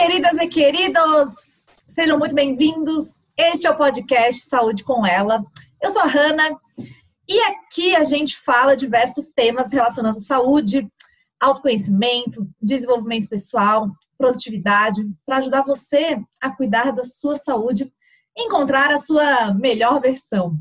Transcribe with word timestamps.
queridas 0.00 0.38
e 0.38 0.46
queridos! 0.46 1.28
Sejam 1.86 2.18
muito 2.18 2.34
bem-vindos. 2.34 3.20
Este 3.36 3.66
é 3.66 3.70
o 3.70 3.76
podcast 3.76 4.40
Saúde 4.40 4.82
com 4.82 5.06
Ela. 5.06 5.44
Eu 5.78 5.90
sou 5.90 6.00
a 6.00 6.06
Hanna 6.06 6.58
e 7.28 7.38
aqui 7.42 7.94
a 7.94 8.02
gente 8.02 8.34
fala 8.38 8.74
diversos 8.74 9.26
temas 9.28 9.70
relacionando 9.70 10.18
saúde, 10.18 10.88
autoconhecimento, 11.38 12.48
desenvolvimento 12.62 13.28
pessoal, 13.28 13.90
produtividade, 14.16 15.02
para 15.26 15.36
ajudar 15.36 15.64
você 15.64 16.18
a 16.40 16.48
cuidar 16.48 16.92
da 16.92 17.04
sua 17.04 17.36
saúde 17.36 17.92
e 18.34 18.44
encontrar 18.44 18.90
a 18.90 18.98
sua 18.98 19.52
melhor 19.52 20.00
versão. 20.00 20.56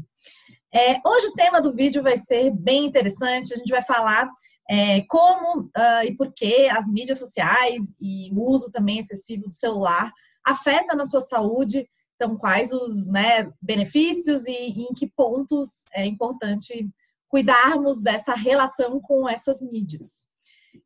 É, 0.76 1.00
hoje 1.08 1.28
o 1.28 1.34
tema 1.34 1.62
do 1.62 1.74
vídeo 1.74 2.04
vai 2.04 2.18
ser 2.18 2.52
bem 2.52 2.88
interessante. 2.88 3.54
A 3.54 3.58
gente 3.58 3.72
vai 3.72 3.82
falar 3.82 4.30
é, 4.70 5.02
como 5.02 5.62
uh, 5.62 6.04
e 6.06 6.16
por 6.16 6.32
que 6.32 6.70
as 6.70 6.88
mídias 6.88 7.18
sociais 7.18 7.84
e 8.00 8.32
o 8.34 8.52
uso 8.52 8.72
também 8.72 9.00
excessivo 9.00 9.48
do 9.48 9.54
celular 9.54 10.12
afeta 10.46 10.96
na 10.96 11.06
sua 11.06 11.22
saúde. 11.22 11.90
Então, 12.16 12.38
quais 12.38 12.72
os 12.72 13.08
né, 13.08 13.52
benefícios 13.60 14.46
e, 14.46 14.52
e 14.52 14.84
em 14.84 14.94
que 14.94 15.08
pontos 15.08 15.70
é 15.92 16.06
importante 16.06 16.88
cuidarmos 17.28 18.00
dessa 18.00 18.34
relação 18.34 19.00
com 19.00 19.28
essas 19.28 19.62
mídias. 19.62 20.24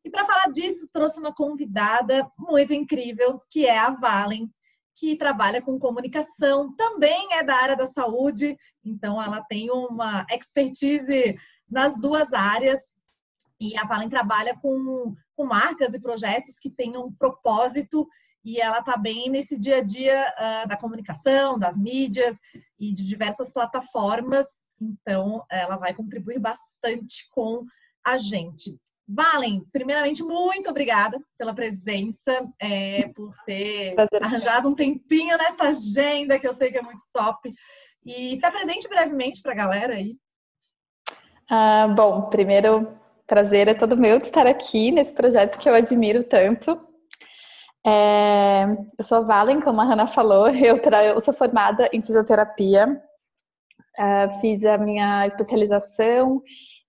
E 0.04 0.10
para 0.10 0.24
falar 0.24 0.52
disso, 0.52 0.88
trouxe 0.92 1.20
uma 1.20 1.34
convidada 1.34 2.30
muito 2.38 2.74
incrível, 2.74 3.42
que 3.50 3.66
é 3.66 3.78
a 3.78 3.90
Valen, 3.90 4.50
que 4.96 5.16
trabalha 5.16 5.62
com 5.62 5.80
comunicação, 5.80 6.74
também 6.76 7.34
é 7.34 7.44
da 7.44 7.56
área 7.56 7.76
da 7.76 7.86
saúde, 7.86 8.56
então 8.86 9.22
ela 9.22 9.42
tem 9.42 9.72
uma 9.72 10.26
expertise 10.30 11.36
nas 11.68 12.00
duas 12.00 12.32
áreas 12.32 12.93
e 13.64 13.78
a 13.78 13.86
Valen 13.86 14.10
trabalha 14.10 14.58
com, 14.62 15.16
com 15.36 15.46
marcas 15.46 15.94
e 15.94 16.00
projetos 16.00 16.60
que 16.60 16.70
tenham 16.70 17.06
um 17.06 17.14
propósito 17.14 18.08
e 18.44 18.60
ela 18.60 18.80
está 18.80 18.98
bem 18.98 19.30
nesse 19.30 19.58
dia 19.58 19.78
a 19.78 19.82
dia 19.82 20.34
uh, 20.38 20.68
da 20.68 20.76
comunicação, 20.76 21.58
das 21.58 21.78
mídias 21.78 22.38
e 22.78 22.94
de 22.94 23.06
diversas 23.06 23.54
plataformas. 23.54 24.46
Então, 24.82 25.46
ela 25.50 25.78
vai 25.78 25.94
contribuir 25.94 26.40
bastante 26.40 27.30
com 27.32 27.64
a 28.06 28.18
gente. 28.18 28.78
Valen, 29.08 29.66
primeiramente, 29.72 30.24
muito 30.24 30.70
obrigada 30.70 31.18
pela 31.38 31.54
presença, 31.54 32.46
é, 32.60 33.08
por 33.10 33.34
ter 33.46 33.96
arranjado 34.22 34.68
um 34.68 34.76
tempinho 34.76 35.38
nessa 35.38 35.66
agenda 35.66 36.38
que 36.38 36.48
eu 36.48 36.54
sei 36.54 36.70
que 36.70 36.78
é 36.78 36.82
muito 36.82 37.04
top. 37.14 37.50
E 38.06 38.36
se 38.36 38.46
apresente 38.46 38.90
brevemente 38.90 39.42
para 39.42 39.54
a 39.54 39.56
galera 39.56 39.94
aí. 39.94 40.18
Ah, 41.50 41.88
bom, 41.88 42.30
primeiro, 42.30 42.98
prazer 43.28 43.68
é 43.68 43.74
todo 43.74 43.98
meu 43.98 44.20
de 44.20 44.26
estar 44.26 44.48
aqui 44.48 44.92
nesse 44.92 45.14
projeto 45.14 45.58
que 45.58 45.70
eu 45.70 45.74
admiro 45.74 46.24
tanto. 46.24 46.80
É, 47.86 48.66
eu 48.98 49.04
sou 49.04 49.20
a 49.20 49.22
Valen, 49.22 49.60
como 49.60 49.82
a 49.82 49.84
Hannah 49.84 50.08
falou, 50.08 50.48
eu, 50.56 50.78
eu 50.78 51.22
sou 51.22 51.34
formada 51.34 51.90
em 51.92 52.02
fisioterapia, 52.02 52.88
uh, 54.00 54.40
fiz 54.40 54.64
a 54.66 54.78
minha 54.78 55.28
especialização 55.28 56.42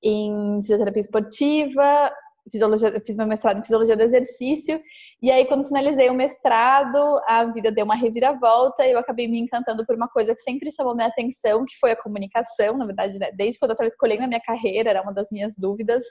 em 0.02 0.60
fisioterapia 0.60 1.00
esportiva, 1.00 2.12
fisiologia, 2.50 3.02
fiz 3.04 3.16
meu 3.16 3.26
mestrado 3.26 3.58
em 3.58 3.62
fisiologia 3.62 3.96
do 3.96 4.02
exercício, 4.02 4.80
e 5.22 5.30
aí 5.30 5.44
quando 5.46 5.66
finalizei 5.66 6.10
o 6.10 6.14
mestrado, 6.14 7.20
a 7.26 7.44
vida 7.44 7.70
deu 7.70 7.84
uma 7.84 7.94
reviravolta 7.94 8.86
e 8.86 8.92
eu 8.92 8.98
acabei 8.98 9.26
me 9.26 9.38
encantando 9.38 9.84
por 9.86 9.96
uma 9.96 10.08
coisa 10.08 10.34
que 10.34 10.40
sempre 10.40 10.70
chamou 10.70 10.94
minha 10.94 11.08
atenção, 11.08 11.64
que 11.64 11.76
foi 11.78 11.92
a 11.92 11.96
comunicação, 11.96 12.76
na 12.76 12.86
verdade, 12.86 13.18
né? 13.18 13.30
desde 13.32 13.58
quando 13.58 13.70
eu 13.70 13.74
estava 13.74 13.88
escolhendo 13.88 14.24
a 14.24 14.28
minha 14.28 14.40
carreira, 14.40 14.90
era 14.90 15.02
uma 15.02 15.12
das 15.12 15.28
minhas 15.30 15.54
dúvidas, 15.56 16.04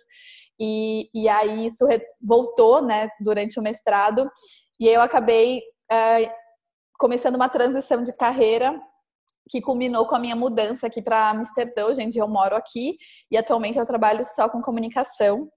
e, 0.59 1.09
e 1.13 1.27
aí 1.29 1.65
isso 1.65 1.85
voltou, 2.21 2.81
né, 2.81 3.09
durante 3.19 3.59
o 3.59 3.63
mestrado, 3.63 4.29
e 4.79 4.87
eu 4.87 5.01
acabei 5.01 5.59
uh, 5.91 6.31
começando 6.97 7.35
uma 7.35 7.49
transição 7.49 8.01
de 8.01 8.13
carreira 8.13 8.79
que 9.49 9.61
culminou 9.61 10.07
com 10.07 10.15
a 10.15 10.19
minha 10.19 10.35
mudança 10.35 10.87
aqui 10.87 11.01
para 11.01 11.29
Amsterdã, 11.29 11.85
hoje 11.85 12.01
eu 12.15 12.27
moro 12.27 12.55
aqui 12.55 12.97
e 13.29 13.37
atualmente 13.37 13.77
eu 13.77 13.85
trabalho 13.85 14.25
só 14.25 14.47
com 14.47 14.61
comunicação. 14.61 15.49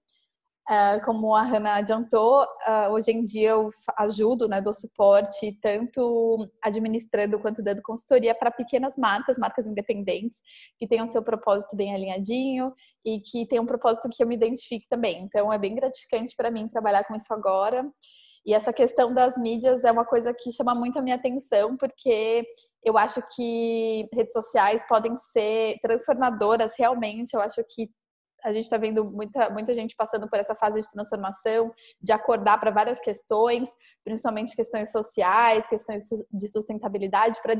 Uh, 0.68 1.00
como 1.04 1.32
a 1.32 1.42
Hanna 1.42 1.76
adiantou, 1.76 2.42
uh, 2.42 2.90
hoje 2.90 3.12
em 3.12 3.22
dia 3.22 3.50
eu 3.50 3.68
ajudo, 4.00 4.48
né, 4.48 4.60
dou 4.60 4.74
suporte, 4.74 5.56
tanto 5.62 6.44
administrando 6.60 7.38
quanto 7.38 7.62
dando 7.62 7.80
consultoria 7.82 8.34
para 8.34 8.50
pequenas 8.50 8.96
marcas, 8.96 9.38
marcas 9.38 9.64
independentes, 9.64 10.40
que 10.76 10.88
tenham 10.88 11.06
seu 11.06 11.22
propósito 11.22 11.76
bem 11.76 11.94
alinhadinho 11.94 12.72
e 13.04 13.20
que 13.20 13.46
tenham 13.46 13.62
um 13.62 13.66
propósito 13.66 14.08
que 14.10 14.20
eu 14.20 14.26
me 14.26 14.34
identifique 14.34 14.88
também. 14.88 15.22
Então 15.22 15.52
é 15.52 15.58
bem 15.58 15.72
gratificante 15.72 16.34
para 16.36 16.50
mim 16.50 16.66
trabalhar 16.66 17.04
com 17.04 17.14
isso 17.14 17.32
agora. 17.32 17.88
E 18.44 18.52
essa 18.52 18.72
questão 18.72 19.14
das 19.14 19.36
mídias 19.38 19.84
é 19.84 19.92
uma 19.92 20.04
coisa 20.04 20.34
que 20.34 20.50
chama 20.50 20.74
muito 20.74 20.98
a 20.98 21.02
minha 21.02 21.16
atenção, 21.16 21.76
porque 21.76 22.44
eu 22.84 22.98
acho 22.98 23.20
que 23.36 24.08
redes 24.12 24.32
sociais 24.32 24.84
podem 24.88 25.16
ser 25.16 25.76
transformadoras 25.80 26.74
realmente. 26.76 27.34
Eu 27.34 27.40
acho 27.40 27.62
que 27.68 27.88
a 28.46 28.52
gente 28.52 28.64
está 28.64 28.78
vendo 28.78 29.04
muita, 29.04 29.50
muita 29.50 29.74
gente 29.74 29.96
passando 29.96 30.28
por 30.30 30.38
essa 30.38 30.54
fase 30.54 30.80
de 30.80 30.90
transformação, 30.92 31.74
de 32.00 32.12
acordar 32.12 32.58
para 32.58 32.70
várias 32.70 33.00
questões, 33.00 33.68
principalmente 34.04 34.54
questões 34.54 34.92
sociais, 34.92 35.68
questões 35.68 36.04
de 36.32 36.48
sustentabilidade, 36.48 37.40
para 37.42 37.54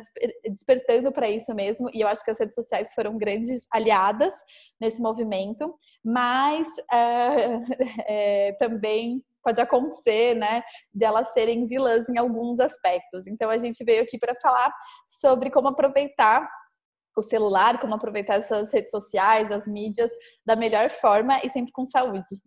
despertando 0.49 1.11
para 1.11 1.29
isso 1.29 1.53
mesmo. 1.55 1.91
E 1.93 2.01
eu 2.01 2.09
acho 2.09 2.25
que 2.25 2.31
as 2.31 2.39
redes 2.39 2.55
sociais 2.55 2.95
foram 2.95 3.19
grandes 3.19 3.67
aliadas 3.73 4.33
nesse 4.81 5.03
movimento, 5.03 5.75
mas 6.05 6.69
é, 6.93 7.59
é, 8.49 8.53
também 8.53 9.21
pode 9.43 9.61
acontecer, 9.61 10.35
né, 10.35 10.63
delas 10.93 11.33
serem 11.33 11.67
vilãs 11.67 12.09
em 12.09 12.19
alguns 12.19 12.61
aspectos. 12.61 13.27
Então 13.27 13.51
a 13.51 13.59
gente 13.59 13.85
veio 13.85 14.03
aqui 14.03 14.19
para 14.19 14.35
falar 14.41 14.73
sobre 15.09 15.51
como 15.51 15.69
aproveitar 15.69 16.49
o 17.21 17.23
celular, 17.23 17.79
como 17.79 17.95
aproveitar 17.95 18.35
essas 18.35 18.73
redes 18.73 18.91
sociais, 18.91 19.51
as 19.51 19.67
mídias 19.67 20.11
da 20.45 20.57
melhor 20.57 20.91
forma 20.91 21.41
e 21.43 21.51
sempre 21.51 21.73
com 21.73 21.85
saúde. 21.85 22.41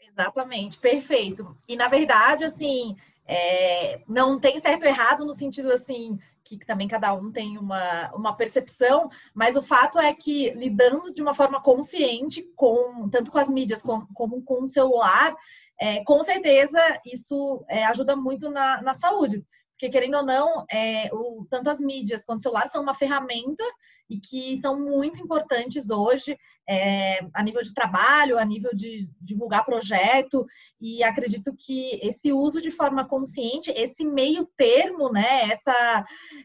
Exatamente, 0.00 0.78
perfeito. 0.78 1.56
E 1.66 1.76
na 1.76 1.88
verdade, 1.88 2.44
assim, 2.44 2.96
é, 3.26 4.02
não 4.08 4.38
tem 4.38 4.60
certo 4.60 4.82
ou 4.82 4.88
errado 4.88 5.24
no 5.24 5.34
sentido 5.34 5.72
assim 5.72 6.18
que 6.44 6.58
também 6.66 6.88
cada 6.88 7.14
um 7.14 7.30
tem 7.30 7.56
uma, 7.56 8.12
uma 8.14 8.36
percepção, 8.36 9.08
mas 9.34 9.56
o 9.56 9.62
fato 9.62 9.98
é 9.98 10.12
que 10.12 10.50
lidando 10.50 11.12
de 11.12 11.22
uma 11.22 11.34
forma 11.34 11.62
consciente 11.62 12.42
com 12.56 13.08
tanto 13.08 13.30
com 13.30 13.38
as 13.38 13.48
mídias 13.48 13.82
como, 13.82 14.08
como 14.12 14.42
com 14.42 14.64
o 14.64 14.68
celular, 14.68 15.34
é, 15.80 16.02
com 16.04 16.22
certeza 16.22 16.78
isso 17.06 17.64
é, 17.68 17.84
ajuda 17.84 18.16
muito 18.16 18.50
na, 18.50 18.82
na 18.82 18.94
saúde. 18.94 19.44
Porque, 19.82 19.90
querendo 19.90 20.18
ou 20.18 20.24
não, 20.24 20.64
é, 20.70 21.08
o, 21.12 21.44
tanto 21.50 21.68
as 21.68 21.80
mídias 21.80 22.24
quanto 22.24 22.38
o 22.38 22.42
celular 22.42 22.68
são 22.68 22.80
uma 22.80 22.94
ferramenta 22.94 23.64
e 24.08 24.20
que 24.20 24.56
são 24.58 24.78
muito 24.78 25.20
importantes 25.20 25.90
hoje 25.90 26.38
é, 26.68 27.18
a 27.34 27.42
nível 27.42 27.60
de 27.62 27.74
trabalho, 27.74 28.38
a 28.38 28.44
nível 28.44 28.70
de 28.72 29.10
divulgar 29.20 29.64
projeto. 29.64 30.46
E 30.80 31.02
acredito 31.02 31.52
que 31.58 31.98
esse 32.00 32.32
uso 32.32 32.62
de 32.62 32.70
forma 32.70 33.08
consciente, 33.08 33.72
esse 33.72 34.04
meio 34.04 34.48
termo, 34.56 35.10
né, 35.10 35.50
essa, 35.50 36.04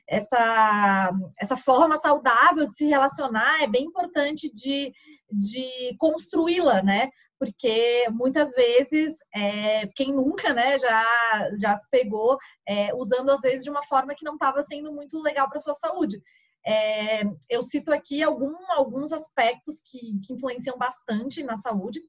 essa, 0.09 1.11
essa 1.39 1.57
forma 1.57 1.95
saudável 1.99 2.67
de 2.67 2.73
se 2.73 2.87
relacionar 2.87 3.61
é 3.61 3.67
bem 3.67 3.83
importante 3.83 4.51
de, 4.51 4.91
de 5.31 5.95
construí-la, 5.99 6.81
né? 6.81 7.11
Porque 7.39 8.05
muitas 8.11 8.53
vezes 8.53 9.13
é, 9.33 9.87
quem 9.95 10.13
nunca 10.13 10.53
né, 10.53 10.77
já, 10.77 11.05
já 11.59 11.75
se 11.75 11.89
pegou 11.89 12.37
é, 12.67 12.93
usando 12.95 13.29
às 13.29 13.41
vezes 13.41 13.63
de 13.63 13.69
uma 13.69 13.83
forma 13.83 14.15
que 14.15 14.25
não 14.25 14.33
estava 14.33 14.63
sendo 14.63 14.91
muito 14.91 15.19
legal 15.21 15.49
para 15.49 15.59
sua 15.59 15.73
saúde. 15.73 16.21
É, 16.65 17.23
eu 17.49 17.63
cito 17.63 17.93
aqui 17.93 18.21
algum, 18.21 18.55
alguns 18.71 19.13
aspectos 19.13 19.75
que, 19.85 20.19
que 20.25 20.33
influenciam 20.33 20.77
bastante 20.77 21.43
na 21.43 21.55
saúde. 21.55 22.01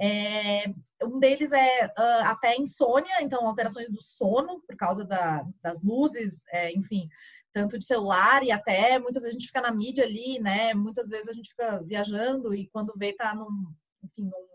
É, 0.00 0.64
um 1.02 1.18
deles 1.18 1.52
é 1.52 1.86
uh, 1.86 2.24
até 2.24 2.56
insônia, 2.56 3.22
então 3.22 3.46
alterações 3.46 3.90
do 3.90 4.02
sono 4.02 4.60
por 4.66 4.76
causa 4.76 5.04
da, 5.04 5.46
das 5.62 5.82
luzes, 5.82 6.40
é, 6.48 6.72
enfim, 6.72 7.08
tanto 7.52 7.78
de 7.78 7.84
celular 7.84 8.42
e 8.42 8.50
até 8.50 8.98
muitas 8.98 9.22
vezes 9.22 9.36
a 9.36 9.38
gente 9.38 9.46
fica 9.46 9.60
na 9.60 9.72
mídia 9.72 10.04
ali, 10.04 10.38
né? 10.40 10.74
Muitas 10.74 11.08
vezes 11.08 11.28
a 11.28 11.32
gente 11.32 11.50
fica 11.50 11.80
viajando 11.84 12.54
e 12.54 12.68
quando 12.68 12.92
vê 12.96 13.12
tá 13.12 13.34
num, 13.34 13.72
enfim, 14.02 14.24
num, 14.24 14.48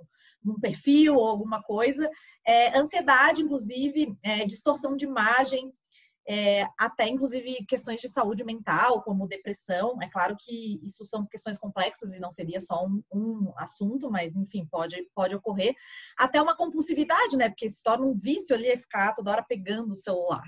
num 0.43 0.59
perfil 0.59 1.15
ou 1.15 1.27
alguma 1.27 1.61
coisa. 1.61 2.09
É, 2.45 2.77
ansiedade, 2.77 3.41
inclusive, 3.41 4.15
é, 4.23 4.45
distorção 4.45 4.95
de 4.95 5.05
imagem, 5.05 5.71
é, 6.29 6.67
até 6.77 7.07
inclusive 7.07 7.65
questões 7.65 8.01
de 8.01 8.09
saúde 8.09 8.43
mental, 8.43 9.01
como 9.01 9.27
depressão. 9.27 9.97
É 10.01 10.09
claro 10.09 10.35
que 10.37 10.79
isso 10.83 11.05
são 11.05 11.25
questões 11.25 11.57
complexas 11.57 12.13
e 12.13 12.19
não 12.19 12.29
seria 12.29 12.59
só 12.59 12.85
um, 12.85 13.01
um, 13.13 13.53
assunto, 13.57 14.11
mas 14.11 14.35
enfim, 14.35 14.67
pode, 14.69 14.97
pode 15.15 15.33
ocorrer. 15.35 15.73
Até 16.17 16.41
uma 16.41 16.55
compulsividade, 16.55 17.37
né? 17.37 17.47
Porque 17.47 17.69
se 17.69 17.81
torna 17.81 18.05
um 18.05 18.13
vício 18.13 18.53
ali 18.53 18.67
é 18.67 18.77
ficar 18.77 19.13
toda 19.13 19.31
hora 19.31 19.45
pegando 19.47 19.93
o 19.93 19.97
celular. 19.97 20.43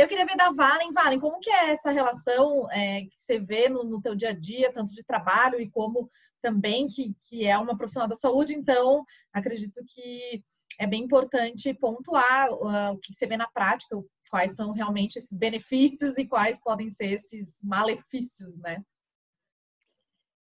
Eu 0.00 0.08
queria 0.08 0.24
ver 0.24 0.36
da 0.36 0.50
Valen, 0.50 0.92
Valen, 0.92 1.20
como 1.20 1.38
que 1.40 1.50
é 1.50 1.72
essa 1.72 1.90
relação 1.90 2.66
é, 2.70 3.02
que 3.02 3.18
você 3.18 3.38
vê 3.38 3.68
no, 3.68 3.84
no 3.84 4.00
teu 4.00 4.14
dia 4.14 4.30
a 4.30 4.32
dia, 4.32 4.72
tanto 4.72 4.94
de 4.94 5.04
trabalho 5.04 5.60
e 5.60 5.70
como 5.70 6.08
também 6.40 6.86
que, 6.86 7.14
que 7.28 7.46
é 7.46 7.58
uma 7.58 7.76
profissional 7.76 8.08
da 8.08 8.14
saúde, 8.14 8.54
então 8.54 9.04
acredito 9.30 9.78
que 9.86 10.42
é 10.78 10.86
bem 10.86 11.04
importante 11.04 11.74
pontuar 11.74 12.50
uh, 12.50 12.94
o 12.94 12.98
que 12.98 13.12
você 13.12 13.26
vê 13.26 13.36
na 13.36 13.46
prática, 13.46 13.94
quais 14.30 14.56
são 14.56 14.72
realmente 14.72 15.18
esses 15.18 15.36
benefícios 15.36 16.16
e 16.16 16.26
quais 16.26 16.58
podem 16.62 16.88
ser 16.88 17.12
esses 17.12 17.58
malefícios, 17.62 18.56
né? 18.56 18.82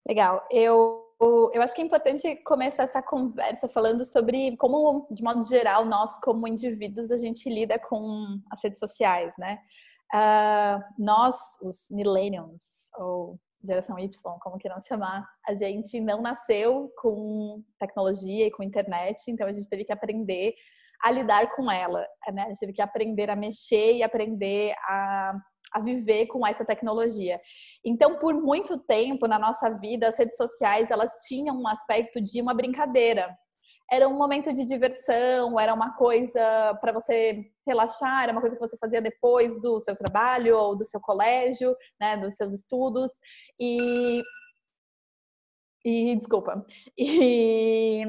Legal. 0.07 0.47
Eu, 0.51 1.10
eu 1.21 1.61
acho 1.61 1.75
que 1.75 1.83
é 1.83 1.85
importante 1.85 2.37
começar 2.45 2.85
essa 2.85 3.03
conversa 3.03 3.69
falando 3.69 4.05
sobre 4.05 4.57
como, 4.57 5.07
de 5.11 5.23
modo 5.23 5.43
geral, 5.43 5.85
nós, 5.85 6.17
como 6.21 6.49
indivíduos, 6.49 7.11
a 7.11 7.19
gente 7.19 7.49
lida 7.49 7.79
com 7.79 8.41
as 8.51 8.63
redes 8.63 8.79
sociais, 8.79 9.35
né? 9.39 9.59
Uh, 10.15 10.83
nós, 10.99 11.59
os 11.63 11.91
millennials, 11.91 12.91
ou 12.99 13.39
geração 13.63 13.99
Y, 13.99 14.11
como 14.41 14.59
queiram 14.59 14.81
chamar, 14.81 15.29
a 15.47 15.55
gente 15.55 16.01
não 16.01 16.23
nasceu 16.23 16.91
com 16.97 17.63
tecnologia 17.79 18.47
e 18.47 18.51
com 18.51 18.63
internet, 18.63 19.31
então 19.31 19.47
a 19.47 19.53
gente 19.53 19.69
teve 19.69 19.85
que 19.85 19.93
aprender 19.93 20.55
a 21.03 21.11
lidar 21.11 21.51
com 21.53 21.71
ela, 21.71 22.07
né? 22.33 22.43
A 22.43 22.47
gente 22.47 22.61
teve 22.61 22.73
que 22.73 22.83
aprender 22.83 23.31
a 23.31 23.37
mexer 23.37 23.97
e 23.97 24.03
aprender 24.03 24.75
a, 24.87 25.35
a 25.73 25.81
viver 25.81 26.27
com 26.27 26.47
essa 26.47 26.65
tecnologia. 26.65 27.41
Então, 27.85 28.19
por 28.19 28.35
muito 28.35 28.79
tempo 28.79 29.27
na 29.27 29.39
nossa 29.39 29.71
vida, 29.71 30.09
as 30.09 30.19
redes 30.19 30.37
sociais 30.37 30.91
elas 30.91 31.13
tinham 31.27 31.57
um 31.57 31.69
aspecto 31.69 32.21
de 32.21 32.41
uma 32.41 32.55
brincadeira. 32.55 33.35
Era 33.93 34.09
um 34.09 34.17
momento 34.17 34.53
de 34.53 34.65
diversão, 34.65 35.59
era 35.59 35.75
uma 35.75 35.97
coisa 35.97 36.79
para 36.81 36.93
você 36.93 37.45
relaxar, 37.67 38.23
era 38.23 38.33
uma 38.33 38.41
coisa 38.41 38.55
que 38.55 38.61
você 38.61 38.77
fazia 38.79 39.03
depois 39.03 39.61
do 39.61 39.81
seu 39.81 39.97
trabalho 39.97 40.57
ou 40.57 40.77
do 40.77 40.85
seu 40.85 41.01
colégio, 41.01 41.75
né, 42.01 42.17
dos 42.17 42.37
seus 42.37 42.53
estudos. 42.53 43.11
E 43.59 44.23
e 45.85 46.15
desculpa. 46.17 46.65
E 46.99 48.05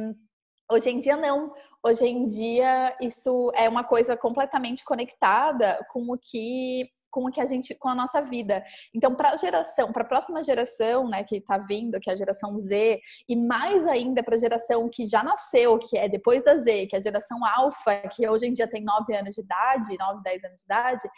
hoje 0.72 0.90
em 0.90 1.00
dia 1.00 1.18
não. 1.18 1.54
Hoje 1.84 2.06
em 2.06 2.26
dia 2.26 2.96
isso 3.02 3.52
é 3.56 3.68
uma 3.68 3.84
coisa 3.84 4.16
completamente 4.16 4.84
conectada 4.84 5.84
com 5.90 6.12
o 6.12 6.18
que 6.18 6.88
com 7.12 7.26
o 7.26 7.32
que 7.32 7.42
a 7.42 7.46
gente, 7.46 7.76
com 7.76 7.90
a 7.90 7.96
nossa 7.96 8.22
vida. 8.22 8.64
Então, 8.94 9.14
para 9.14 9.32
a 9.32 9.36
geração, 9.36 9.92
para 9.92 10.04
a 10.04 10.08
próxima 10.08 10.42
geração, 10.42 11.08
né, 11.08 11.24
que 11.24 11.38
está 11.38 11.58
vindo, 11.58 12.00
que 12.00 12.10
é 12.10 12.14
a 12.14 12.16
geração 12.16 12.58
Z, 12.58 13.00
e 13.28 13.36
mais 13.36 13.86
ainda 13.86 14.24
para 14.24 14.36
a 14.36 14.40
geração 14.40 14.90
que 14.90 15.06
já 15.06 15.24
nasceu, 15.24 15.78
que 15.78 15.98
é 15.98 16.08
depois 16.08 16.44
da 16.44 16.58
Z, 16.58 16.88
que 16.88 16.96
é 16.96 17.00
a 17.00 17.02
geração 17.02 17.46
Alfa, 17.46 18.08
que 18.10 18.28
hoje 18.28 18.48
em 18.48 18.54
dia 18.54 18.68
tem 18.68 18.84
9 18.84 19.14
anos 19.16 19.36
de 19.36 19.42
idade, 19.42 19.98
9, 20.00 20.24
10 20.24 20.44
anos 20.46 20.58
de 20.58 20.64
idade, 20.64 21.10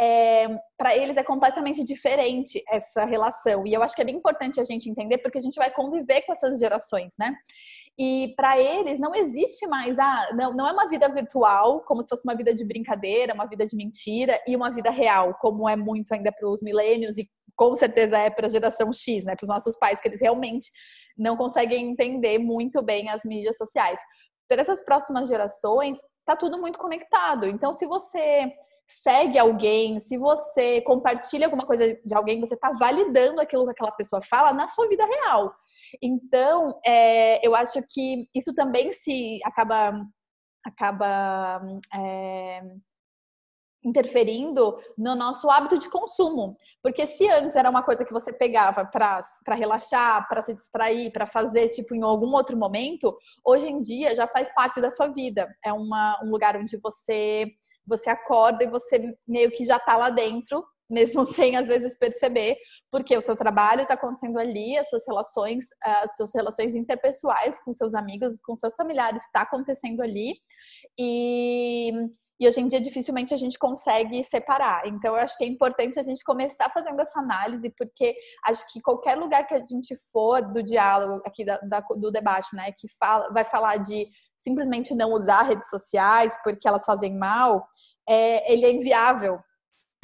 é, 0.00 0.48
para 0.76 0.96
eles 0.96 1.16
é 1.16 1.22
completamente 1.22 1.84
diferente 1.84 2.62
essa 2.68 3.04
relação. 3.04 3.66
E 3.66 3.72
eu 3.72 3.82
acho 3.82 3.94
que 3.94 4.02
é 4.02 4.04
bem 4.04 4.16
importante 4.16 4.60
a 4.60 4.64
gente 4.64 4.88
entender, 4.88 5.18
porque 5.18 5.38
a 5.38 5.40
gente 5.40 5.56
vai 5.56 5.70
conviver 5.70 6.22
com 6.22 6.32
essas 6.32 6.58
gerações, 6.58 7.14
né? 7.18 7.34
E 7.98 8.32
para 8.36 8.58
eles 8.58 8.98
não 8.98 9.14
existe 9.14 9.66
mais, 9.66 9.98
ah, 9.98 10.30
não, 10.34 10.54
não 10.54 10.66
é 10.66 10.72
uma 10.72 10.88
vida 10.88 11.08
virtual, 11.08 11.80
como 11.82 12.02
se 12.02 12.08
fosse 12.08 12.26
uma 12.26 12.34
vida 12.34 12.54
de 12.54 12.64
brincadeira, 12.64 13.34
uma 13.34 13.46
vida 13.46 13.66
de 13.66 13.76
mentira, 13.76 14.40
e 14.46 14.56
uma 14.56 14.70
vida 14.70 14.90
real, 14.90 15.34
como 15.42 15.68
é 15.68 15.74
muito 15.74 16.14
ainda 16.14 16.30
para 16.32 16.48
os 16.48 16.62
milênios 16.62 17.18
e 17.18 17.28
com 17.56 17.74
certeza 17.74 18.16
é 18.16 18.30
para 18.30 18.46
a 18.46 18.48
geração 18.48 18.92
X, 18.92 19.24
né? 19.24 19.34
Para 19.34 19.44
os 19.44 19.48
nossos 19.48 19.76
pais, 19.76 20.00
que 20.00 20.08
eles 20.08 20.20
realmente 20.20 20.70
não 21.18 21.36
conseguem 21.36 21.90
entender 21.90 22.38
muito 22.38 22.80
bem 22.80 23.10
as 23.10 23.24
mídias 23.24 23.56
sociais. 23.56 24.00
Para 24.48 24.62
essas 24.62 24.84
próximas 24.84 25.28
gerações, 25.28 25.98
tá 26.24 26.36
tudo 26.36 26.60
muito 26.60 26.78
conectado. 26.78 27.46
Então, 27.46 27.72
se 27.72 27.84
você 27.86 28.52
segue 28.88 29.38
alguém, 29.38 29.98
se 29.98 30.16
você 30.16 30.80
compartilha 30.82 31.46
alguma 31.46 31.66
coisa 31.66 31.98
de 32.04 32.14
alguém, 32.14 32.40
você 32.40 32.54
está 32.54 32.70
validando 32.72 33.40
aquilo 33.40 33.64
que 33.64 33.72
aquela 33.72 33.92
pessoa 33.92 34.22
fala 34.22 34.52
na 34.52 34.68
sua 34.68 34.88
vida 34.88 35.04
real. 35.04 35.52
Então, 36.00 36.78
é, 36.86 37.44
eu 37.46 37.54
acho 37.54 37.82
que 37.90 38.28
isso 38.34 38.54
também 38.54 38.92
se 38.92 39.40
acaba 39.44 39.92
acaba 40.64 41.60
é, 41.94 42.62
interferindo 43.84 44.78
no 44.96 45.14
nosso 45.14 45.50
hábito 45.50 45.78
de 45.78 45.88
consumo. 45.88 46.56
Porque 46.82 47.06
se 47.06 47.28
antes 47.28 47.56
era 47.56 47.70
uma 47.70 47.82
coisa 47.82 48.04
que 48.04 48.12
você 48.12 48.32
pegava 48.32 48.84
para 48.84 49.54
relaxar, 49.54 50.26
para 50.28 50.42
se 50.42 50.54
distrair, 50.54 51.12
para 51.12 51.26
fazer 51.26 51.68
tipo 51.68 51.94
em 51.94 52.02
algum 52.02 52.34
outro 52.34 52.56
momento, 52.56 53.16
hoje 53.44 53.66
em 53.66 53.80
dia 53.80 54.14
já 54.14 54.26
faz 54.26 54.52
parte 54.54 54.80
da 54.80 54.90
sua 54.90 55.08
vida. 55.08 55.48
É 55.64 55.72
uma, 55.72 56.20
um 56.22 56.30
lugar 56.30 56.56
onde 56.56 56.76
você 56.78 57.46
você 57.84 58.08
acorda 58.10 58.62
e 58.62 58.70
você 58.70 59.12
meio 59.26 59.50
que 59.50 59.66
já 59.66 59.76
está 59.76 59.96
lá 59.96 60.08
dentro 60.08 60.64
mesmo 60.92 61.26
sem 61.26 61.56
às 61.56 61.68
vezes 61.68 61.96
perceber, 61.96 62.56
porque 62.90 63.16
o 63.16 63.20
seu 63.20 63.34
trabalho 63.34 63.82
está 63.82 63.94
acontecendo 63.94 64.38
ali, 64.38 64.76
as 64.76 64.88
suas 64.90 65.04
relações, 65.06 65.64
as 65.82 66.14
suas 66.16 66.30
relações 66.34 66.74
interpessoais 66.74 67.58
com 67.64 67.72
seus 67.72 67.94
amigos, 67.94 68.38
com 68.42 68.54
seus 68.54 68.74
familiares 68.74 69.24
está 69.24 69.40
acontecendo 69.42 70.02
ali. 70.02 70.34
E, 70.98 71.92
e 72.42 72.48
hoje 72.48 72.60
em 72.60 72.66
dia 72.66 72.80
dificilmente 72.80 73.32
a 73.32 73.36
gente 73.36 73.56
consegue 73.56 74.24
separar. 74.24 74.84
Então 74.84 75.14
eu 75.14 75.22
acho 75.22 75.38
que 75.38 75.44
é 75.44 75.46
importante 75.46 75.96
a 76.00 76.02
gente 76.02 76.24
começar 76.24 76.68
fazendo 76.70 77.00
essa 77.00 77.20
análise, 77.20 77.70
porque 77.78 78.16
acho 78.44 78.70
que 78.72 78.80
qualquer 78.80 79.16
lugar 79.16 79.46
que 79.46 79.54
a 79.54 79.64
gente 79.64 79.94
for 80.10 80.42
do 80.42 80.60
diálogo 80.60 81.22
aqui 81.24 81.44
da, 81.44 81.58
da, 81.58 81.78
do 81.80 82.10
debate, 82.10 82.56
né, 82.56 82.72
que 82.76 82.88
fala, 82.98 83.32
vai 83.32 83.44
falar 83.44 83.76
de 83.76 84.08
simplesmente 84.36 84.92
não 84.92 85.12
usar 85.12 85.42
redes 85.42 85.70
sociais 85.70 86.36
porque 86.42 86.66
elas 86.66 86.84
fazem 86.84 87.16
mal, 87.16 87.64
é, 88.08 88.52
ele 88.52 88.66
é 88.66 88.72
inviável 88.72 89.38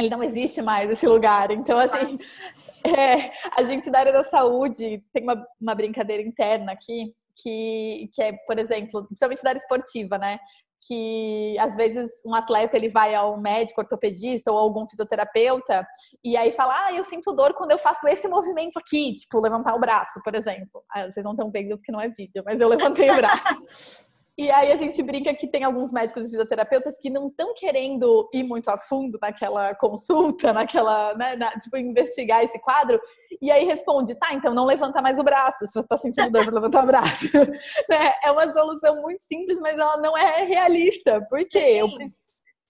ele 0.00 0.10
não 0.10 0.22
existe 0.22 0.62
mais 0.62 0.88
esse 0.88 1.08
lugar. 1.08 1.50
Então, 1.50 1.76
assim, 1.76 2.18
é, 2.86 3.32
a 3.56 3.64
gente 3.64 3.90
da 3.90 3.98
área 3.98 4.12
da 4.12 4.22
saúde 4.22 5.02
tem 5.12 5.24
uma, 5.24 5.44
uma 5.60 5.74
brincadeira 5.74 6.22
interna 6.22 6.70
aqui, 6.70 7.12
que, 7.34 8.08
que 8.12 8.22
é, 8.22 8.32
por 8.46 8.60
exemplo, 8.60 9.04
principalmente 9.06 9.42
da 9.42 9.50
área 9.50 9.58
esportiva, 9.58 10.16
né? 10.16 10.38
Que 10.86 11.56
às 11.58 11.74
vezes 11.74 12.10
um 12.24 12.34
atleta 12.34 12.76
ele 12.76 12.88
vai 12.88 13.14
ao 13.14 13.40
médico 13.40 13.80
ortopedista 13.80 14.52
ou 14.52 14.58
algum 14.58 14.86
fisioterapeuta 14.86 15.86
e 16.24 16.36
aí 16.36 16.52
fala: 16.52 16.86
Ah, 16.86 16.94
eu 16.94 17.04
sinto 17.04 17.32
dor 17.32 17.54
quando 17.54 17.72
eu 17.72 17.78
faço 17.78 18.06
esse 18.06 18.28
movimento 18.28 18.78
aqui, 18.78 19.14
tipo 19.14 19.40
levantar 19.40 19.74
o 19.74 19.80
braço, 19.80 20.20
por 20.22 20.34
exemplo. 20.34 20.82
Ah, 20.90 21.10
vocês 21.10 21.24
não 21.24 21.32
estão 21.32 21.50
vendo 21.50 21.76
porque 21.76 21.92
não 21.92 22.00
é 22.00 22.08
vídeo, 22.08 22.42
mas 22.46 22.60
eu 22.60 22.68
levantei 22.68 23.10
o 23.10 23.16
braço. 23.16 23.48
E 24.38 24.52
aí 24.52 24.70
a 24.70 24.76
gente 24.76 25.02
brinca 25.02 25.34
que 25.34 25.48
tem 25.48 25.64
alguns 25.64 25.90
médicos 25.90 26.24
e 26.24 26.30
fisioterapeutas 26.30 26.96
que 26.96 27.10
não 27.10 27.26
estão 27.26 27.52
querendo 27.54 28.30
ir 28.32 28.44
muito 28.44 28.68
a 28.68 28.78
fundo 28.78 29.18
naquela 29.20 29.74
consulta, 29.74 30.52
naquela, 30.52 31.12
né, 31.16 31.34
na, 31.34 31.50
tipo, 31.58 31.76
investigar 31.76 32.44
esse 32.44 32.56
quadro. 32.60 33.00
E 33.42 33.50
aí 33.50 33.64
responde, 33.64 34.14
tá, 34.14 34.32
então 34.32 34.54
não 34.54 34.64
levanta 34.64 35.02
mais 35.02 35.18
o 35.18 35.24
braço, 35.24 35.66
se 35.66 35.72
você 35.72 35.80
está 35.80 35.98
sentindo 35.98 36.30
dor 36.30 36.44
para 36.44 36.54
levantar 36.54 36.84
o 36.84 36.86
braço. 36.86 37.26
né? 37.90 38.14
É 38.22 38.30
uma 38.30 38.52
solução 38.52 39.02
muito 39.02 39.24
simples, 39.24 39.58
mas 39.58 39.76
ela 39.76 39.96
não 39.96 40.16
é 40.16 40.44
realista. 40.44 41.20
Porque 41.28 41.58
eu, 41.58 41.88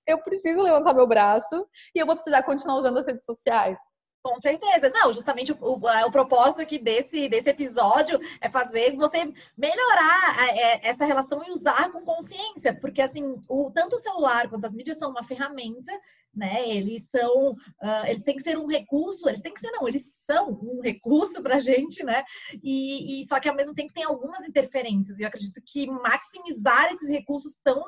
eu 0.06 0.19
preciso 0.23 0.62
levantar 0.62 0.94
meu 0.94 1.06
braço 1.06 1.67
e 1.94 1.99
eu 1.99 2.06
vou 2.06 2.15
precisar 2.15 2.43
continuar 2.44 2.79
usando 2.79 2.98
as 2.98 3.06
redes 3.06 3.27
sociais. 3.27 3.77
Com 4.22 4.37
certeza. 4.41 4.91
Não, 4.91 5.13
justamente 5.13 5.53
o, 5.53 5.56
o, 5.60 5.89
é, 5.89 6.05
o, 6.05 6.10
propósito 6.10 6.60
aqui 6.60 6.79
desse, 6.79 7.29
desse 7.29 7.48
episódio 7.48 8.19
é 8.41 8.51
fazer 8.51 8.96
você 8.96 9.32
melhorar 9.56 10.48
é, 10.56 10.89
essa 10.89 11.05
relação 11.05 11.43
e 11.46 11.53
usar 11.53 11.91
com 11.93 12.05
consciência, 12.05 12.75
porque 12.79 13.01
assim, 13.01 13.41
o, 13.48 13.70
tanto 13.70 13.94
o 13.96 13.98
celular 13.98 14.48
quanto 14.48 14.65
as 14.65 14.72
mídias 14.72 14.98
são 14.98 15.10
uma 15.10 15.22
ferramenta, 15.22 15.93
né? 16.34 16.69
Eles 16.69 17.08
são, 17.08 17.53
uh, 17.53 18.06
eles 18.06 18.22
têm 18.22 18.37
que 18.37 18.43
ser 18.43 18.58
um 18.58 18.67
recurso, 18.67 19.29
eles 19.29 19.41
têm 19.41 19.55
que 19.55 19.60
ser, 19.60 19.70
não, 19.70 19.87
eles 19.87 20.05
são 20.27 20.51
um 20.63 20.81
recurso 20.82 21.41
para 21.43 21.56
a 21.56 21.60
gente, 21.60 22.05
né? 22.05 22.25
E, 22.63 23.20
e 23.20 23.29
só 23.29 23.39
que 23.39 23.48
ao 23.48 23.55
mesmo 23.55 23.75
tempo 23.75 23.93
tem 23.93 24.05
algumas 24.05 24.44
interferências, 24.46 25.19
e 25.19 25.22
eu 25.22 25.29
acredito 25.29 25.60
que 25.65 25.87
maximizar 25.87 26.93
esses 26.93 27.08
recursos 27.08 27.55
tão 27.63 27.82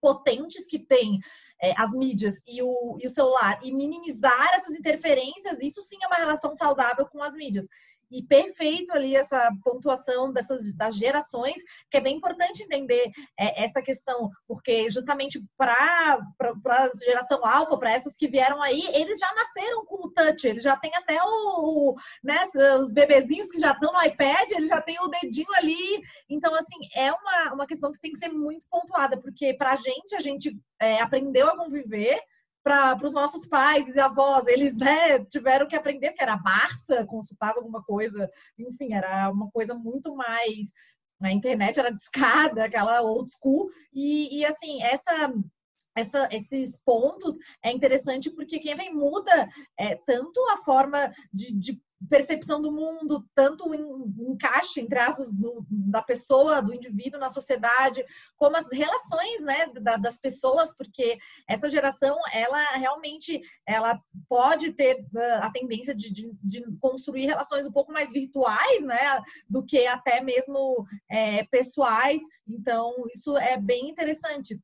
potentes 0.00 0.66
que 0.66 0.78
tem 0.78 1.18
é, 1.62 1.74
as 1.76 1.92
mídias 1.92 2.40
e 2.46 2.62
o, 2.62 2.96
e 3.00 3.06
o 3.06 3.10
celular 3.10 3.60
e 3.62 3.72
minimizar 3.72 4.54
essas 4.54 4.74
interferências, 4.74 5.58
isso 5.60 5.82
sim 5.82 5.98
é 6.02 6.06
uma 6.06 6.16
relação 6.16 6.54
saudável 6.54 7.06
com 7.06 7.22
as 7.22 7.34
mídias 7.34 7.66
e 8.10 8.22
perfeito 8.22 8.92
ali 8.92 9.14
essa 9.14 9.50
pontuação 9.62 10.32
dessas 10.32 10.72
das 10.74 10.96
gerações, 10.96 11.60
que 11.90 11.96
é 11.96 12.00
bem 12.00 12.16
importante 12.16 12.62
entender 12.62 13.10
é, 13.38 13.64
essa 13.64 13.80
questão, 13.80 14.30
porque 14.46 14.90
justamente 14.90 15.42
para 15.56 16.18
a 16.18 16.90
geração 17.04 17.44
alfa, 17.46 17.78
para 17.78 17.92
essas 17.92 18.16
que 18.16 18.28
vieram 18.28 18.62
aí, 18.62 18.82
eles 18.94 19.18
já 19.18 19.32
nasceram 19.34 19.84
com 19.84 20.06
o 20.06 20.10
touch, 20.10 20.46
eles 20.46 20.62
já 20.62 20.76
têm 20.76 20.94
até 20.94 21.18
o, 21.22 21.94
né, 22.22 22.38
os 22.80 22.92
bebezinhos 22.92 23.46
que 23.46 23.60
já 23.60 23.72
estão 23.72 23.92
no 23.92 24.02
iPad, 24.02 24.50
eles 24.50 24.68
já 24.68 24.80
têm 24.80 24.98
o 25.00 25.08
dedinho 25.08 25.52
ali. 25.54 26.00
Então, 26.28 26.54
assim, 26.54 26.78
é 26.94 27.12
uma, 27.12 27.54
uma 27.54 27.66
questão 27.66 27.92
que 27.92 28.00
tem 28.00 28.12
que 28.12 28.18
ser 28.18 28.28
muito 28.28 28.66
pontuada, 28.68 29.16
porque 29.16 29.54
para 29.54 29.72
a 29.72 29.76
gente, 29.76 30.14
a 30.14 30.20
gente 30.20 30.56
é, 30.80 31.00
aprendeu 31.00 31.48
a 31.48 31.56
conviver 31.56 32.20
para 32.96 33.06
os 33.06 33.12
nossos 33.12 33.46
pais 33.46 33.94
e 33.94 34.00
avós, 34.00 34.46
eles 34.46 34.74
né, 34.76 35.24
tiveram 35.24 35.66
que 35.66 35.76
aprender 35.76 36.12
que 36.12 36.22
era 36.22 36.36
Barça, 36.36 37.04
consultava 37.06 37.58
alguma 37.58 37.82
coisa, 37.82 38.30
enfim, 38.58 38.94
era 38.94 39.30
uma 39.30 39.50
coisa 39.50 39.74
muito 39.74 40.14
mais. 40.14 40.72
A 41.20 41.32
internet 41.32 41.78
era 41.78 41.92
discada, 41.92 42.64
aquela 42.64 43.02
old 43.02 43.30
school, 43.30 43.70
e, 43.92 44.38
e 44.38 44.44
assim, 44.46 44.82
essa 44.82 45.32
essa, 45.96 46.28
esses 46.30 46.78
pontos 46.84 47.36
é 47.62 47.72
interessante 47.72 48.30
porque 48.30 48.60
quem 48.60 48.76
vem 48.76 48.94
muda 48.94 49.48
é, 49.76 49.96
tanto 49.96 50.40
a 50.50 50.56
forma 50.58 51.12
de, 51.32 51.52
de 51.52 51.82
percepção 52.08 52.60
do 52.60 52.72
mundo, 52.72 53.24
tanto 53.34 53.68
o 53.68 53.74
encaixe, 54.32 54.80
entre 54.80 54.98
aspas, 54.98 55.30
do, 55.30 55.64
da 55.70 56.02
pessoa, 56.02 56.62
do 56.62 56.72
indivíduo 56.72 57.20
na 57.20 57.28
sociedade, 57.28 58.04
como 58.36 58.56
as 58.56 58.66
relações, 58.72 59.40
né, 59.42 59.66
da, 59.80 59.96
das 59.96 60.18
pessoas, 60.18 60.74
porque 60.74 61.18
essa 61.48 61.68
geração, 61.68 62.16
ela 62.32 62.62
realmente, 62.76 63.40
ela 63.66 64.00
pode 64.28 64.72
ter 64.72 64.96
ah, 65.16 65.46
a 65.46 65.50
tendência 65.50 65.94
de, 65.94 66.12
de, 66.12 66.30
de 66.42 66.64
construir 66.78 67.26
relações 67.26 67.66
um 67.66 67.72
pouco 67.72 67.92
mais 67.92 68.12
virtuais, 68.12 68.82
né, 68.82 69.20
do 69.48 69.64
que 69.64 69.86
até 69.86 70.22
mesmo 70.22 70.86
é, 71.10 71.44
pessoais, 71.44 72.22
então 72.48 72.94
isso 73.14 73.36
é 73.36 73.58
bem 73.58 73.90
interessante. 73.90 74.58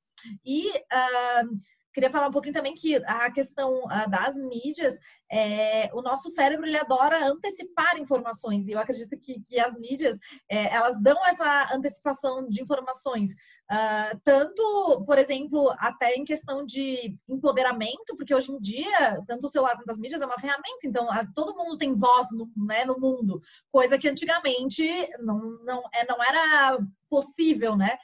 E 0.45 0.71
uh, 0.71 1.57
Queria 1.97 2.11
falar 2.11 2.29
um 2.29 2.31
pouquinho 2.31 2.53
também 2.53 2.75
que 2.75 2.97
a 3.07 3.33
questão 3.33 3.85
das 4.11 4.37
mídias, 4.37 4.99
é, 5.33 5.89
o 5.95 6.03
nosso 6.03 6.29
cérebro 6.29 6.67
ele 6.67 6.77
adora 6.77 7.27
antecipar 7.27 7.99
informações 7.99 8.69
e 8.69 8.73
eu 8.73 8.79
acredito 8.79 9.19
que, 9.19 9.41
que 9.41 9.59
as 9.59 9.75
mídias 9.79 10.19
é, 10.47 10.75
elas 10.75 11.01
dão 11.01 11.17
essa 11.27 11.75
antecipação 11.75 12.51
de 12.51 12.61
informações, 12.61 13.31
uh, 13.33 14.21
tanto, 14.23 15.05
por 15.07 15.17
exemplo, 15.17 15.75
até 15.79 16.13
em 16.13 16.25
questão 16.27 16.67
de 16.67 17.17
empoderamento, 17.27 18.15
porque 18.15 18.35
hoje 18.35 18.53
em 18.53 18.61
dia 18.61 19.19
tanto 19.27 19.47
o 19.47 19.49
celular 19.49 19.75
quanto 19.75 19.89
as 19.89 19.99
mídias 19.99 20.21
é 20.21 20.27
uma 20.27 20.39
ferramenta, 20.39 20.85
então 20.85 21.11
a, 21.11 21.25
todo 21.25 21.57
mundo 21.57 21.79
tem 21.79 21.95
voz 21.95 22.27
no, 22.31 22.53
né, 22.55 22.85
no 22.85 23.01
mundo, 23.01 23.41
coisa 23.73 23.97
que 23.97 24.07
antigamente 24.07 24.87
não, 25.21 25.39
não, 25.65 25.83
é, 25.95 26.05
não 26.07 26.23
era 26.23 26.79
possível, 27.09 27.75
né? 27.75 27.97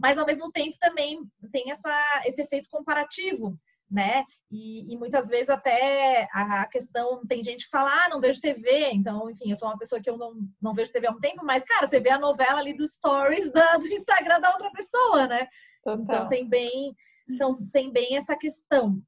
Mas 0.00 0.18
ao 0.18 0.26
mesmo 0.26 0.50
tempo 0.50 0.76
também 0.80 1.20
tem 1.52 1.70
essa, 1.70 2.22
esse 2.24 2.40
efeito 2.40 2.68
comparativo, 2.70 3.56
né? 3.90 4.24
E, 4.50 4.92
e, 4.92 4.96
muitas 4.96 5.28
vezes 5.28 5.50
até 5.50 6.28
a 6.32 6.66
questão, 6.66 7.26
tem 7.26 7.42
gente 7.42 7.64
que 7.64 7.70
fala, 7.70 7.90
ah, 7.90 8.08
não 8.08 8.20
vejo 8.20 8.40
TV, 8.40 8.90
então, 8.92 9.28
enfim, 9.28 9.50
eu 9.50 9.56
sou 9.56 9.68
uma 9.68 9.78
pessoa 9.78 10.00
que 10.00 10.08
eu 10.08 10.16
não, 10.16 10.36
não 10.62 10.72
vejo 10.72 10.92
TV 10.92 11.06
há 11.06 11.10
um 11.10 11.20
tempo, 11.20 11.44
mas, 11.44 11.64
cara, 11.64 11.86
você 11.86 12.00
vê 12.00 12.10
a 12.10 12.18
novela 12.18 12.60
ali 12.60 12.72
dos 12.72 12.90
stories 12.90 13.52
da, 13.52 13.76
do 13.76 13.86
Instagram 13.86 14.40
da 14.40 14.50
outra 14.50 14.70
pessoa, 14.70 15.26
né? 15.26 15.48
Total. 15.82 16.02
Então 16.02 16.28
tem 16.28 16.48
bem, 16.48 16.94
então 17.28 17.58
tem 17.72 17.90
bem 17.90 18.16
essa 18.16 18.36
questão. 18.36 19.02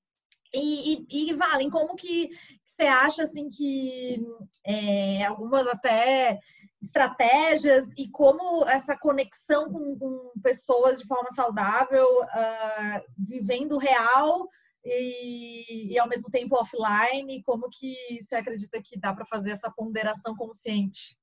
E, 0.54 1.06
e, 1.08 1.30
e 1.30 1.34
Valen, 1.34 1.70
como 1.70 1.96
que 1.96 2.30
você 2.66 2.82
acha 2.82 3.22
assim 3.22 3.49
que 3.49 4.22
é, 4.66 5.25
algumas 5.25 5.66
até 5.66 6.38
estratégias 6.83 7.93
e 7.97 8.09
como 8.11 8.67
essa 8.67 8.97
conexão 8.97 9.71
com, 9.71 9.97
com 9.97 10.33
pessoas 10.43 11.01
de 11.01 11.07
forma 11.07 11.31
saudável, 11.31 12.07
uh, 12.23 13.01
vivendo 13.17 13.79
real 13.79 14.49
e, 14.85 15.93
e, 15.95 15.99
ao 15.99 16.09
mesmo 16.09 16.29
tempo 16.29 16.57
offline, 16.57 17.43
como 17.45 17.69
que 17.71 17.95
você 18.21 18.35
acredita 18.35 18.83
que 18.83 18.99
dá 18.99 19.15
para 19.15 19.25
fazer 19.25 19.53
essa 19.53 19.71
ponderação 19.71 20.35
consciente? 20.35 21.17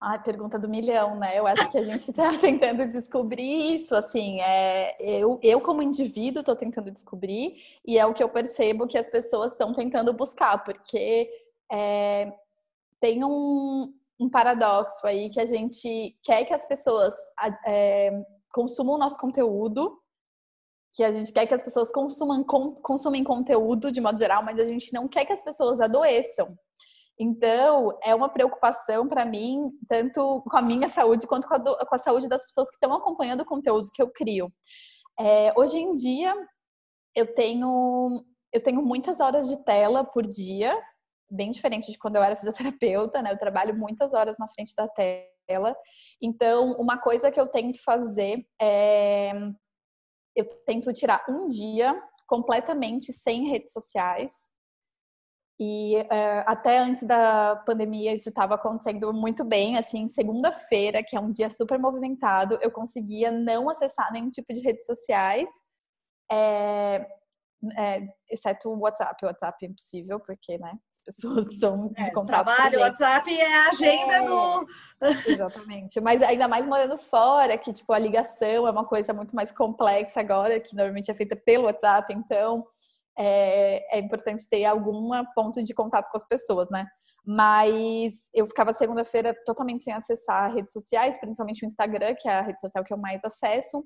Ai, 0.00 0.22
pergunta 0.22 0.58
do 0.58 0.68
milhão, 0.68 1.18
né? 1.18 1.36
Eu 1.36 1.46
acho 1.46 1.70
que 1.72 1.78
a 1.78 1.82
gente 1.82 2.10
está 2.10 2.30
tentando 2.38 2.86
descobrir 2.86 3.74
isso, 3.74 3.96
assim, 3.96 4.40
é, 4.42 4.94
eu, 5.00 5.40
eu 5.42 5.60
como 5.60 5.82
indivíduo 5.82 6.40
estou 6.40 6.54
tentando 6.54 6.90
descobrir 6.90 7.56
e 7.84 7.98
é 7.98 8.06
o 8.06 8.14
que 8.14 8.22
eu 8.22 8.28
percebo 8.28 8.86
que 8.86 8.98
as 8.98 9.08
pessoas 9.08 9.52
estão 9.52 9.72
tentando 9.72 10.12
buscar, 10.12 10.62
porque 10.62 11.28
é, 11.72 12.32
tem 13.00 13.24
um, 13.24 13.92
um 14.20 14.28
paradoxo 14.28 15.06
aí 15.06 15.30
que 15.30 15.40
a 15.40 15.46
gente 15.46 16.16
quer 16.22 16.44
que 16.44 16.54
as 16.54 16.66
pessoas 16.66 17.14
é, 17.66 18.10
consumam 18.52 18.96
o 18.96 18.98
nosso 18.98 19.16
conteúdo, 19.16 19.98
que 20.92 21.04
a 21.04 21.12
gente 21.12 21.32
quer 21.32 21.46
que 21.46 21.54
as 21.54 21.62
pessoas 21.62 21.90
consumam 21.90 22.42
com, 22.42 22.74
consumem 22.76 23.22
conteúdo 23.22 23.92
de 23.92 24.00
modo 24.00 24.18
geral, 24.18 24.42
mas 24.42 24.58
a 24.58 24.66
gente 24.66 24.92
não 24.92 25.06
quer 25.06 25.24
que 25.24 25.32
as 25.32 25.42
pessoas 25.42 25.80
adoeçam. 25.80 26.56
Então, 27.20 27.98
é 28.02 28.14
uma 28.14 28.28
preocupação 28.28 29.08
para 29.08 29.24
mim, 29.24 29.72
tanto 29.88 30.42
com 30.42 30.56
a 30.56 30.62
minha 30.62 30.88
saúde 30.88 31.26
quanto 31.26 31.48
com 31.48 31.54
a, 31.54 31.58
do, 31.58 31.76
com 31.76 31.94
a, 31.94 31.98
saúde 31.98 32.28
das 32.28 32.44
pessoas 32.44 32.68
que 32.68 32.76
estão 32.76 32.92
acompanhando 32.92 33.40
o 33.40 33.46
conteúdo 33.46 33.88
que 33.92 34.00
eu 34.00 34.10
crio. 34.10 34.52
É, 35.18 35.52
hoje 35.56 35.78
em 35.78 35.96
dia, 35.96 36.32
eu 37.16 37.34
tenho, 37.34 38.24
eu 38.52 38.62
tenho 38.62 38.80
muitas 38.82 39.18
horas 39.18 39.48
de 39.48 39.56
tela 39.64 40.04
por 40.04 40.24
dia, 40.24 40.80
bem 41.30 41.50
diferente 41.50 41.90
de 41.90 41.98
quando 41.98 42.16
eu 42.16 42.22
era 42.22 42.36
fisioterapeuta, 42.36 43.22
né? 43.22 43.32
Eu 43.32 43.38
trabalho 43.38 43.76
muitas 43.76 44.12
horas 44.12 44.36
na 44.38 44.48
frente 44.48 44.74
da 44.76 44.88
tela. 44.88 45.76
Então, 46.22 46.72
uma 46.72 46.98
coisa 46.98 47.30
que 47.30 47.40
eu 47.40 47.46
tento 47.46 47.82
fazer 47.82 48.46
é 48.60 49.32
eu 50.36 50.44
tento 50.64 50.92
tirar 50.92 51.24
um 51.28 51.48
dia 51.48 52.00
completamente 52.26 53.12
sem 53.12 53.48
redes 53.48 53.72
sociais. 53.72 54.50
E 55.60 55.96
uh, 55.96 56.44
até 56.46 56.78
antes 56.78 57.02
da 57.02 57.56
pandemia 57.66 58.14
isso 58.14 58.28
estava 58.28 58.54
acontecendo 58.54 59.12
muito 59.12 59.44
bem. 59.44 59.76
Assim, 59.76 60.06
segunda-feira, 60.06 61.02
que 61.02 61.16
é 61.16 61.20
um 61.20 61.32
dia 61.32 61.50
super 61.50 61.78
movimentado, 61.78 62.58
eu 62.62 62.70
conseguia 62.70 63.32
não 63.32 63.68
acessar 63.68 64.12
nenhum 64.12 64.30
tipo 64.30 64.52
de 64.52 64.60
redes 64.60 64.86
sociais. 64.86 65.50
É, 66.30 67.04
é, 67.76 68.06
exceto 68.30 68.70
o 68.70 68.78
WhatsApp. 68.78 69.24
O 69.24 69.26
WhatsApp 69.26 69.64
é 69.64 69.68
impossível, 69.68 70.20
porque, 70.20 70.58
né? 70.58 70.72
As 70.92 71.04
pessoas 71.04 71.44
precisam 71.46 71.88
de 71.88 72.02
é, 72.02 72.10
contato. 72.10 72.44
Trabalho, 72.44 72.78
o 72.78 72.82
WhatsApp 72.82 73.40
é 73.40 73.56
a 73.56 73.68
agenda 73.68 74.14
é, 74.14 74.24
do. 74.24 74.66
Exatamente. 75.26 76.00
Mas 76.00 76.22
ainda 76.22 76.46
mais 76.46 76.66
morando 76.66 76.96
fora, 76.96 77.56
que, 77.58 77.72
tipo, 77.72 77.92
a 77.92 77.98
ligação 77.98 78.66
é 78.66 78.70
uma 78.70 78.84
coisa 78.84 79.12
muito 79.12 79.34
mais 79.34 79.52
complexa 79.52 80.20
agora, 80.20 80.60
que 80.60 80.74
normalmente 80.74 81.10
é 81.10 81.14
feita 81.14 81.36
pelo 81.36 81.64
WhatsApp. 81.64 82.12
Então, 82.14 82.64
é, 83.18 83.96
é 83.96 83.98
importante 83.98 84.48
ter 84.48 84.64
algum 84.64 85.10
ponto 85.34 85.62
de 85.62 85.74
contato 85.74 86.10
com 86.10 86.16
as 86.16 86.24
pessoas, 86.24 86.70
né? 86.70 86.86
Mas 87.26 88.30
eu 88.32 88.46
ficava 88.46 88.72
segunda-feira 88.72 89.34
totalmente 89.44 89.84
sem 89.84 89.92
acessar 89.92 90.54
redes 90.54 90.72
sociais, 90.72 91.18
principalmente 91.18 91.64
o 91.64 91.66
Instagram, 91.66 92.14
que 92.18 92.28
é 92.28 92.32
a 92.32 92.40
rede 92.40 92.60
social 92.60 92.82
que 92.82 92.92
eu 92.92 92.96
mais 92.96 93.22
acesso. 93.22 93.84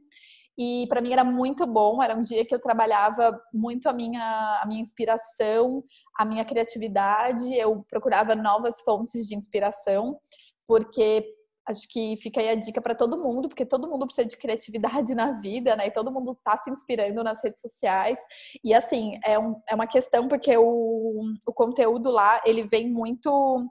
E 0.58 0.86
para 0.88 1.00
mim 1.00 1.12
era 1.12 1.24
muito 1.24 1.66
bom, 1.66 2.02
era 2.02 2.16
um 2.16 2.22
dia 2.22 2.44
que 2.44 2.54
eu 2.54 2.60
trabalhava 2.60 3.40
muito 3.52 3.88
a 3.88 3.92
minha, 3.92 4.60
a 4.62 4.66
minha 4.66 4.80
inspiração, 4.80 5.82
a 6.18 6.24
minha 6.24 6.44
criatividade, 6.44 7.54
eu 7.54 7.84
procurava 7.88 8.34
novas 8.34 8.80
fontes 8.82 9.26
de 9.26 9.34
inspiração, 9.34 10.18
porque 10.66 11.24
acho 11.66 11.88
que 11.88 12.16
fica 12.18 12.40
aí 12.40 12.48
a 12.48 12.54
dica 12.54 12.80
para 12.80 12.94
todo 12.94 13.18
mundo, 13.18 13.48
porque 13.48 13.64
todo 13.64 13.88
mundo 13.88 14.06
precisa 14.06 14.26
de 14.26 14.36
criatividade 14.36 15.14
na 15.14 15.32
vida, 15.32 15.76
né? 15.76 15.86
E 15.86 15.90
todo 15.90 16.10
mundo 16.10 16.32
está 16.32 16.56
se 16.56 16.70
inspirando 16.70 17.22
nas 17.22 17.42
redes 17.42 17.60
sociais. 17.60 18.20
E 18.64 18.74
assim, 18.74 19.18
é, 19.24 19.38
um, 19.38 19.60
é 19.68 19.74
uma 19.74 19.86
questão 19.86 20.28
porque 20.28 20.56
o, 20.56 21.22
o 21.46 21.52
conteúdo 21.52 22.10
lá, 22.10 22.40
ele 22.44 22.64
vem 22.64 22.90
muito 22.90 23.66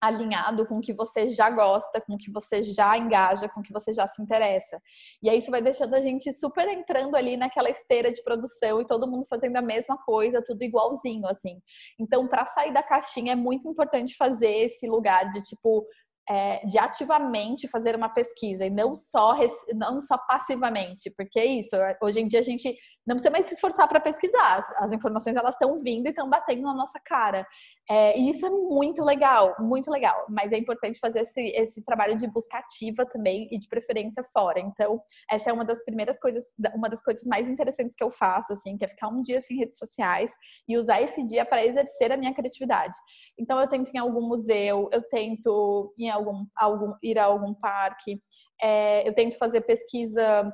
alinhado 0.00 0.66
com 0.66 0.78
o 0.78 0.80
que 0.80 0.92
você 0.92 1.30
já 1.30 1.50
gosta, 1.50 2.00
com 2.00 2.14
o 2.14 2.18
que 2.18 2.30
você 2.30 2.62
já 2.62 2.96
engaja, 2.96 3.48
com 3.48 3.60
o 3.60 3.62
que 3.62 3.72
você 3.72 3.92
já 3.92 4.06
se 4.06 4.22
interessa. 4.22 4.80
E 5.22 5.28
aí 5.28 5.38
isso 5.38 5.50
vai 5.50 5.60
deixando 5.60 5.94
a 5.94 6.00
gente 6.00 6.32
super 6.32 6.68
entrando 6.68 7.16
ali 7.16 7.36
naquela 7.36 7.70
esteira 7.70 8.10
de 8.12 8.22
produção 8.22 8.80
e 8.80 8.86
todo 8.86 9.08
mundo 9.08 9.26
fazendo 9.26 9.56
a 9.56 9.62
mesma 9.62 9.96
coisa, 9.98 10.42
tudo 10.42 10.62
igualzinho, 10.62 11.26
assim. 11.26 11.60
Então, 11.98 12.28
para 12.28 12.46
sair 12.46 12.72
da 12.72 12.82
caixinha 12.82 13.32
é 13.32 13.36
muito 13.36 13.68
importante 13.68 14.16
fazer 14.16 14.50
esse 14.50 14.86
lugar 14.86 15.30
de 15.32 15.42
tipo 15.42 15.86
é, 16.28 16.64
de 16.66 16.78
ativamente 16.78 17.68
fazer 17.68 17.96
uma 17.96 18.08
pesquisa 18.08 18.66
e 18.66 18.70
não 18.70 18.94
só, 18.94 19.34
não 19.74 20.00
só 20.00 20.18
passivamente, 20.18 21.10
porque 21.16 21.38
é 21.38 21.46
isso, 21.46 21.76
hoje 22.02 22.20
em 22.20 22.26
dia 22.26 22.40
a 22.40 22.42
gente 22.42 22.76
não 23.08 23.14
precisa 23.14 23.30
mais 23.30 23.46
se 23.46 23.54
esforçar 23.54 23.88
para 23.88 24.00
pesquisar, 24.00 24.62
as, 24.76 24.92
informações 24.92 25.34
elas 25.34 25.54
estão 25.54 25.78
vindo 25.78 26.06
e 26.06 26.10
estão 26.10 26.28
batendo 26.28 26.62
na 26.62 26.74
nossa 26.74 27.00
cara. 27.00 27.46
É, 27.90 28.18
e 28.18 28.28
isso 28.28 28.44
é 28.44 28.50
muito 28.50 29.02
legal, 29.02 29.56
muito 29.58 29.90
legal, 29.90 30.26
mas 30.28 30.52
é 30.52 30.58
importante 30.58 30.98
fazer 30.98 31.20
esse, 31.20 31.40
esse 31.40 31.82
trabalho 31.82 32.18
de 32.18 32.26
busca 32.26 32.58
ativa 32.58 33.06
também 33.06 33.48
e 33.50 33.58
de 33.58 33.66
preferência 33.66 34.22
fora. 34.30 34.60
Então, 34.60 35.00
essa 35.30 35.48
é 35.48 35.52
uma 35.54 35.64
das 35.64 35.82
primeiras 35.82 36.18
coisas, 36.18 36.44
uma 36.74 36.90
das 36.90 37.00
coisas 37.00 37.24
mais 37.24 37.48
interessantes 37.48 37.96
que 37.96 38.04
eu 38.04 38.10
faço, 38.10 38.52
assim, 38.52 38.76
que 38.76 38.84
é 38.84 38.88
ficar 38.88 39.08
um 39.08 39.22
dia 39.22 39.40
sem 39.40 39.56
redes 39.56 39.78
sociais 39.78 40.34
e 40.68 40.76
usar 40.76 41.00
esse 41.00 41.24
dia 41.24 41.46
para 41.46 41.64
exercer 41.64 42.12
a 42.12 42.16
minha 42.18 42.34
criatividade. 42.34 42.94
Então, 43.38 43.58
eu 43.58 43.66
tento 43.66 43.90
em 43.94 43.98
algum 43.98 44.28
museu, 44.28 44.90
eu 44.92 45.00
tento 45.08 45.94
ir, 45.96 46.10
algum, 46.18 46.46
algum, 46.56 46.92
ir 47.02 47.18
a 47.18 47.24
algum 47.24 47.54
parque, 47.54 48.22
é, 48.60 49.08
eu 49.08 49.14
tento 49.14 49.38
fazer 49.38 49.62
pesquisa 49.62 50.52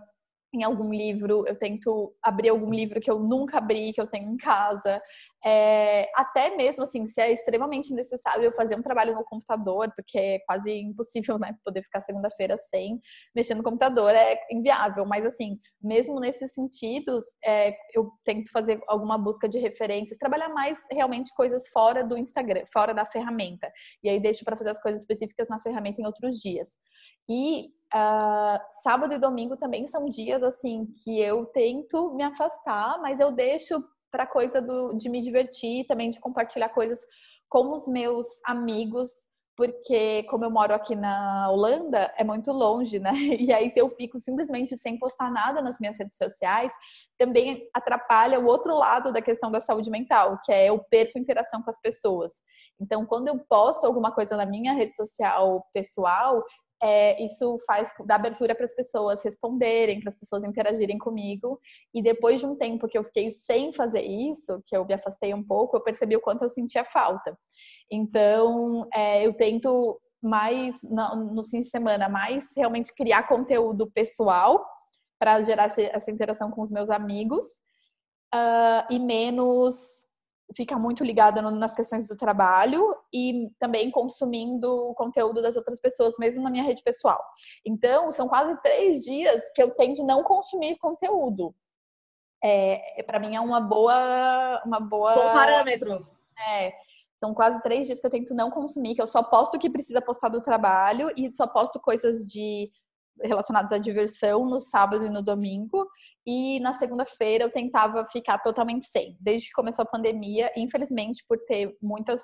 em 0.54 0.62
algum 0.62 0.92
livro, 0.92 1.44
eu 1.46 1.56
tento 1.56 2.14
abrir 2.22 2.48
algum 2.48 2.70
livro 2.70 3.00
que 3.00 3.10
eu 3.10 3.18
nunca 3.18 3.58
abri, 3.58 3.92
que 3.92 4.00
eu 4.00 4.06
tenho 4.06 4.30
em 4.30 4.36
casa. 4.36 5.02
É, 5.44 6.08
até 6.16 6.56
mesmo 6.56 6.84
assim, 6.84 7.06
se 7.06 7.20
é 7.20 7.30
extremamente 7.30 7.92
necessário 7.92 8.44
eu 8.44 8.52
fazer 8.52 8.76
um 8.76 8.82
trabalho 8.82 9.14
no 9.14 9.24
computador, 9.24 9.92
porque 9.94 10.18
é 10.18 10.38
quase 10.46 10.72
impossível, 10.72 11.38
né, 11.38 11.54
poder 11.62 11.82
ficar 11.82 12.00
segunda-feira 12.00 12.56
sem 12.56 12.98
mexer 13.34 13.54
no 13.54 13.62
computador, 13.62 14.14
é 14.14 14.38
inviável. 14.50 15.04
Mas 15.04 15.26
assim, 15.26 15.58
mesmo 15.82 16.18
nesses 16.18 16.52
sentidos, 16.54 17.24
é, 17.44 17.76
eu 17.94 18.10
tento 18.24 18.50
fazer 18.50 18.80
alguma 18.88 19.18
busca 19.18 19.48
de 19.48 19.58
referências, 19.58 20.18
trabalhar 20.18 20.48
mais 20.48 20.78
realmente 20.90 21.34
coisas 21.34 21.68
fora 21.68 22.02
do 22.02 22.16
Instagram, 22.16 22.64
fora 22.72 22.94
da 22.94 23.04
ferramenta. 23.04 23.70
E 24.02 24.08
aí 24.08 24.20
deixo 24.20 24.44
para 24.44 24.56
fazer 24.56 24.70
as 24.70 24.80
coisas 24.80 25.02
específicas 25.02 25.48
na 25.48 25.58
ferramenta 25.58 26.00
em 26.00 26.06
outros 26.06 26.36
dias. 26.36 26.68
E 27.28 27.68
uh, 27.94 28.58
sábado 28.82 29.14
e 29.14 29.18
domingo 29.18 29.56
também 29.56 29.86
são 29.86 30.06
dias 30.06 30.42
assim 30.42 30.86
que 31.02 31.20
eu 31.20 31.46
tento 31.46 32.12
me 32.14 32.22
afastar, 32.22 33.00
mas 33.00 33.20
eu 33.20 33.32
deixo 33.32 33.82
para 34.10 34.26
coisa 34.26 34.60
do, 34.60 34.94
de 34.94 35.08
me 35.08 35.20
divertir, 35.20 35.86
também 35.86 36.10
de 36.10 36.20
compartilhar 36.20 36.68
coisas 36.68 37.00
com 37.48 37.74
os 37.74 37.88
meus 37.88 38.26
amigos 38.44 39.10
porque 39.56 40.24
como 40.24 40.44
eu 40.44 40.50
moro 40.50 40.74
aqui 40.74 40.96
na 40.96 41.48
Holanda, 41.50 42.12
é 42.16 42.24
muito 42.24 42.50
longe, 42.50 42.98
né? 42.98 43.12
E 43.44 43.52
aí 43.52 43.70
se 43.70 43.78
eu 43.78 43.88
fico 43.88 44.18
simplesmente 44.18 44.76
sem 44.76 44.98
postar 44.98 45.30
nada 45.30 45.60
nas 45.62 45.78
minhas 45.78 45.98
redes 45.98 46.16
sociais, 46.16 46.72
também 47.18 47.68
atrapalha 47.72 48.40
o 48.40 48.46
outro 48.46 48.74
lado 48.74 49.12
da 49.12 49.22
questão 49.22 49.50
da 49.50 49.60
saúde 49.60 49.90
mental, 49.90 50.38
que 50.44 50.52
é 50.52 50.68
eu 50.68 50.78
perco 50.90 51.18
interação 51.18 51.62
com 51.62 51.70
as 51.70 51.80
pessoas. 51.80 52.32
Então, 52.80 53.06
quando 53.06 53.28
eu 53.28 53.38
posto 53.48 53.86
alguma 53.86 54.10
coisa 54.10 54.36
na 54.36 54.44
minha 54.44 54.72
rede 54.72 54.96
social 54.96 55.64
pessoal, 55.72 56.42
é, 56.84 57.24
isso 57.24 57.58
faz 57.66 57.90
dar 58.04 58.16
abertura 58.16 58.54
para 58.54 58.66
as 58.66 58.74
pessoas 58.74 59.24
responderem, 59.24 60.00
para 60.00 60.10
as 60.10 60.14
pessoas 60.14 60.44
interagirem 60.44 60.98
comigo. 60.98 61.58
E 61.94 62.02
depois 62.02 62.40
de 62.40 62.46
um 62.46 62.54
tempo 62.54 62.86
que 62.86 62.98
eu 62.98 63.04
fiquei 63.04 63.32
sem 63.32 63.72
fazer 63.72 64.02
isso, 64.02 64.62
que 64.66 64.76
eu 64.76 64.84
me 64.84 64.92
afastei 64.92 65.32
um 65.32 65.42
pouco, 65.42 65.76
eu 65.76 65.82
percebi 65.82 66.14
o 66.14 66.20
quanto 66.20 66.42
eu 66.42 66.48
sentia 66.48 66.84
falta. 66.84 67.34
Então, 67.90 68.86
é, 68.94 69.26
eu 69.26 69.32
tento 69.32 69.98
mais, 70.22 70.82
no 70.82 71.42
fim 71.42 71.60
de 71.60 71.68
semana, 71.70 72.06
mais 72.06 72.50
realmente 72.54 72.94
criar 72.94 73.28
conteúdo 73.28 73.90
pessoal 73.90 74.62
para 75.18 75.42
gerar 75.42 75.72
essa 75.78 76.10
interação 76.10 76.50
com 76.50 76.60
os 76.60 76.70
meus 76.70 76.90
amigos 76.90 77.44
uh, 78.34 78.84
e 78.90 78.98
menos 78.98 80.06
ficar 80.56 80.78
muito 80.78 81.02
ligada 81.02 81.40
nas 81.42 81.74
questões 81.74 82.08
do 82.08 82.16
trabalho 82.16 82.94
e 83.12 83.50
também 83.58 83.90
consumindo 83.90 84.90
o 84.90 84.94
conteúdo 84.94 85.40
das 85.40 85.56
outras 85.56 85.80
pessoas, 85.80 86.16
mesmo 86.18 86.42
na 86.42 86.50
minha 86.50 86.64
rede 86.64 86.82
pessoal. 86.82 87.22
Então, 87.64 88.12
são 88.12 88.28
quase 88.28 88.60
três 88.60 89.02
dias 89.02 89.50
que 89.54 89.62
eu 89.62 89.70
tento 89.74 90.04
não 90.04 90.22
consumir 90.22 90.76
conteúdo. 90.78 91.54
É, 92.42 93.02
para 93.04 93.18
mim 93.18 93.34
é 93.34 93.40
uma 93.40 93.60
boa, 93.60 94.62
uma 94.66 94.78
boa. 94.78 95.14
Bom 95.14 95.32
parâmetro. 95.32 96.06
É, 96.46 96.74
são 97.16 97.32
quase 97.32 97.62
três 97.62 97.86
dias 97.86 98.00
que 98.00 98.06
eu 98.06 98.10
tento 98.10 98.34
não 98.34 98.50
consumir, 98.50 98.94
que 98.94 99.00
eu 99.00 99.06
só 99.06 99.22
posto 99.22 99.56
o 99.56 99.58
que 99.58 99.70
precisa 99.70 100.02
postar 100.02 100.28
do 100.28 100.42
trabalho 100.42 101.10
e 101.16 101.32
só 101.32 101.46
posto 101.46 101.80
coisas 101.80 102.24
de 102.24 102.70
relacionadas 103.22 103.72
à 103.72 103.78
diversão 103.78 104.44
no 104.44 104.60
sábado 104.60 105.06
e 105.06 105.10
no 105.10 105.22
domingo. 105.22 105.88
E 106.26 106.58
na 106.60 106.72
segunda-feira 106.72 107.44
eu 107.44 107.50
tentava 107.50 108.04
ficar 108.06 108.38
totalmente 108.38 108.86
sem. 108.86 109.16
Desde 109.20 109.48
que 109.48 109.52
começou 109.52 109.82
a 109.82 109.88
pandemia, 109.88 110.50
infelizmente, 110.56 111.24
por 111.28 111.38
ter 111.46 111.76
muitas 111.82 112.20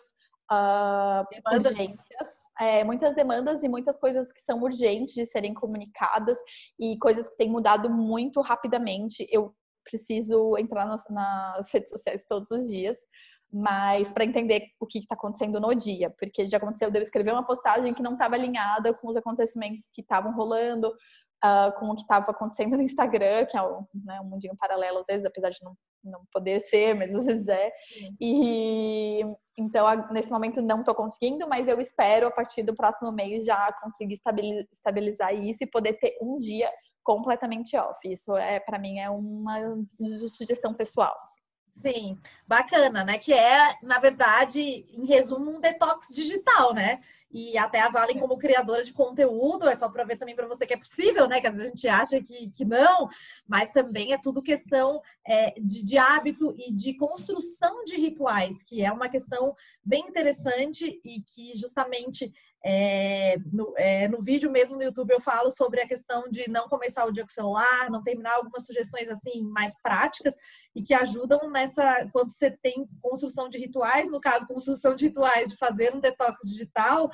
uh, 0.51 1.55
urgências, 1.55 2.29
é, 2.59 2.83
muitas 2.85 3.15
demandas 3.15 3.63
e 3.63 3.69
muitas 3.69 3.99
coisas 3.99 4.33
que 4.33 4.41
são 4.41 4.63
urgentes 4.63 5.15
de 5.15 5.27
serem 5.27 5.55
comunicadas 5.55 6.39
e 6.79 6.99
coisas 6.99 7.29
que 7.29 7.37
têm 7.37 7.51
mudado 7.51 7.91
muito 7.91 8.41
rapidamente. 8.41 9.27
Eu 9.31 9.55
preciso 9.85 10.57
entrar 10.59 10.87
nas, 10.87 11.03
nas 11.11 11.73
redes 11.73 11.91
sociais 11.91 12.25
todos 12.27 12.51
os 12.51 12.69
dias 12.69 12.99
mas 13.53 14.13
para 14.13 14.25
entender 14.25 14.69
o 14.79 14.87
que 14.87 14.99
está 14.99 15.15
acontecendo 15.15 15.61
no 15.61 15.75
dia, 15.75 16.11
porque 16.19 16.49
já 16.49 16.57
aconteceu 16.57 16.91
de 16.91 16.99
eu 16.99 17.03
escrever 17.03 17.33
uma 17.33 17.45
postagem 17.45 17.93
que 17.93 18.03
não 18.03 18.13
estava 18.13 18.37
alinhada 18.37 18.95
com 18.95 19.09
os 19.09 19.17
acontecimentos 19.17 19.89
que 19.93 20.03
estavam 20.03 20.33
rolando, 20.33 20.95
uh, 21.45 21.73
com 21.79 21.87
o 21.87 21.95
que 21.95 22.03
estava 22.03 22.31
acontecendo 22.31 22.77
no 22.77 22.83
Instagram, 22.83 23.47
que 23.47 23.57
é 23.57 23.63
um, 23.63 23.85
né, 24.05 24.21
um 24.21 24.25
mundinho 24.25 24.57
paralelo 24.57 24.99
às 24.99 25.07
vezes, 25.07 25.25
apesar 25.25 25.51
de 25.51 25.59
não, 25.63 25.75
não 26.05 26.21
poder 26.33 26.61
ser, 26.61 26.95
mas 26.95 27.15
às 27.15 27.27
vezes 27.27 27.49
é. 27.49 27.71
E 28.21 29.21
então 29.59 29.87
nesse 30.11 30.31
momento 30.31 30.63
não 30.63 30.81
estou 30.81 30.95
conseguindo, 30.95 31.49
mas 31.49 31.69
eu 31.69 31.81
espero 31.81 32.27
a 32.27 32.31
partir 32.31 32.63
do 32.63 32.75
próximo 32.75 33.13
mês 33.13 33.45
já 33.45 33.73
conseguir 33.81 34.19
estabilizar 34.73 35.35
isso 35.35 35.65
e 35.65 35.71
poder 35.71 35.95
ter 35.95 36.17
um 36.23 36.37
dia 36.37 36.71
completamente 37.03 37.77
off. 37.77 37.99
Isso 38.05 38.37
é 38.37 38.61
para 38.61 38.79
mim 38.79 38.99
é 38.99 39.11
uma 39.11 39.59
sugestão 40.29 40.75
pessoal. 40.75 41.15
Assim. 41.23 41.41
Sim, 41.81 42.19
bacana, 42.47 43.05
né? 43.05 43.19
Que 43.19 43.33
é, 43.33 43.75
na 43.83 43.99
verdade, 43.99 44.61
em 44.61 45.07
resumo, 45.07 45.51
um 45.51 45.61
detox 45.61 46.09
digital, 46.13 46.75
né? 46.75 47.01
E 47.33 47.57
até 47.57 47.81
a 47.81 47.89
Valen, 47.89 48.19
como 48.19 48.37
criadora 48.37 48.83
de 48.83 48.93
conteúdo, 48.93 49.69
é 49.69 49.75
só 49.75 49.89
para 49.89 50.05
ver 50.05 50.17
também 50.17 50.35
para 50.35 50.49
você 50.49 50.67
que 50.67 50.75
é 50.75 50.79
possível, 50.79 51.29
né? 51.29 51.41
Que 51.41 51.47
às 51.47 51.55
vezes 51.55 51.71
a 51.71 51.75
gente 51.75 51.89
acha 51.89 52.21
que, 52.21 52.51
que 52.51 52.65
não, 52.65 53.09
mas 53.47 53.71
também 53.71 54.13
é 54.13 54.19
tudo 54.19 54.43
questão 54.43 55.01
é, 55.27 55.53
de, 55.61 55.85
de 55.85 55.97
hábito 55.97 56.55
e 56.59 56.73
de 56.73 56.95
construção 56.95 57.85
de 57.85 57.97
rituais, 57.97 58.63
que 58.63 58.83
é 58.83 58.91
uma 58.91 59.09
questão 59.09 59.55
bem 59.85 60.09
interessante 60.09 61.01
e 61.05 61.23
que 61.23 61.57
justamente 61.57 62.33
é, 62.63 63.37
no, 63.51 63.73
é, 63.77 64.07
no, 64.07 64.21
vídeo 64.21 64.51
mesmo 64.51 64.77
no 64.77 64.83
YouTube 64.83 65.13
eu 65.13 65.21
falo 65.21 65.51
sobre 65.51 65.81
a 65.81 65.89
questão 65.89 66.29
de 66.31 66.49
não 66.51 66.69
começar 66.69 67.07
o 67.07 67.13
dia 67.13 67.23
com 67.23 67.31
o 67.31 67.33
celular, 67.33 67.91
não 67.91 68.03
terminar 68.03 68.35
algumas 68.35 68.67
sugestões 68.67 69.09
assim 69.09 69.43
mais 69.45 69.81
práticas 69.81 70.35
e 70.75 70.83
que 70.83 70.93
ajudam 70.93 71.51
nessa 71.51 72.07
quando 72.13 72.31
você 72.31 72.51
tem 72.51 72.87
construção 73.01 73.49
de 73.49 73.57
rituais, 73.57 74.11
no 74.11 74.21
caso 74.21 74.47
construção 74.47 74.95
de 74.95 75.07
rituais 75.07 75.51
de 75.51 75.57
fazer 75.57 75.95
um 75.95 76.01
detox 76.01 76.43
digital, 76.47 77.11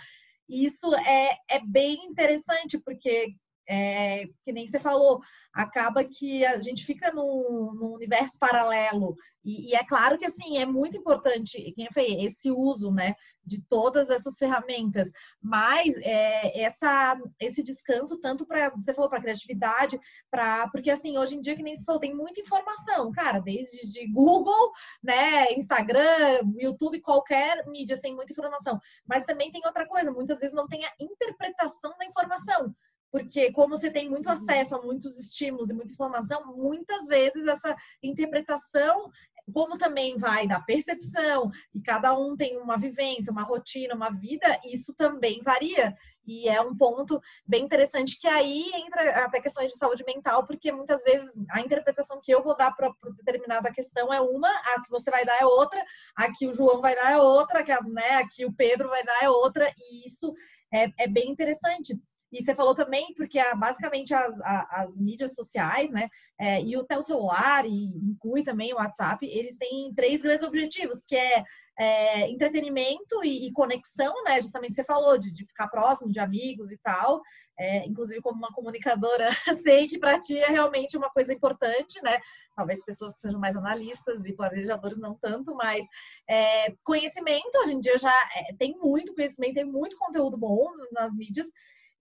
isso 0.49 0.95
é, 0.95 1.39
é 1.49 1.61
bem 1.65 2.05
interessante 2.07 2.79
porque 2.79 3.35
é, 3.69 4.27
que 4.45 4.53
nem 4.53 4.67
você 4.67 4.79
falou, 4.79 5.21
acaba 5.53 6.05
que 6.05 6.45
a 6.45 6.61
gente 6.61 6.85
fica 6.85 7.11
num, 7.13 7.73
num 7.75 7.93
universo 7.95 8.39
paralelo. 8.39 9.17
E, 9.45 9.71
e, 9.71 9.75
é 9.75 9.85
claro 9.85 10.19
que, 10.19 10.25
assim, 10.25 10.59
é 10.59 10.67
muito 10.67 10.97
importante, 10.97 11.75
foi 11.93 12.05
esse 12.25 12.51
uso, 12.51 12.91
né, 12.91 13.15
de 13.45 13.63
todas 13.63 14.11
essas 14.11 14.37
ferramentas. 14.37 15.11
Mas 15.41 15.97
é, 15.99 16.61
essa, 16.61 17.17
esse 17.41 17.63
descanso, 17.63 18.19
tanto 18.19 18.45
para, 18.45 18.71
você 18.71 18.93
falou, 18.93 19.09
para 19.09 19.21
criatividade, 19.21 19.99
para 20.31 20.69
porque, 20.69 20.91
assim, 20.91 21.17
hoje 21.17 21.37
em 21.37 21.41
dia, 21.41 21.57
que 21.57 21.63
nem 21.63 21.77
você 21.77 21.85
falou, 21.85 22.01
tem 22.01 22.15
muita 22.15 22.41
informação, 22.41 23.11
cara, 23.13 23.39
desde 23.39 23.91
de 23.93 24.07
Google, 24.09 24.73
né, 25.03 25.53
Instagram, 25.53 26.41
YouTube, 26.59 27.01
qualquer 27.01 27.65
mídia 27.67 28.01
tem 28.01 28.15
muita 28.15 28.33
informação. 28.33 28.79
Mas 29.07 29.25
também 29.25 29.51
tem 29.51 29.63
outra 29.65 29.87
coisa, 29.87 30.11
muitas 30.11 30.39
vezes 30.39 30.55
não 30.55 30.67
tem 30.67 30.85
a 30.85 30.93
interpretação 31.01 31.97
da 31.99 32.05
informação 32.05 32.75
porque 33.11 33.53
como 33.53 33.77
você 33.77 33.91
tem 33.91 34.09
muito 34.09 34.29
acesso 34.29 34.75
a 34.75 34.83
muitos 34.83 35.19
estímulos 35.19 35.71
e 35.71 35.75
muita 35.75 35.93
informação, 35.93 36.55
muitas 36.57 37.07
vezes 37.07 37.47
essa 37.47 37.75
interpretação, 38.03 39.11
como 39.53 39.79
também 39.79 40.19
vai 40.19 40.47
da 40.47 40.61
percepção, 40.61 41.51
e 41.75 41.81
cada 41.81 42.19
um 42.19 42.37
tem 42.37 42.57
uma 42.59 42.77
vivência, 42.77 43.31
uma 43.31 43.43
rotina, 43.43 43.95
uma 43.95 44.11
vida, 44.11 44.61
isso 44.65 44.93
também 44.95 45.41
varia. 45.43 45.97
E 46.27 46.49
é 46.49 46.61
um 46.61 46.77
ponto 46.77 47.21
bem 47.47 47.65
interessante 47.65 48.19
que 48.21 48.27
aí 48.27 48.73
entra 48.75 49.25
até 49.25 49.41
questões 49.41 49.71
de 49.71 49.79
saúde 49.79 50.03
mental, 50.05 50.45
porque 50.45 50.73
muitas 50.73 51.03
vezes 51.03 51.33
a 51.51 51.61
interpretação 51.61 52.21
que 52.21 52.33
eu 52.33 52.43
vou 52.43 52.57
dar 52.57 52.75
para 52.75 52.91
determinada 53.17 53.73
questão 53.73 54.13
é 54.13 54.21
uma, 54.21 54.51
a 54.51 54.83
que 54.83 54.91
você 54.91 55.11
vai 55.11 55.25
dar 55.25 55.41
é 55.41 55.47
outra, 55.47 55.83
a 56.17 56.33
que 56.33 56.49
o 56.49 56.53
João 56.53 56.81
vai 56.81 56.97
dar 56.97 57.13
é 57.13 57.19
outra, 57.19 57.61
a 57.61 57.63
que, 57.63 57.73
né, 57.89 58.11
a 58.17 58.29
que 58.29 58.45
o 58.45 58.53
Pedro 58.53 58.89
vai 58.89 59.05
dar 59.05 59.23
é 59.23 59.31
outra, 59.31 59.73
e 59.79 60.05
isso 60.05 60.35
é, 60.75 60.91
é 60.99 61.07
bem 61.07 61.31
interessante. 61.31 61.97
E 62.33 62.43
você 62.43 62.55
falou 62.55 62.75
também, 62.75 63.15
porque 63.15 63.41
basicamente 63.55 64.13
as, 64.13 64.41
as, 64.41 64.95
mídias 64.97 65.35
sociais, 65.35 65.91
né, 65.91 66.09
é, 66.39 66.61
e 66.61 66.75
até 66.75 66.99
o 66.99 67.03
celular, 67.03 67.65
e 67.65 67.85
inclui 67.97 68.43
também 68.43 68.73
o 68.73 68.77
WhatsApp, 68.77 69.25
eles 69.27 69.57
têm 69.57 69.93
três 69.95 70.23
grandes 70.23 70.47
objetivos, 70.47 71.03
que 71.07 71.15
é, 71.15 71.45
é 71.79 72.29
entretenimento 72.29 73.23
e, 73.23 73.47
e, 73.47 73.53
conexão, 73.53 74.25
né, 74.25 74.41
justamente 74.41 74.75
você 74.75 74.83
falou, 74.83 75.17
de, 75.17 75.33
de 75.33 75.47
ficar 75.47 75.69
próximo 75.69 76.11
de 76.11 76.19
amigos 76.19 76.73
e 76.73 76.79
tal, 76.79 77.23
é, 77.59 77.87
inclusive 77.87 78.21
como 78.21 78.39
uma 78.39 78.53
comunicadora, 78.53 79.29
sei 79.63 79.87
que 79.87 79.99
para 79.99 80.21
ti 80.21 80.37
é 80.37 80.49
realmente 80.49 80.97
uma 80.97 81.11
coisa 81.11 81.33
importante, 81.33 82.03
né, 82.03 82.19
talvez 82.57 82.85
pessoas 82.85 83.15
que 83.15 83.21
sejam 83.21 83.39
mais 83.39 83.57
analistas 83.57 84.25
e 84.25 84.35
planejadores 84.35 84.99
não 84.99 85.15
tanto, 85.15 85.55
mas 85.55 85.87
é, 86.29 86.75
conhecimento, 86.83 87.57
hoje 87.63 87.73
em 87.73 87.81
dia 87.81 87.97
já 87.99 88.15
é, 88.35 88.53
tem 88.55 88.77
muito 88.79 89.15
conhecimento, 89.15 89.55
tem 89.55 89.65
muito 89.65 89.97
conteúdo 89.97 90.37
bom 90.37 90.67
nas 90.91 91.15
mídias, 91.15 91.47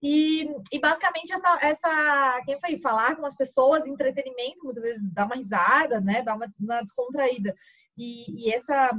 e, 0.02 0.46
e 0.72 0.78
basicamente 0.78 1.32
essa, 1.32 1.58
essa, 1.62 2.42
quem 2.44 2.58
foi 2.60 2.78
falar 2.80 3.16
com 3.16 3.24
as 3.24 3.36
pessoas, 3.36 3.86
entretenimento, 3.86 4.64
muitas 4.64 4.84
vezes 4.84 5.10
dá 5.12 5.24
uma 5.24 5.36
risada, 5.36 6.00
né? 6.00 6.22
Dá 6.22 6.34
uma, 6.34 6.46
uma 6.60 6.82
descontraída. 6.82 7.54
E, 7.96 8.46
e 8.46 8.52
essa 8.52 8.90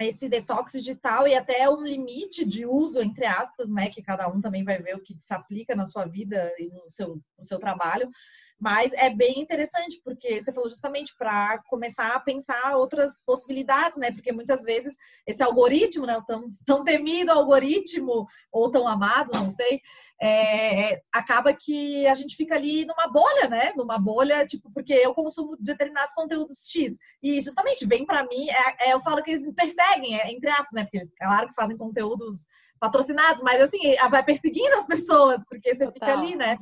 esse 0.00 0.28
detox 0.28 0.72
digital 0.72 1.26
e 1.28 1.36
até 1.36 1.70
um 1.70 1.84
limite 1.84 2.44
de 2.44 2.66
uso, 2.66 3.00
entre 3.00 3.24
aspas, 3.24 3.70
né? 3.70 3.88
Que 3.88 4.02
cada 4.02 4.28
um 4.28 4.40
também 4.40 4.64
vai 4.64 4.82
ver 4.82 4.96
o 4.96 5.00
que 5.00 5.16
se 5.20 5.32
aplica 5.32 5.74
na 5.74 5.84
sua 5.84 6.04
vida 6.04 6.52
e 6.58 6.68
no 6.68 6.90
seu, 6.90 7.20
no 7.38 7.44
seu 7.44 7.58
trabalho. 7.58 8.10
Mas 8.60 8.92
é 8.94 9.10
bem 9.10 9.40
interessante, 9.40 10.00
porque 10.04 10.40
você 10.40 10.52
falou 10.52 10.70
justamente 10.70 11.14
para 11.18 11.62
começar 11.68 12.14
a 12.14 12.20
pensar 12.20 12.76
outras 12.76 13.12
possibilidades, 13.26 13.98
né? 13.98 14.10
Porque 14.10 14.32
muitas 14.32 14.62
vezes 14.62 14.94
esse 15.26 15.42
algoritmo, 15.42 16.06
né? 16.06 16.16
O 16.16 16.24
tão, 16.24 16.48
tão 16.64 16.84
temido 16.84 17.32
algoritmo, 17.32 18.26
ou 18.50 18.70
tão 18.70 18.86
amado, 18.88 19.32
não 19.32 19.50
sei, 19.50 19.80
é, 20.22 21.02
acaba 21.12 21.52
que 21.52 22.06
a 22.06 22.14
gente 22.14 22.36
fica 22.36 22.54
ali 22.54 22.84
numa 22.84 23.08
bolha, 23.08 23.48
né? 23.48 23.72
Numa 23.76 23.98
bolha, 23.98 24.46
tipo, 24.46 24.70
porque 24.72 24.92
eu 24.92 25.14
consumo 25.14 25.56
determinados 25.58 26.14
conteúdos 26.14 26.70
X. 26.70 26.96
E 27.22 27.40
justamente 27.40 27.86
vem 27.86 28.06
para 28.06 28.24
mim, 28.24 28.48
é, 28.48 28.88
é, 28.88 28.94
eu 28.94 29.00
falo 29.00 29.22
que 29.22 29.30
eles 29.30 29.44
me 29.44 29.52
perseguem, 29.52 30.18
é, 30.18 30.32
entre 30.32 30.48
aspas, 30.48 30.72
né? 30.72 30.84
Porque 30.84 30.98
eles, 30.98 31.12
claro 31.18 31.48
que 31.48 31.54
fazem 31.54 31.76
conteúdos 31.76 32.46
patrocinados, 32.78 33.42
mas 33.42 33.60
assim, 33.60 33.78
vai 34.10 34.22
perseguindo 34.22 34.74
as 34.76 34.86
pessoas, 34.86 35.42
porque 35.48 35.74
você 35.74 35.86
Total. 35.86 35.92
fica 35.92 36.12
ali, 36.12 36.36
né? 36.36 36.58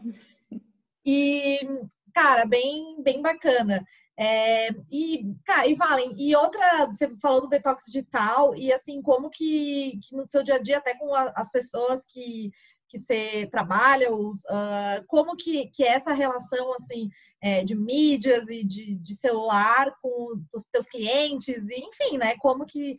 E, 1.05 1.61
cara, 2.15 2.45
bem, 2.45 3.03
bem 3.03 3.21
bacana. 3.21 3.85
É, 4.19 4.69
e, 4.91 5.25
cara, 5.45 5.67
e 5.67 5.75
Valen, 5.75 6.15
e 6.17 6.37
outra, 6.37 6.87
você 6.87 7.09
falou 7.21 7.41
do 7.41 7.49
detox 7.49 7.85
digital, 7.87 8.55
e 8.55 8.73
assim, 8.73 9.01
como 9.01 9.31
que, 9.31 9.99
que 10.03 10.15
no 10.15 10.29
seu 10.29 10.43
dia 10.43 10.57
a 10.57 10.59
dia, 10.59 10.79
até 10.79 10.95
com 10.95 11.15
a, 11.15 11.33
as 11.35 11.51
pessoas 11.51 12.05
que, 12.05 12.51
que 12.89 12.99
você 12.99 13.49
trabalha, 13.51 14.15
os, 14.15 14.43
uh, 14.43 15.03
como 15.09 15.35
que, 15.35 15.69
que 15.69 15.83
é 15.83 15.95
essa 15.95 16.13
relação, 16.13 16.75
assim, 16.75 17.09
é, 17.43 17.65
de 17.65 17.75
mídias 17.75 18.49
e 18.51 18.63
de, 18.63 18.97
de 18.99 19.17
celular 19.17 19.93
com 20.03 20.35
os 20.55 20.63
teus 20.71 20.87
clientes, 20.87 21.69
e, 21.71 21.81
enfim, 21.81 22.19
né, 22.19 22.37
como 22.37 22.67
que 22.67 22.99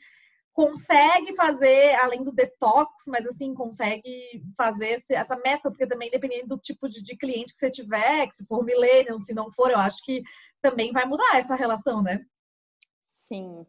consegue 0.54 1.34
fazer, 1.34 1.96
além 1.96 2.24
do 2.24 2.32
detox, 2.32 2.92
mas 3.08 3.26
assim, 3.26 3.54
consegue 3.54 4.44
fazer 4.56 5.04
essa 5.10 5.36
mescla, 5.38 5.72
porque 5.72 5.88
também 5.88 6.12
dependendo 6.12 6.50
do 6.50 6.58
tipo 6.58 6.88
de, 6.88 7.02
de 7.02 7.18
cliente 7.18 7.54
que 7.54 7.60
você 7.60 7.72
tiver, 7.72 8.28
que 8.28 8.36
se 8.36 8.46
for 8.46 8.64
millennial, 8.64 9.18
se 9.18 9.34
não 9.34 9.52
for, 9.52 9.72
eu 9.72 9.80
acho 9.80 10.04
que 10.04 10.22
também 10.62 10.92
vai 10.92 11.06
mudar 11.06 11.38
essa 11.38 11.56
relação, 11.56 12.04
né? 12.04 12.24
Sim. 13.08 13.66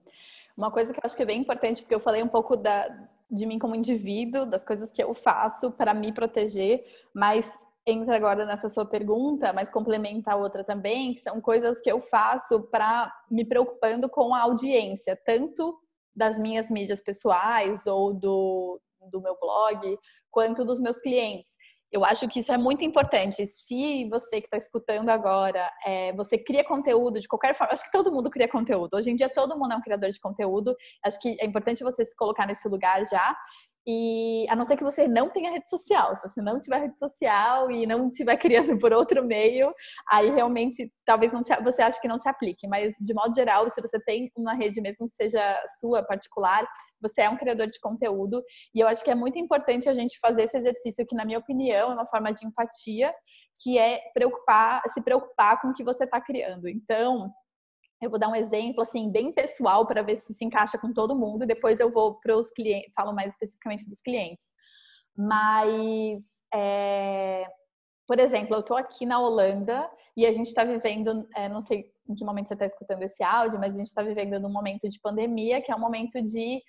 Uma 0.57 0.71
coisa 0.71 0.93
que 0.93 0.99
eu 0.99 1.03
acho 1.05 1.17
que 1.17 1.23
é 1.23 1.27
bem 1.27 1.41
importante, 1.41 1.81
porque 1.81 1.95
eu 1.95 2.01
falei 2.01 2.23
um 2.23 2.29
pouco 2.29 2.55
da, 2.55 2.87
de 3.31 3.47
mim 3.47 3.59
como 3.59 3.75
indivíduo, 3.75 4.45
das 4.45 4.63
coisas 4.63 4.91
que 4.91 5.03
eu 5.03 5.15
faço 5.15 5.73
para 5.73 5.95
me 5.95 6.13
proteger, 6.13 6.85
mas 7.15 7.57
entra 7.87 8.17
agora 8.17 8.45
nessa 8.45 8.69
sua 8.69 8.85
pergunta, 8.85 9.53
mas 9.55 9.71
complementa 9.71 10.33
a 10.33 10.37
outra 10.37 10.63
também, 10.63 11.15
que 11.15 11.21
são 11.21 11.41
coisas 11.41 11.81
que 11.81 11.91
eu 11.91 12.01
faço 12.01 12.63
para 12.63 13.13
me 13.31 13.45
preocupando 13.45 14.09
com 14.09 14.35
a 14.35 14.43
audiência, 14.43 15.19
tanto 15.25 15.79
das 16.15 16.39
minhas 16.39 16.71
mídias 16.71 17.01
pessoais 17.01 17.87
ou 17.87 18.13
do, 18.13 18.81
do 19.11 19.21
meu 19.21 19.37
blog, 19.41 19.99
quanto 20.31 20.65
dos 20.65 20.81
meus 20.81 20.99
clientes. 20.99 21.57
Eu 21.91 22.05
acho 22.05 22.27
que 22.27 22.41
isso 22.41 22.53
é 22.53 22.59
muito 22.59 22.85
importante. 22.85 23.47
Se 23.47 24.09
você 24.09 24.41
que 24.41 24.49
está 24.49 24.57
escutando 24.57 25.11
agora, 25.11 25.71
é, 25.87 26.13
você 26.15 26.37
cria 26.37 26.65
conteúdo 26.65 27.21
de 27.21 27.29
qualquer 27.29 27.55
forma, 27.55 27.73
acho 27.73 27.85
que 27.85 27.93
todo 27.93 28.11
mundo 28.11 28.29
cria 28.29 28.49
conteúdo. 28.49 28.97
Hoje 28.97 29.13
em 29.13 29.15
dia 29.15 29.29
todo 29.29 29.57
mundo 29.57 29.75
é 29.75 29.77
um 29.77 29.81
criador 29.81 30.11
de 30.11 30.19
conteúdo. 30.19 30.75
Acho 31.05 31.21
que 31.21 31.37
é 31.41 31.47
importante 31.47 31.85
você 31.85 32.05
se 32.05 32.17
colocar 32.17 32.47
nesse 32.47 32.69
lugar 32.69 33.05
já 33.07 33.37
e 33.87 34.47
a 34.49 34.57
não 34.57 34.65
ser 34.65 34.77
que 34.77 34.85
você 34.85 35.07
não 35.07 35.29
tenha 35.29 35.51
rede 35.51 35.69
social, 35.69 36.17
se 36.17 36.23
você 36.29 36.41
não 36.41 36.59
tiver 36.59 36.79
rede 36.79 36.99
social 36.99 37.71
e 37.71 37.87
não 37.87 38.09
estiver 38.09 38.37
criando 38.39 38.79
por 38.79 38.93
outro 38.93 39.25
meio, 39.25 39.75
aí 40.11 40.31
realmente 40.31 40.91
talvez 41.05 41.33
não 41.33 41.43
se, 41.43 41.55
você 41.63 41.83
ache 41.83 42.01
que 42.01 42.09
não 42.09 42.19
se 42.19 42.29
aplique. 42.29 42.67
Mas 42.67 42.95
de 42.99 43.13
modo 43.13 43.35
geral, 43.35 43.71
se 43.71 43.81
você 43.81 44.01
tem 44.01 44.31
uma 44.37 44.55
rede 44.55 44.81
mesmo 44.81 45.07
que 45.07 45.15
seja 45.15 45.41
sua 45.79 46.03
particular, 46.03 46.67
você 47.01 47.23
é 47.23 47.31
um 47.31 47.37
criador 47.37 47.67
de 47.67 47.79
conteúdo. 47.81 48.43
E 48.75 48.81
eu 48.81 48.89
acho 48.89 49.05
que 49.05 49.11
é 49.11 49.15
muito 49.15 49.39
importante 49.39 49.89
a 49.89 49.95
gente 49.95 50.19
fazer 50.19 50.45
esse 50.45 50.57
exercício 50.57 51.07
que, 51.07 51.15
na 51.15 51.25
minha 51.25 51.39
opinião, 51.39 51.91
é 51.91 51.95
uma 51.95 52.07
forma 52.07 52.33
de 52.33 52.47
empatia, 52.47 53.15
que 53.63 53.79
é 53.79 54.01
preocupar, 54.15 54.83
se 54.89 55.03
preocupar 55.03 55.61
com 55.61 55.69
o 55.69 55.75
que 55.75 55.85
você 55.85 56.05
está 56.05 56.21
criando. 56.21 56.69
Então, 56.69 57.31
eu 58.05 58.11
vou 58.11 58.19
dar 58.19 58.29
um 58.29 58.35
exemplo 58.35 58.83
assim 58.83 59.11
bem 59.11 59.33
pessoal 59.33 59.87
para 59.87 60.03
ver 60.03 60.17
se 60.17 60.35
se 60.35 60.45
encaixa 60.45 60.79
com 60.79 60.93
todo 60.93 61.17
mundo 61.17 61.45
e 61.45 61.47
depois 61.47 61.81
eu 61.81 61.91
vou 61.91 62.21
para 62.21 62.37
os 62.37 62.51
clientes, 62.51 62.93
falo 62.95 63.13
mais 63.13 63.31
especificamente 63.31 63.89
dos 63.89 64.01
clientes. 64.01 64.53
Mas, 65.17 66.43
é... 66.53 67.47
por 68.07 68.19
exemplo, 68.19 68.55
eu 68.55 68.61
estou 68.61 68.77
aqui 68.77 69.07
na 69.07 69.19
Holanda 69.21 69.89
e 70.17 70.27
a 70.27 70.33
gente 70.33 70.49
está 70.49 70.65
vivendo, 70.65 71.27
é, 71.35 71.49
não 71.49 71.61
sei 71.61 71.93
em 72.09 72.15
que 72.15 72.25
momento 72.25 72.49
você 72.49 72.55
está 72.55 72.67
escutando 72.67 73.03
esse 73.03 73.23
áudio, 73.23 73.59
mas 73.59 73.75
a 73.75 73.79
gente 73.79 73.87
está 73.87 74.03
vivendo 74.03 74.39
num 74.39 74.53
momento 74.53 74.89
de 74.89 75.01
pandemia 75.01 75.63
que 75.63 75.73
é 75.73 75.75
um 75.75 75.81
momento 75.81 76.21
de 76.23 76.63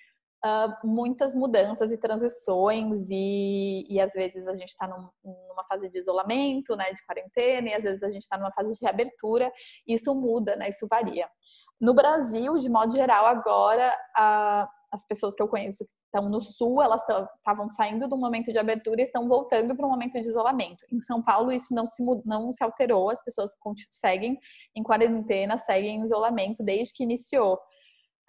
uh, 0.46 0.86
muitas 0.86 1.34
mudanças 1.34 1.90
e 1.90 1.98
transições 1.98 3.08
e, 3.10 3.86
e 3.88 4.00
às 4.00 4.12
vezes 4.12 4.46
a 4.46 4.52
gente 4.52 4.68
está 4.68 4.86
num, 4.86 5.08
numa 5.48 5.64
fase 5.64 5.88
de 5.88 5.98
isolamento, 5.98 6.76
né, 6.76 6.92
de 6.92 7.04
quarentena, 7.04 7.68
e 7.68 7.74
às 7.74 7.82
vezes 7.82 8.02
a 8.02 8.10
gente 8.10 8.22
está 8.22 8.38
numa 8.38 8.52
fase 8.52 8.70
de 8.70 8.78
reabertura. 8.80 9.52
Isso 9.86 10.14
muda, 10.14 10.56
né, 10.56 10.68
isso 10.68 10.86
varia. 10.88 11.28
No 11.80 11.92
Brasil, 11.92 12.58
de 12.58 12.68
modo 12.68 12.92
geral, 12.92 13.26
agora 13.26 13.92
uh, 14.18 14.66
as 14.92 15.06
pessoas 15.06 15.34
que 15.34 15.42
eu 15.42 15.48
conheço 15.48 15.84
que 15.84 15.92
estão 16.04 16.30
no 16.30 16.40
sul, 16.40 16.82
elas 16.82 17.02
estavam 17.36 17.68
saindo 17.68 18.08
do 18.08 18.16
momento 18.16 18.50
de 18.50 18.58
abertura 18.58 19.00
e 19.00 19.04
estão 19.04 19.28
voltando 19.28 19.76
para 19.76 19.86
o 19.86 19.90
momento 19.90 20.20
de 20.20 20.28
isolamento. 20.28 20.84
Em 20.90 21.00
São 21.00 21.22
Paulo, 21.22 21.52
isso 21.52 21.74
não 21.74 21.86
se, 21.86 22.02
não 22.24 22.52
se 22.52 22.64
alterou, 22.64 23.10
as 23.10 23.22
pessoas 23.22 23.52
seguem 23.90 24.38
em 24.74 24.82
quarentena, 24.82 25.58
seguem 25.58 25.96
em 25.96 26.04
isolamento 26.04 26.62
desde 26.64 26.94
que 26.94 27.04
iniciou. 27.04 27.58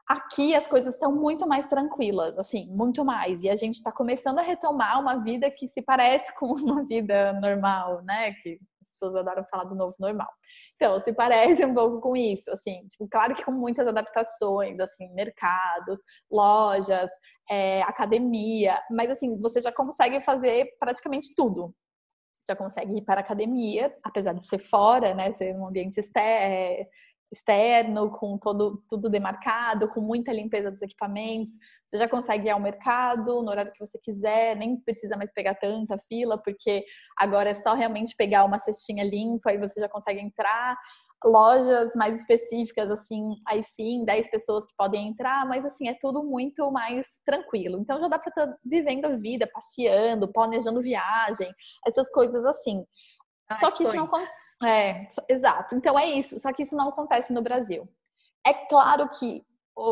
Aqui 0.07 0.55
as 0.55 0.65
coisas 0.65 0.93
estão 0.93 1.13
muito 1.13 1.45
mais 1.45 1.67
tranquilas, 1.67 2.37
assim, 2.37 2.65
muito 2.69 3.03
mais. 3.03 3.43
E 3.43 3.49
a 3.49 3.57
gente 3.57 3.75
está 3.75 3.91
começando 3.91 4.39
a 4.39 4.41
retomar 4.41 5.01
uma 5.01 5.21
vida 5.21 5.51
que 5.51 5.67
se 5.67 5.81
parece 5.81 6.33
com 6.35 6.45
uma 6.55 6.85
vida 6.85 7.33
normal, 7.33 8.01
né? 8.03 8.31
Que 8.41 8.57
as 8.81 8.91
pessoas 8.91 9.15
adoram 9.17 9.43
falar 9.51 9.65
do 9.65 9.75
novo 9.75 9.93
normal. 9.99 10.29
Então, 10.75 10.97
se 11.01 11.11
parece 11.13 11.65
um 11.65 11.73
pouco 11.73 11.99
com 11.99 12.15
isso, 12.15 12.49
assim, 12.51 12.87
tipo, 12.87 13.05
claro 13.09 13.35
que 13.35 13.43
com 13.43 13.51
muitas 13.51 13.85
adaptações, 13.85 14.79
assim, 14.79 15.13
mercados, 15.13 15.99
lojas, 16.31 17.11
é, 17.49 17.81
academia, 17.81 18.81
mas 18.89 19.11
assim, 19.11 19.37
você 19.39 19.59
já 19.59 19.73
consegue 19.73 20.21
fazer 20.21 20.69
praticamente 20.79 21.33
tudo. 21.35 21.73
Já 22.47 22.55
consegue 22.55 22.97
ir 22.97 23.01
para 23.01 23.19
a 23.19 23.23
academia, 23.23 23.93
apesar 24.01 24.33
de 24.33 24.47
ser 24.47 24.59
fora, 24.59 25.13
né? 25.13 25.33
Ser 25.33 25.53
um 25.53 25.67
ambiente 25.67 25.99
externo 25.99 26.87
externo, 27.31 28.09
com 28.11 28.37
todo, 28.37 28.83
tudo 28.89 29.09
demarcado, 29.09 29.89
com 29.89 29.99
muita 30.01 30.31
limpeza 30.31 30.71
dos 30.71 30.81
equipamentos. 30.81 31.53
Você 31.85 31.97
já 31.97 32.07
consegue 32.07 32.47
ir 32.47 32.51
ao 32.51 32.59
mercado 32.59 33.41
no 33.41 33.49
horário 33.49 33.71
que 33.71 33.85
você 33.85 33.99
quiser, 33.99 34.55
nem 34.55 34.79
precisa 34.79 35.17
mais 35.17 35.31
pegar 35.31 35.55
tanta 35.55 35.97
fila, 35.97 36.37
porque 36.41 36.85
agora 37.17 37.49
é 37.49 37.53
só 37.53 37.73
realmente 37.73 38.15
pegar 38.15 38.45
uma 38.45 38.59
cestinha 38.59 39.03
limpa 39.03 39.53
e 39.53 39.57
você 39.57 39.79
já 39.79 39.89
consegue 39.89 40.21
entrar. 40.21 40.77
Lojas 41.25 41.95
mais 41.95 42.19
específicas, 42.19 42.91
assim, 42.91 43.23
aí 43.47 43.63
sim, 43.63 44.05
10 44.05 44.29
pessoas 44.29 44.67
que 44.67 44.73
podem 44.77 45.09
entrar, 45.09 45.47
mas 45.47 45.65
assim, 45.65 45.89
é 45.89 45.97
tudo 45.99 46.23
muito 46.23 46.71
mais 46.71 47.07
tranquilo. 47.25 47.79
Então 47.81 47.99
já 47.99 48.07
dá 48.07 48.19
para 48.19 48.29
estar 48.29 48.47
tá 48.47 48.57
vivendo 48.63 49.05
a 49.05 49.15
vida, 49.15 49.49
passeando, 49.51 50.31
planejando 50.31 50.79
viagem, 50.79 51.51
essas 51.85 52.07
coisas 52.11 52.45
assim. 52.45 52.85
Ai, 53.49 53.57
Só 53.57 53.71
que 53.71 53.83
isso 53.83 53.95
não 53.95 54.05
acontece 54.05 54.46
é, 54.63 55.07
exato. 55.29 55.75
Então 55.75 55.97
é 55.97 56.05
isso. 56.05 56.39
Só 56.39 56.51
que 56.51 56.63
isso 56.63 56.75
não 56.75 56.89
acontece 56.89 57.31
no 57.33 57.41
Brasil. 57.41 57.87
É 58.45 58.53
claro 58.53 59.07
que 59.09 59.45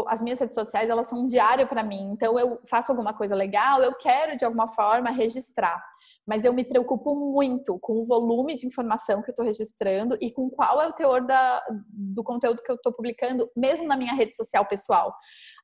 as 0.08 0.22
minhas 0.22 0.40
redes 0.40 0.56
sociais 0.56 0.90
elas 0.90 1.08
são 1.08 1.20
um 1.20 1.28
diário 1.28 1.68
para 1.68 1.84
mim. 1.84 2.12
Então 2.12 2.40
eu 2.40 2.60
faço 2.66 2.92
alguma 2.92 3.14
coisa 3.14 3.36
legal, 3.36 3.84
eu 3.84 3.94
quero 3.96 4.36
de 4.36 4.44
alguma 4.44 4.68
forma 4.68 5.12
registrar. 5.12 5.84
Mas 6.26 6.44
eu 6.44 6.52
me 6.54 6.64
preocupo 6.64 7.16
muito 7.16 7.78
com 7.80 8.02
o 8.02 8.06
volume 8.06 8.58
de 8.58 8.66
informação 8.66 9.22
que 9.22 9.30
eu 9.30 9.34
estou 9.34 9.46
registrando 9.46 10.18
e 10.20 10.32
com 10.32 10.50
qual 10.50 10.82
é 10.82 10.88
o 10.88 10.94
teor 10.94 11.24
da, 11.24 11.64
do 11.70 12.24
conteúdo 12.24 12.64
que 12.64 12.72
eu 12.72 12.76
estou 12.76 12.92
publicando, 12.92 13.48
mesmo 13.56 13.88
na 13.88 13.96
minha 13.96 14.14
rede 14.16 14.36
social 14.36 14.66
pessoal. 14.66 15.14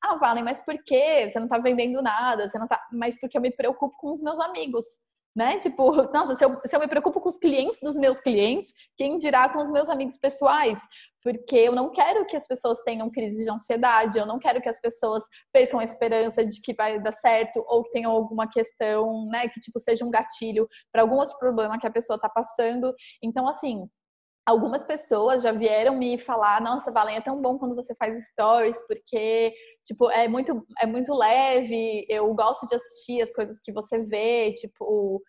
Ah, 0.04 0.18
Valen, 0.18 0.44
mas 0.44 0.62
por 0.62 0.76
quê? 0.84 1.28
Você 1.28 1.40
não 1.40 1.48
está 1.48 1.58
vendendo 1.58 2.00
nada, 2.02 2.48
você 2.48 2.60
não 2.60 2.68
tá. 2.68 2.80
Mas 2.92 3.20
porque 3.20 3.36
eu 3.36 3.42
me 3.42 3.52
preocupo 3.52 3.98
com 3.98 4.12
os 4.12 4.22
meus 4.22 4.40
amigos 4.40 4.86
né? 5.36 5.58
Tipo, 5.60 5.92
nossa, 6.14 6.36
se 6.36 6.44
eu, 6.44 6.60
se 6.66 6.76
eu 6.76 6.80
me 6.80 6.88
preocupo 6.88 7.20
com 7.20 7.30
os 7.30 7.38
clientes 7.38 7.80
dos 7.82 7.96
meus 7.96 8.20
clientes, 8.20 8.74
quem 8.98 9.18
dirá 9.18 9.50
com 9.50 9.62
os 9.62 9.70
meus 9.70 9.90
amigos 9.90 10.18
pessoais? 10.18 10.80
Porque 11.24 11.56
eu 11.56 11.76
não 11.76 11.92
quero 11.92 12.26
que 12.26 12.36
as 12.36 12.48
pessoas 12.48 12.82
tenham 12.84 13.10
crise 13.10 13.44
de 13.44 13.50
ansiedade, 13.50 14.18
eu 14.18 14.26
não 14.26 14.40
quero 14.40 14.62
que 14.62 14.70
as 14.70 14.80
pessoas 14.80 15.24
percam 15.54 15.80
a 15.80 15.84
esperança 15.84 16.44
de 16.44 16.60
que 16.62 16.74
vai 16.74 17.00
dar 17.00 17.12
certo 17.12 17.64
ou 17.68 17.84
que 17.84 17.92
tenham 17.92 18.12
alguma 18.12 18.50
questão, 18.50 19.28
né, 19.28 19.48
que 19.48 19.60
tipo 19.60 19.80
seja 19.80 20.04
um 20.04 20.10
gatilho 20.10 20.68
para 20.92 21.04
algum 21.04 21.16
outro 21.16 21.38
problema 21.38 21.78
que 21.80 21.86
a 21.86 21.92
pessoa 21.92 22.16
está 22.16 22.28
passando. 22.28 22.94
Então, 23.22 23.48
assim, 23.48 23.88
algumas 24.46 24.84
pessoas 24.84 25.44
já 25.44 25.52
vieram 25.52 25.96
me 25.96 26.18
falar, 26.18 26.62
nossa, 26.62 26.92
Valen, 26.92 27.18
é 27.18 27.22
tão 27.22 27.42
bom 27.42 27.58
quando 27.58 27.76
você 27.76 27.94
faz 27.96 28.16
stories, 28.30 28.80
porque, 28.88 29.54
tipo, 29.86 30.10
é 30.10 30.28
muito, 30.28 30.66
é 30.80 30.86
muito 30.86 31.14
leve, 31.14 32.06
eu 32.10 32.34
gosto 32.34 32.66
de 32.68 32.76
assistir 32.76 33.22
as 33.22 33.32
coisas 33.32 33.60
que 33.64 33.72
você 33.72 34.00
vê, 34.00 34.54
tipo... 34.54 35.22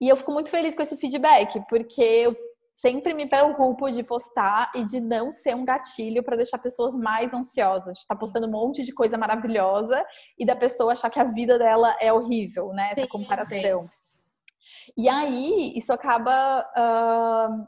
E 0.00 0.08
eu 0.08 0.16
fico 0.16 0.32
muito 0.32 0.50
feliz 0.50 0.76
com 0.76 0.82
esse 0.82 0.96
feedback, 0.96 1.60
porque 1.68 2.02
eu 2.02 2.36
sempre 2.72 3.12
me 3.12 3.26
preocupo 3.26 3.90
de 3.90 4.04
postar 4.04 4.70
e 4.72 4.84
de 4.84 5.00
não 5.00 5.32
ser 5.32 5.56
um 5.56 5.64
gatilho 5.64 6.22
para 6.22 6.36
deixar 6.36 6.58
pessoas 6.58 6.94
mais 6.94 7.34
ansiosas, 7.34 7.94
de 7.94 7.98
estar 7.98 8.14
tá 8.14 8.18
postando 8.18 8.46
um 8.46 8.50
monte 8.50 8.84
de 8.84 8.94
coisa 8.94 9.18
maravilhosa 9.18 10.04
e 10.38 10.46
da 10.46 10.54
pessoa 10.54 10.92
achar 10.92 11.10
que 11.10 11.18
a 11.18 11.24
vida 11.24 11.58
dela 11.58 11.96
é 12.00 12.12
horrível, 12.12 12.68
né? 12.68 12.90
Essa 12.92 13.02
sim, 13.02 13.08
comparação. 13.08 13.82
Sim. 13.82 13.90
E 14.96 15.08
aí, 15.08 15.72
isso 15.76 15.92
acaba 15.92 16.60
uh, 16.60 17.66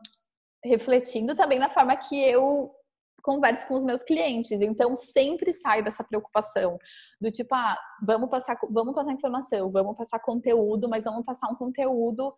refletindo 0.65 1.35
também 1.35 1.59
na 1.59 1.71
forma 1.71 1.97
que 1.97 2.21
eu 2.21 2.71
converso 3.23 3.67
com 3.67 3.75
os 3.75 3.85
meus 3.85 4.03
clientes. 4.03 4.61
Então, 4.61 4.97
sempre 4.97 5.53
sai 5.53 5.83
dessa 5.83 6.03
preocupação 6.03 6.79
do 7.21 7.31
tipo, 7.31 7.55
ah, 7.55 7.79
vamos 8.03 8.31
passar, 8.31 8.59
vamos 8.71 8.95
passar 8.95 9.13
informação, 9.13 9.71
vamos 9.71 9.97
passar 9.97 10.19
conteúdo, 10.21 10.89
mas 10.89 11.05
vamos 11.05 11.25
passar 11.25 11.49
um 11.49 11.55
conteúdo 11.55 12.35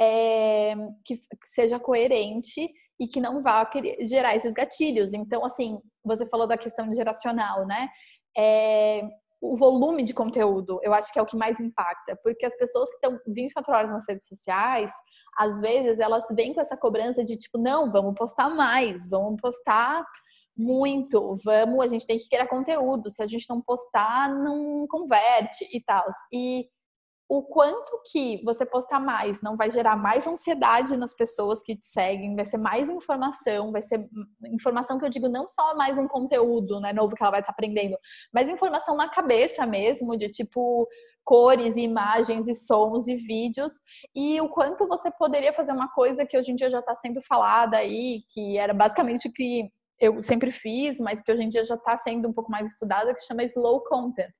é, 0.00 0.74
que, 1.04 1.18
seja 1.44 1.78
coerente 1.78 2.70
e 2.98 3.06
que 3.06 3.20
não 3.20 3.42
vá 3.42 3.68
gerar 4.02 4.36
esses 4.36 4.52
gatilhos. 4.52 5.12
Então, 5.12 5.44
assim, 5.44 5.80
você 6.04 6.26
falou 6.26 6.46
da 6.46 6.56
questão 6.56 6.92
geracional, 6.94 7.66
né? 7.66 7.88
É, 8.36 9.02
o 9.40 9.56
volume 9.56 10.02
de 10.02 10.14
conteúdo, 10.14 10.80
eu 10.82 10.94
acho 10.94 11.12
que 11.12 11.18
é 11.18 11.22
o 11.22 11.26
que 11.26 11.36
mais 11.36 11.60
impacta, 11.60 12.18
porque 12.22 12.46
as 12.46 12.56
pessoas 12.56 12.88
que 12.88 12.96
estão 12.96 13.18
24 13.26 13.74
horas 13.74 13.92
nas 13.92 14.04
redes 14.08 14.26
sociais, 14.26 14.90
às 15.36 15.60
vezes 15.60 15.98
elas 15.98 16.24
vêm 16.30 16.54
com 16.54 16.60
essa 16.60 16.76
cobrança 16.76 17.24
de 17.24 17.36
tipo, 17.36 17.58
não, 17.58 17.90
vamos 17.90 18.14
postar 18.14 18.48
mais, 18.48 19.08
vamos 19.08 19.40
postar 19.40 20.04
muito, 20.56 21.36
vamos, 21.44 21.84
a 21.84 21.86
gente 21.86 22.06
tem 22.06 22.18
que 22.18 22.28
criar 22.28 22.46
conteúdo, 22.46 23.10
se 23.10 23.22
a 23.22 23.26
gente 23.26 23.46
não 23.48 23.60
postar, 23.60 24.34
não 24.34 24.86
converte 24.88 25.68
e 25.70 25.80
tal. 25.82 26.04
E 26.32 26.64
o 27.28 27.42
quanto 27.42 28.00
que 28.10 28.40
você 28.44 28.64
postar 28.64 29.00
mais 29.00 29.42
não 29.42 29.56
vai 29.56 29.70
gerar 29.70 29.96
mais 29.96 30.26
ansiedade 30.26 30.96
nas 30.96 31.14
pessoas 31.14 31.60
que 31.60 31.74
te 31.74 31.86
seguem, 31.86 32.36
vai 32.36 32.44
ser 32.44 32.58
mais 32.58 32.88
informação, 32.88 33.72
vai 33.72 33.82
ser 33.82 34.08
informação 34.52 34.96
que 34.96 35.04
eu 35.04 35.10
digo 35.10 35.28
não 35.28 35.48
só 35.48 35.74
mais 35.74 35.98
um 35.98 36.06
conteúdo, 36.06 36.80
né, 36.80 36.92
novo 36.92 37.16
que 37.16 37.22
ela 37.22 37.32
vai 37.32 37.40
estar 37.40 37.52
aprendendo, 37.52 37.96
mas 38.32 38.48
informação 38.48 38.96
na 38.96 39.08
cabeça 39.08 39.66
mesmo, 39.66 40.16
de 40.16 40.28
tipo 40.28 40.88
cores, 41.24 41.76
imagens 41.76 42.46
e 42.46 42.54
sons 42.54 43.08
e 43.08 43.16
vídeos, 43.16 43.72
e 44.14 44.40
o 44.40 44.48
quanto 44.48 44.86
você 44.86 45.10
poderia 45.10 45.52
fazer 45.52 45.72
uma 45.72 45.88
coisa 45.88 46.24
que 46.24 46.38
hoje 46.38 46.52
em 46.52 46.54
dia 46.54 46.70
já 46.70 46.78
está 46.78 46.94
sendo 46.94 47.20
falada 47.20 47.76
aí, 47.78 48.22
que 48.32 48.56
era 48.56 48.72
basicamente 48.72 49.26
o 49.26 49.32
que 49.32 49.68
eu 49.98 50.22
sempre 50.22 50.52
fiz, 50.52 51.00
mas 51.00 51.20
que 51.20 51.32
hoje 51.32 51.42
em 51.42 51.48
dia 51.48 51.64
já 51.64 51.74
está 51.74 51.96
sendo 51.96 52.28
um 52.28 52.32
pouco 52.32 52.50
mais 52.50 52.68
estudada, 52.68 53.12
que 53.12 53.18
se 53.18 53.26
chama 53.26 53.42
slow 53.42 53.82
content, 53.82 54.30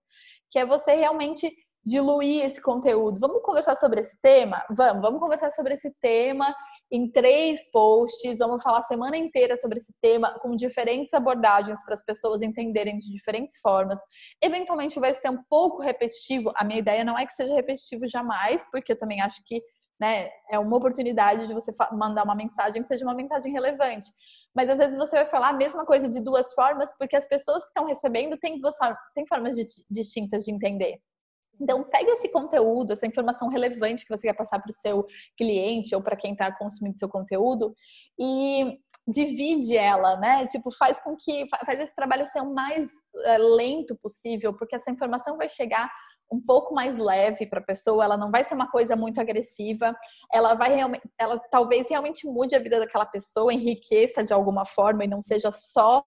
que 0.49 0.61
é 0.61 0.67
você 0.67 0.95
realmente 0.95 1.53
diluir 1.87 2.45
esse 2.45 2.61
conteúdo. 2.61 3.21
Vamos 3.21 3.41
conversar 3.43 3.77
sobre 3.77 4.01
esse 4.01 4.19
tema? 4.21 4.61
Vamos, 4.69 5.01
vamos 5.01 5.21
conversar 5.21 5.53
sobre 5.53 5.75
esse 5.75 5.95
tema 6.01 6.53
em 6.91 7.09
três 7.11 7.71
posts. 7.71 8.39
Vamos 8.41 8.61
falar 8.61 8.79
a 8.79 8.83
semana 8.83 9.17
inteira 9.17 9.57
sobre 9.57 9.79
esse 9.79 9.95
tema, 10.03 10.37
com 10.41 10.51
diferentes 10.57 11.15
abordagens 11.15 11.85
para 11.85 11.95
as 11.95 12.03
pessoas 12.03 12.43
entenderem 12.43 12.99
de 12.99 13.13
diferentes 13.13 13.61
formas. 13.61 14.01
Eventualmente 14.43 14.99
vai 14.99 15.15
ser 15.15 15.31
um 15.31 15.41
pouco 15.49 15.81
repetitivo. 15.81 16.53
A 16.57 16.65
minha 16.65 16.81
ideia 16.81 17.05
não 17.05 17.17
é 17.17 17.25
que 17.25 17.33
seja 17.33 17.55
repetitivo 17.55 18.05
jamais, 18.09 18.67
porque 18.73 18.93
eu 18.93 18.99
também 18.99 19.21
acho 19.21 19.41
que 19.47 19.63
né, 19.99 20.29
é 20.51 20.59
uma 20.59 20.77
oportunidade 20.77 21.47
de 21.47 21.55
você 21.55 21.73
mandar 21.93 22.25
uma 22.25 22.35
mensagem 22.35 22.83
que 22.83 22.89
seja 22.89 23.05
uma 23.05 23.15
mensagem 23.15 23.53
relevante. 23.53 24.09
Mas 24.53 24.69
às 24.69 24.77
vezes 24.77 24.97
você 24.97 25.17
vai 25.17 25.27
falar 25.27 25.51
a 25.51 25.53
mesma 25.53 25.87
coisa 25.87 26.09
de 26.09 26.21
duas 26.21 26.53
formas, 26.53 26.93
porque 26.99 27.17
as 27.17 27.29
pessoas 27.29 27.63
que 27.63 27.71
estão 27.71 27.87
recebendo 27.87 28.37
têm, 28.37 28.61
duas, 28.61 28.77
têm 29.15 29.25
formas 29.27 29.55
de, 29.55 29.67
distintas 29.89 30.45
de 30.45 30.53
entender. 30.53 31.01
Então, 31.61 31.83
pega 31.85 32.13
esse 32.13 32.29
conteúdo, 32.29 32.93
essa 32.93 33.07
informação 33.07 33.49
relevante 33.49 34.05
que 34.05 34.17
você 34.17 34.27
quer 34.29 34.35
passar 34.35 34.61
para 34.61 34.71
o 34.71 34.75
seu 34.75 35.07
cliente 35.37 35.95
ou 35.95 36.03
para 36.03 36.17
quem 36.17 36.33
está 36.33 36.51
consumindo 36.57 36.99
seu 36.99 37.09
conteúdo 37.09 37.75
e 38.19 38.79
divide 39.09 39.77
ela, 39.77 40.17
né? 40.17 40.47
Tipo, 40.47 40.71
faz 40.71 40.99
com 40.99 41.17
que 41.17 41.47
faz 41.65 41.79
esse 41.79 41.95
trabalho 41.95 42.27
ser 42.27 42.41
o 42.41 42.53
mais 42.53 42.91
é, 43.25 43.39
lento 43.39 43.97
possível, 43.97 44.53
porque 44.53 44.75
essa 44.75 44.91
informação 44.91 45.37
vai 45.37 45.49
chegar 45.49 45.89
um 46.33 46.41
pouco 46.41 46.75
mais 46.75 46.99
leve 46.99 47.47
para 47.47 47.61
a 47.61 47.65
pessoa, 47.65 48.05
ela 48.05 48.17
não 48.17 48.33
vai 48.33 48.43
ser 48.43 48.55
uma 48.55 48.69
coisa 48.69 48.97
muito 48.97 49.21
agressiva, 49.21 49.95
ela 50.33 50.55
vai 50.55 50.75
realmente, 50.75 51.09
ela 51.19 51.39
talvez 51.51 51.89
realmente 51.89 52.27
mude 52.27 52.57
a 52.57 52.59
vida 52.59 52.81
daquela 52.81 53.07
pessoa, 53.07 53.53
enriqueça 53.53 54.25
de 54.25 54.33
alguma 54.33 54.65
forma 54.65 55.05
e 55.05 55.09
não 55.09 55.23
seja 55.23 55.53
só 55.53 56.05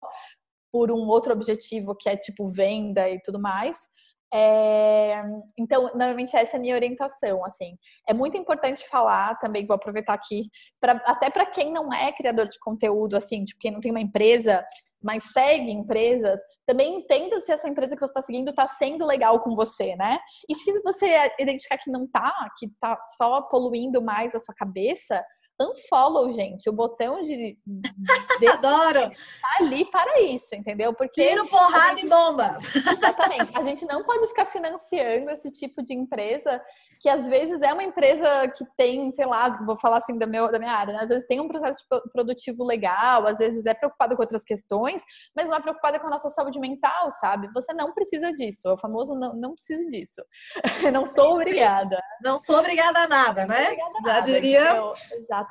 por 0.71 0.91
um 0.91 1.07
outro 1.07 1.31
objetivo 1.31 1.95
que 1.95 2.09
é 2.09 2.17
tipo 2.17 2.47
venda 2.49 3.09
e 3.09 3.19
tudo 3.21 3.39
mais. 3.39 3.87
É, 4.31 5.23
então, 5.57 5.83
normalmente 5.95 6.35
essa 6.35 6.55
é 6.55 6.59
a 6.59 6.61
minha 6.61 6.75
orientação, 6.75 7.43
assim. 7.43 7.75
É 8.07 8.13
muito 8.13 8.37
importante 8.37 8.87
falar 8.87 9.35
também, 9.39 9.65
vou 9.65 9.75
aproveitar 9.75 10.13
aqui, 10.13 10.49
pra, 10.79 10.93
até 11.05 11.29
para 11.29 11.45
quem 11.47 11.71
não 11.71 11.91
é 11.91 12.11
criador 12.11 12.47
de 12.47 12.59
conteúdo, 12.59 13.17
assim, 13.17 13.43
tipo, 13.43 13.59
quem 13.59 13.71
não 13.71 13.79
tem 13.79 13.91
uma 13.91 14.01
empresa, 14.01 14.63
mas 15.01 15.31
segue 15.31 15.71
empresas, 15.71 16.39
também 16.67 16.95
entenda 16.97 17.41
se 17.41 17.51
essa 17.51 17.67
empresa 17.67 17.95
que 17.95 17.99
você 17.99 18.11
está 18.11 18.21
seguindo 18.21 18.49
está 18.49 18.67
sendo 18.67 19.05
legal 19.05 19.39
com 19.41 19.55
você, 19.55 19.95
né? 19.95 20.19
E 20.47 20.55
se 20.55 20.79
você 20.81 21.07
identificar 21.39 21.77
que 21.79 21.89
não 21.89 22.07
tá, 22.07 22.31
que 22.59 22.69
tá 22.79 22.95
só 23.17 23.41
poluindo 23.41 24.01
mais 24.01 24.35
a 24.35 24.39
sua 24.39 24.53
cabeça, 24.53 25.23
unfollow, 25.59 26.31
gente. 26.31 26.69
O 26.69 26.73
botão 26.73 27.21
de. 27.21 27.57
de 28.39 28.47
Adoro! 28.47 29.09
Tá 29.09 29.57
ali 29.59 29.85
para 29.85 30.21
isso, 30.21 30.55
entendeu? 30.55 30.93
Porque. 30.93 31.27
Tiro, 31.27 31.47
porrada 31.47 31.97
gente... 31.97 32.05
e 32.05 32.09
bomba! 32.09 32.57
Exatamente. 32.63 33.51
A 33.53 33.63
gente 33.63 33.85
não 33.85 34.03
pode 34.03 34.27
ficar 34.27 34.45
financiando 34.45 35.31
esse 35.31 35.51
tipo 35.51 35.83
de 35.83 35.93
empresa 35.93 36.61
que 36.99 37.07
às 37.07 37.25
vezes 37.27 37.61
é 37.61 37.71
uma 37.71 37.83
empresa 37.83 38.49
que 38.49 38.65
tem, 38.77 39.09
sei 39.13 39.25
lá, 39.25 39.49
vou 39.65 39.77
falar 39.77 39.99
assim 39.99 40.17
da, 40.17 40.27
meu, 40.27 40.51
da 40.51 40.59
minha 40.59 40.73
área, 40.73 40.93
né? 40.93 40.99
às 41.03 41.07
vezes 41.07 41.25
tem 41.27 41.39
um 41.39 41.47
processo 41.47 41.85
produtivo 42.11 42.65
legal, 42.65 43.25
às 43.25 43.37
vezes 43.37 43.65
é 43.65 43.73
preocupada 43.73 44.15
com 44.15 44.21
outras 44.21 44.43
questões, 44.43 45.01
mas 45.33 45.47
não 45.47 45.55
é 45.55 45.61
preocupada 45.61 45.97
com 45.97 46.07
a 46.07 46.09
nossa 46.09 46.29
saúde 46.29 46.59
mental, 46.59 47.09
sabe? 47.11 47.49
Você 47.53 47.73
não 47.73 47.93
precisa 47.93 48.33
disso, 48.33 48.73
o 48.73 48.77
famoso 48.77 49.15
não, 49.15 49.31
não 49.31 49.53
preciso 49.53 49.87
disso. 49.87 50.21
não 50.93 51.05
sou 51.05 51.35
obrigada. 51.35 51.97
Não 52.21 52.37
sou 52.37 52.57
obrigada 52.57 52.99
a 52.99 53.07
nada, 53.07 53.45
né? 53.45 53.63
Obrigada 53.63 53.89
a 53.89 54.01
nada. 54.01 54.13
Já 54.13 54.19
diria. 54.19 54.71
Então, 54.71 54.93
exatamente 55.11 55.48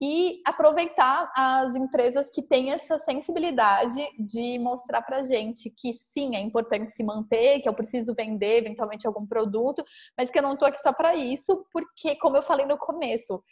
e 0.00 0.42
aproveitar 0.44 1.32
as 1.34 1.74
empresas 1.74 2.28
que 2.28 2.42
têm 2.42 2.72
essa 2.72 2.98
sensibilidade 2.98 4.06
de 4.18 4.58
mostrar 4.58 5.02
para 5.02 5.24
gente 5.24 5.70
que 5.70 5.94
sim, 5.94 6.36
é 6.36 6.40
importante 6.40 6.92
se 6.92 7.02
manter, 7.02 7.60
que 7.60 7.68
eu 7.68 7.74
preciso 7.74 8.14
vender 8.14 8.58
eventualmente 8.58 9.06
algum 9.06 9.26
produto, 9.26 9.84
mas 10.18 10.30
que 10.30 10.38
eu 10.38 10.42
não 10.42 10.54
estou 10.54 10.68
aqui 10.68 10.78
só 10.78 10.92
para 10.92 11.14
isso, 11.14 11.64
porque, 11.72 12.16
como 12.16 12.36
eu 12.36 12.42
falei 12.42 12.66
no 12.66 12.76
começo, 12.76 13.42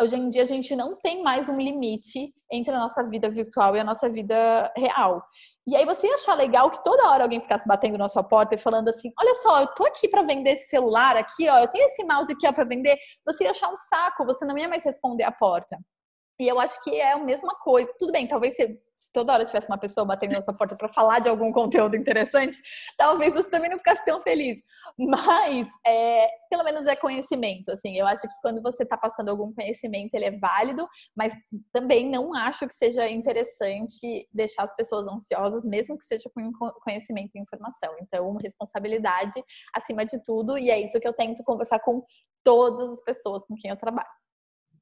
hoje 0.00 0.16
em 0.16 0.28
dia 0.28 0.42
a 0.42 0.46
gente 0.46 0.74
não 0.74 0.96
tem 0.96 1.22
mais 1.22 1.48
um 1.48 1.56
limite 1.56 2.32
entre 2.50 2.74
a 2.74 2.78
nossa 2.78 3.02
vida 3.02 3.28
virtual 3.30 3.76
e 3.76 3.80
a 3.80 3.84
nossa 3.84 4.08
vida 4.08 4.72
real. 4.76 5.22
E 5.66 5.76
aí 5.76 5.84
você 5.84 6.08
ia 6.08 6.14
achar 6.14 6.34
legal 6.34 6.70
que 6.70 6.82
toda 6.82 7.08
hora 7.08 7.22
alguém 7.22 7.40
ficasse 7.40 7.66
batendo 7.68 7.96
na 7.96 8.08
sua 8.08 8.24
porta 8.24 8.54
e 8.54 8.58
falando 8.58 8.88
assim: 8.88 9.12
"Olha 9.18 9.34
só, 9.36 9.60
eu 9.60 9.68
tô 9.68 9.86
aqui 9.86 10.08
para 10.08 10.22
vender 10.22 10.52
esse 10.52 10.68
celular 10.68 11.16
aqui, 11.16 11.48
ó, 11.48 11.58
eu 11.60 11.68
tenho 11.68 11.84
esse 11.86 12.04
mouse 12.04 12.32
aqui 12.32 12.46
ó 12.46 12.52
para 12.52 12.64
vender". 12.64 12.96
Você 13.26 13.44
ia 13.44 13.50
achar 13.50 13.68
um 13.68 13.76
saco, 13.76 14.24
você 14.26 14.44
não 14.44 14.58
ia 14.58 14.68
mais 14.68 14.84
responder 14.84 15.24
a 15.24 15.32
porta. 15.32 15.78
E 16.40 16.48
eu 16.48 16.58
acho 16.58 16.82
que 16.82 16.96
é 16.96 17.12
a 17.12 17.18
mesma 17.18 17.54
coisa. 17.60 17.88
Tudo 17.98 18.12
bem, 18.12 18.26
talvez 18.26 18.56
se, 18.56 18.76
se 19.02 19.12
toda 19.12 19.32
hora 19.32 19.44
tivesse 19.44 19.68
uma 19.68 19.78
pessoa 19.78 20.04
batendo 20.04 20.32
na 20.32 20.42
sua 20.42 20.54
porta 20.54 20.76
para 20.76 20.88
falar 20.88 21.18
de 21.18 21.28
algum 21.28 21.50
conteúdo 21.50 21.96
interessante, 21.96 22.58
talvez 22.96 23.34
você 23.34 23.50
também 23.50 23.68
não 23.68 23.78
ficasse 23.78 24.04
tão 24.04 24.20
feliz. 24.20 24.62
Mas, 24.96 25.68
é, 25.84 26.28
pelo 26.48 26.62
menos 26.62 26.86
é 26.86 26.94
conhecimento, 26.94 27.72
assim. 27.72 27.96
Eu 27.96 28.06
acho 28.06 28.22
que 28.22 28.34
quando 28.40 28.62
você 28.62 28.84
está 28.84 28.96
passando 28.96 29.28
algum 29.30 29.52
conhecimento, 29.52 30.14
ele 30.14 30.26
é 30.26 30.38
válido, 30.38 30.88
mas 31.16 31.34
também 31.72 32.08
não 32.08 32.32
acho 32.34 32.66
que 32.68 32.74
seja 32.74 33.08
interessante 33.08 34.28
deixar 34.32 34.64
as 34.64 34.76
pessoas 34.76 35.10
ansiosas, 35.10 35.64
mesmo 35.64 35.98
que 35.98 36.04
seja 36.04 36.30
com 36.32 36.50
conhecimento 36.84 37.30
e 37.34 37.40
informação. 37.40 37.94
Então, 38.00 38.36
responsabilidade 38.42 39.42
acima 39.74 40.06
de 40.06 40.22
tudo, 40.22 40.56
e 40.56 40.70
é 40.70 40.80
isso 40.80 41.00
que 41.00 41.08
eu 41.08 41.12
tento 41.12 41.42
conversar 41.42 41.80
com 41.80 42.04
todas 42.44 42.92
as 42.92 43.02
pessoas 43.02 43.44
com 43.46 43.56
quem 43.56 43.70
eu 43.70 43.76
trabalho. 43.76 44.08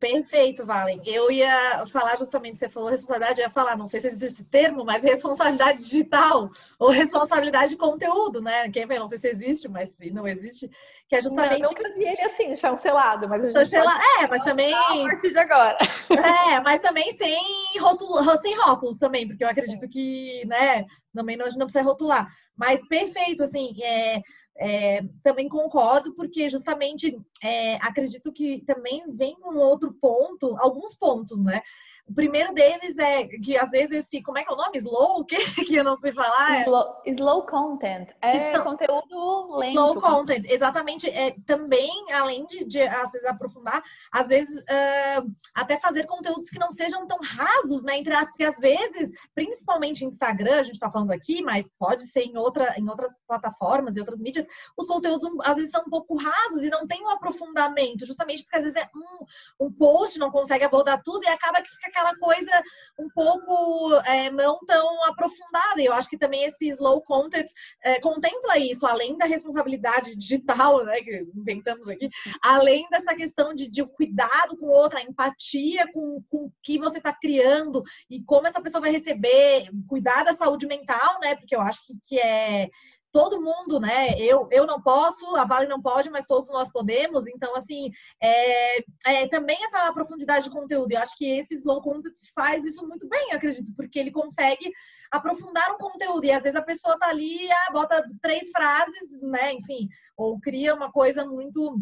Perfeito, 0.01 0.65
Valen. 0.65 1.03
Eu 1.05 1.31
ia 1.31 1.85
falar 1.87 2.17
justamente, 2.17 2.59
você 2.59 2.71
falou 2.71 2.89
responsabilidade, 2.89 3.39
eu 3.39 3.45
ia 3.45 3.51
falar, 3.51 3.77
não 3.77 3.87
sei 3.87 4.01
se 4.01 4.07
existe 4.07 4.27
esse 4.27 4.45
termo, 4.45 4.83
mas 4.83 5.03
responsabilidade 5.05 5.83
digital 5.83 6.51
ou 6.79 6.89
responsabilidade 6.89 7.73
de 7.73 7.77
conteúdo, 7.77 8.41
né? 8.41 8.71
Quem 8.71 8.87
vê, 8.87 8.99
não 8.99 9.07
sei 9.07 9.19
se 9.19 9.29
existe, 9.29 9.69
mas 9.69 9.91
se 9.91 10.11
não 10.11 10.27
existe, 10.27 10.71
que 11.07 11.15
é 11.15 11.21
justamente. 11.21 11.61
Não, 11.61 11.69
nunca 11.69 11.93
vi 11.93 12.07
ele 12.07 12.23
assim, 12.23 12.57
chancelado, 12.57 13.29
mas 13.29 13.45
a. 13.45 13.53
Chancela... 13.53 13.93
É, 14.19 14.27
mas 14.27 14.43
também. 14.43 14.73
A 14.73 15.03
partir 15.03 15.31
de 15.31 15.39
agora. 15.39 15.77
É, 16.51 16.61
mas 16.61 16.81
também 16.81 17.17
sem, 17.17 17.41
rótulo, 17.79 18.41
sem 18.41 18.57
rótulos 18.57 18.99
também, 18.99 19.27
porque 19.27 19.45
eu 19.45 19.49
acredito 19.49 19.89
que, 19.89 20.45
né, 20.47 20.85
também 21.15 21.37
não, 21.37 21.47
a 21.47 21.49
gente 21.49 21.59
não 21.59 21.67
precisa 21.67 21.85
rotular. 21.85 22.29
Mas 22.57 22.87
perfeito, 22.87 23.43
assim, 23.43 23.75
é 23.83 24.21
é, 24.61 25.03
também 25.23 25.49
concordo, 25.49 26.15
porque 26.15 26.51
justamente 26.51 27.19
é, 27.43 27.77
acredito 27.77 28.31
que 28.31 28.61
também 28.67 29.03
vem 29.09 29.35
um 29.43 29.57
outro 29.57 29.93
ponto, 29.95 30.55
alguns 30.59 30.95
pontos, 30.95 31.43
né? 31.43 31.63
O 32.11 32.15
primeiro 32.15 32.53
deles 32.53 32.99
é 32.99 33.25
que 33.25 33.57
às 33.57 33.71
vezes 33.71 34.05
esse, 34.05 34.21
como 34.21 34.37
é 34.37 34.43
que 34.43 34.51
é 34.51 34.53
o 34.53 34.57
nome? 34.57 34.77
Slow? 34.79 35.21
O 35.21 35.25
que 35.25 35.37
que 35.65 35.77
eu 35.77 35.85
não 35.85 35.95
sei 35.95 36.13
falar? 36.13 36.63
Slow, 36.63 37.03
slow 37.07 37.47
content. 37.47 38.09
É 38.21 38.51
então, 38.51 38.65
conteúdo 38.65 39.57
lento. 39.57 39.75
Slow 39.75 40.01
content, 40.01 40.45
exatamente. 40.51 41.09
É, 41.09 41.37
também, 41.47 41.89
além 42.13 42.47
de, 42.47 42.65
de 42.65 42.83
às 42.83 43.13
vezes 43.13 43.29
aprofundar, 43.29 43.81
às 44.13 44.27
vezes 44.27 44.59
uh, 44.59 45.31
até 45.55 45.79
fazer 45.79 46.05
conteúdos 46.07 46.51
que 46.51 46.59
não 46.59 46.73
sejam 46.73 47.07
tão 47.07 47.19
rasos, 47.23 47.85
né? 47.85 47.99
Entre 47.99 48.13
as, 48.13 48.27
porque 48.27 48.43
às 48.43 48.59
vezes, 48.59 49.09
principalmente 49.33 50.05
Instagram, 50.05 50.59
a 50.59 50.65
gente 50.65 50.75
está 50.75 50.91
falando 50.91 51.13
aqui, 51.13 51.43
mas 51.43 51.71
pode 51.79 52.07
ser 52.09 52.23
em, 52.23 52.37
outra, 52.37 52.75
em 52.77 52.89
outras 52.89 53.13
plataformas 53.25 53.97
e 53.97 54.01
outras 54.01 54.19
mídias, 54.19 54.47
os 54.77 54.89
conteúdos 54.89 55.31
às 55.45 55.57
vezes 55.57 55.71
são 55.71 55.83
um 55.83 55.91
pouco 55.91 56.17
rasos 56.17 56.65
e 56.65 56.71
não 56.71 56.89
tem 56.89 57.05
um 57.05 57.11
aprofundamento, 57.11 58.05
justamente 58.05 58.43
porque 58.43 58.57
às 58.57 58.65
vezes 58.65 58.77
é 58.77 58.89
um, 58.97 59.67
um 59.67 59.73
post, 59.73 60.19
não 60.19 60.33
consegue 60.33 60.65
abordar 60.65 61.01
tudo 61.05 61.23
e 61.23 61.29
acaba 61.29 61.63
que 61.63 61.71
fica 61.71 62.00
aquela 62.01 62.17
coisa 62.17 62.51
um 62.99 63.09
pouco 63.11 63.95
é, 64.07 64.31
não 64.31 64.59
tão 64.67 65.05
aprofundada. 65.05 65.81
E 65.81 65.85
eu 65.85 65.93
acho 65.93 66.09
que 66.09 66.19
também 66.19 66.45
esse 66.45 66.69
slow 66.69 67.03
content 67.03 67.47
é, 67.83 68.01
contempla 68.01 68.59
isso, 68.59 68.87
além 68.87 69.17
da 69.17 69.27
responsabilidade 69.27 70.17
digital, 70.17 70.85
né, 70.85 71.01
que 71.01 71.27
inventamos 71.35 71.89
aqui, 71.89 72.09
além 72.43 72.89
dessa 72.91 73.15
questão 73.15 73.55
de, 73.55 73.71
de 73.71 73.85
cuidado 73.85 74.57
com 74.57 74.67
outra, 74.67 75.03
empatia 75.03 75.87
com, 75.93 76.23
com 76.29 76.47
o 76.47 76.53
que 76.63 76.79
você 76.79 76.99
está 76.99 77.13
criando 77.13 77.83
e 78.09 78.23
como 78.25 78.47
essa 78.47 78.61
pessoa 78.61 78.81
vai 78.81 78.91
receber, 78.91 79.71
cuidar 79.87 80.25
da 80.25 80.33
saúde 80.33 80.67
mental, 80.67 81.21
né? 81.21 81.37
Porque 81.37 81.55
eu 81.55 81.61
acho 81.61 81.87
que, 81.87 81.95
que 82.03 82.19
é 82.19 82.69
todo 83.13 83.41
mundo, 83.41 83.81
né? 83.81 84.19
Eu, 84.19 84.49
eu 84.51 84.67
não 84.67 84.81
posso, 84.81 85.35
a 85.37 85.45
Vale 85.45 85.67
não 85.67 85.81
pode, 85.81 86.11
mas 86.11 86.25
todos 86.25 86.51
nós 86.51 86.71
podemos. 86.71 87.27
Então, 87.27 87.55
assim, 87.57 87.91
é, 88.23 88.79
é 89.07 89.29
também 89.29 89.59
essa 89.65 89.93
profundidade 89.93 90.45
de 90.45 90.51
conteúdo. 90.51 90.93
Eu 90.93 91.01
acho 91.01 91.17
que 91.17 91.39
esse 91.39 91.55
slow 91.57 91.81
content 91.81 92.15
faz 92.35 92.65
isso 92.65 92.87
muito 92.87 93.09
bem, 93.09 93.33
acredito, 93.33 93.73
porque 93.75 93.99
ele 93.99 94.11
consegue 94.11 94.71
aprofundar 95.11 95.73
um 95.73 95.79
conteúdo. 95.79 96.25
E 96.25 96.31
às 96.31 96.43
vezes 96.43 96.59
a 96.59 96.63
pessoa 96.63 96.99
tá 96.99 97.09
ali, 97.09 97.51
ah, 97.51 97.73
bota 97.73 98.05
três 98.23 98.51
frases, 98.51 99.23
né? 99.23 99.53
Enfim, 99.53 99.89
ou 100.17 100.39
cria 100.41 100.75
uma 100.75 100.93
coisa 100.93 101.25
muito 101.25 101.81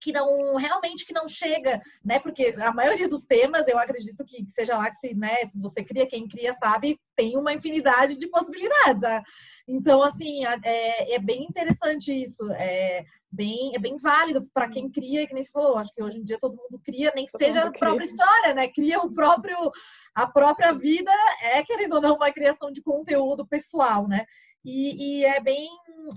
que 0.00 0.12
não 0.12 0.56
realmente 0.56 1.04
que 1.04 1.12
não 1.12 1.28
chega, 1.28 1.80
né? 2.04 2.18
Porque 2.18 2.54
a 2.58 2.72
maioria 2.72 3.08
dos 3.08 3.22
temas, 3.22 3.68
eu 3.68 3.78
acredito 3.78 4.24
que 4.24 4.44
seja 4.48 4.76
lá 4.76 4.88
que 4.88 4.96
se, 4.96 5.14
né, 5.14 5.44
se 5.44 5.60
você 5.60 5.84
cria, 5.84 6.06
quem 6.06 6.26
cria 6.26 6.52
sabe, 6.54 6.98
tem 7.14 7.36
uma 7.36 7.52
infinidade 7.52 8.16
de 8.16 8.28
possibilidades. 8.28 9.04
Ah. 9.04 9.22
Então, 9.68 10.02
assim, 10.02 10.44
é, 10.64 11.14
é 11.14 11.18
bem 11.18 11.44
interessante 11.44 12.12
isso. 12.12 12.50
É 12.52 13.04
bem, 13.30 13.74
é 13.74 13.78
bem 13.78 13.96
válido 13.96 14.48
para 14.52 14.68
quem 14.68 14.90
cria, 14.90 15.26
que 15.26 15.34
nem 15.34 15.42
se 15.42 15.52
falou. 15.52 15.78
Acho 15.78 15.92
que 15.94 16.02
hoje 16.02 16.18
em 16.18 16.24
dia 16.24 16.38
todo 16.38 16.56
mundo 16.56 16.80
cria, 16.84 17.12
nem 17.14 17.26
que 17.26 17.32
todo 17.32 17.40
seja 17.40 17.62
a 17.62 17.70
própria 17.70 18.04
história, 18.04 18.54
né? 18.54 18.68
Cria 18.68 19.00
o 19.00 19.12
próprio, 19.12 19.70
a 20.14 20.26
própria 20.26 20.72
vida, 20.72 21.12
é 21.42 21.62
querendo 21.62 21.94
ou 21.94 22.00
não 22.00 22.16
uma 22.16 22.32
criação 22.32 22.72
de 22.72 22.82
conteúdo 22.82 23.46
pessoal, 23.46 24.08
né? 24.08 24.24
E, 24.64 25.20
e, 25.20 25.24
é 25.24 25.40
bem 25.40 25.68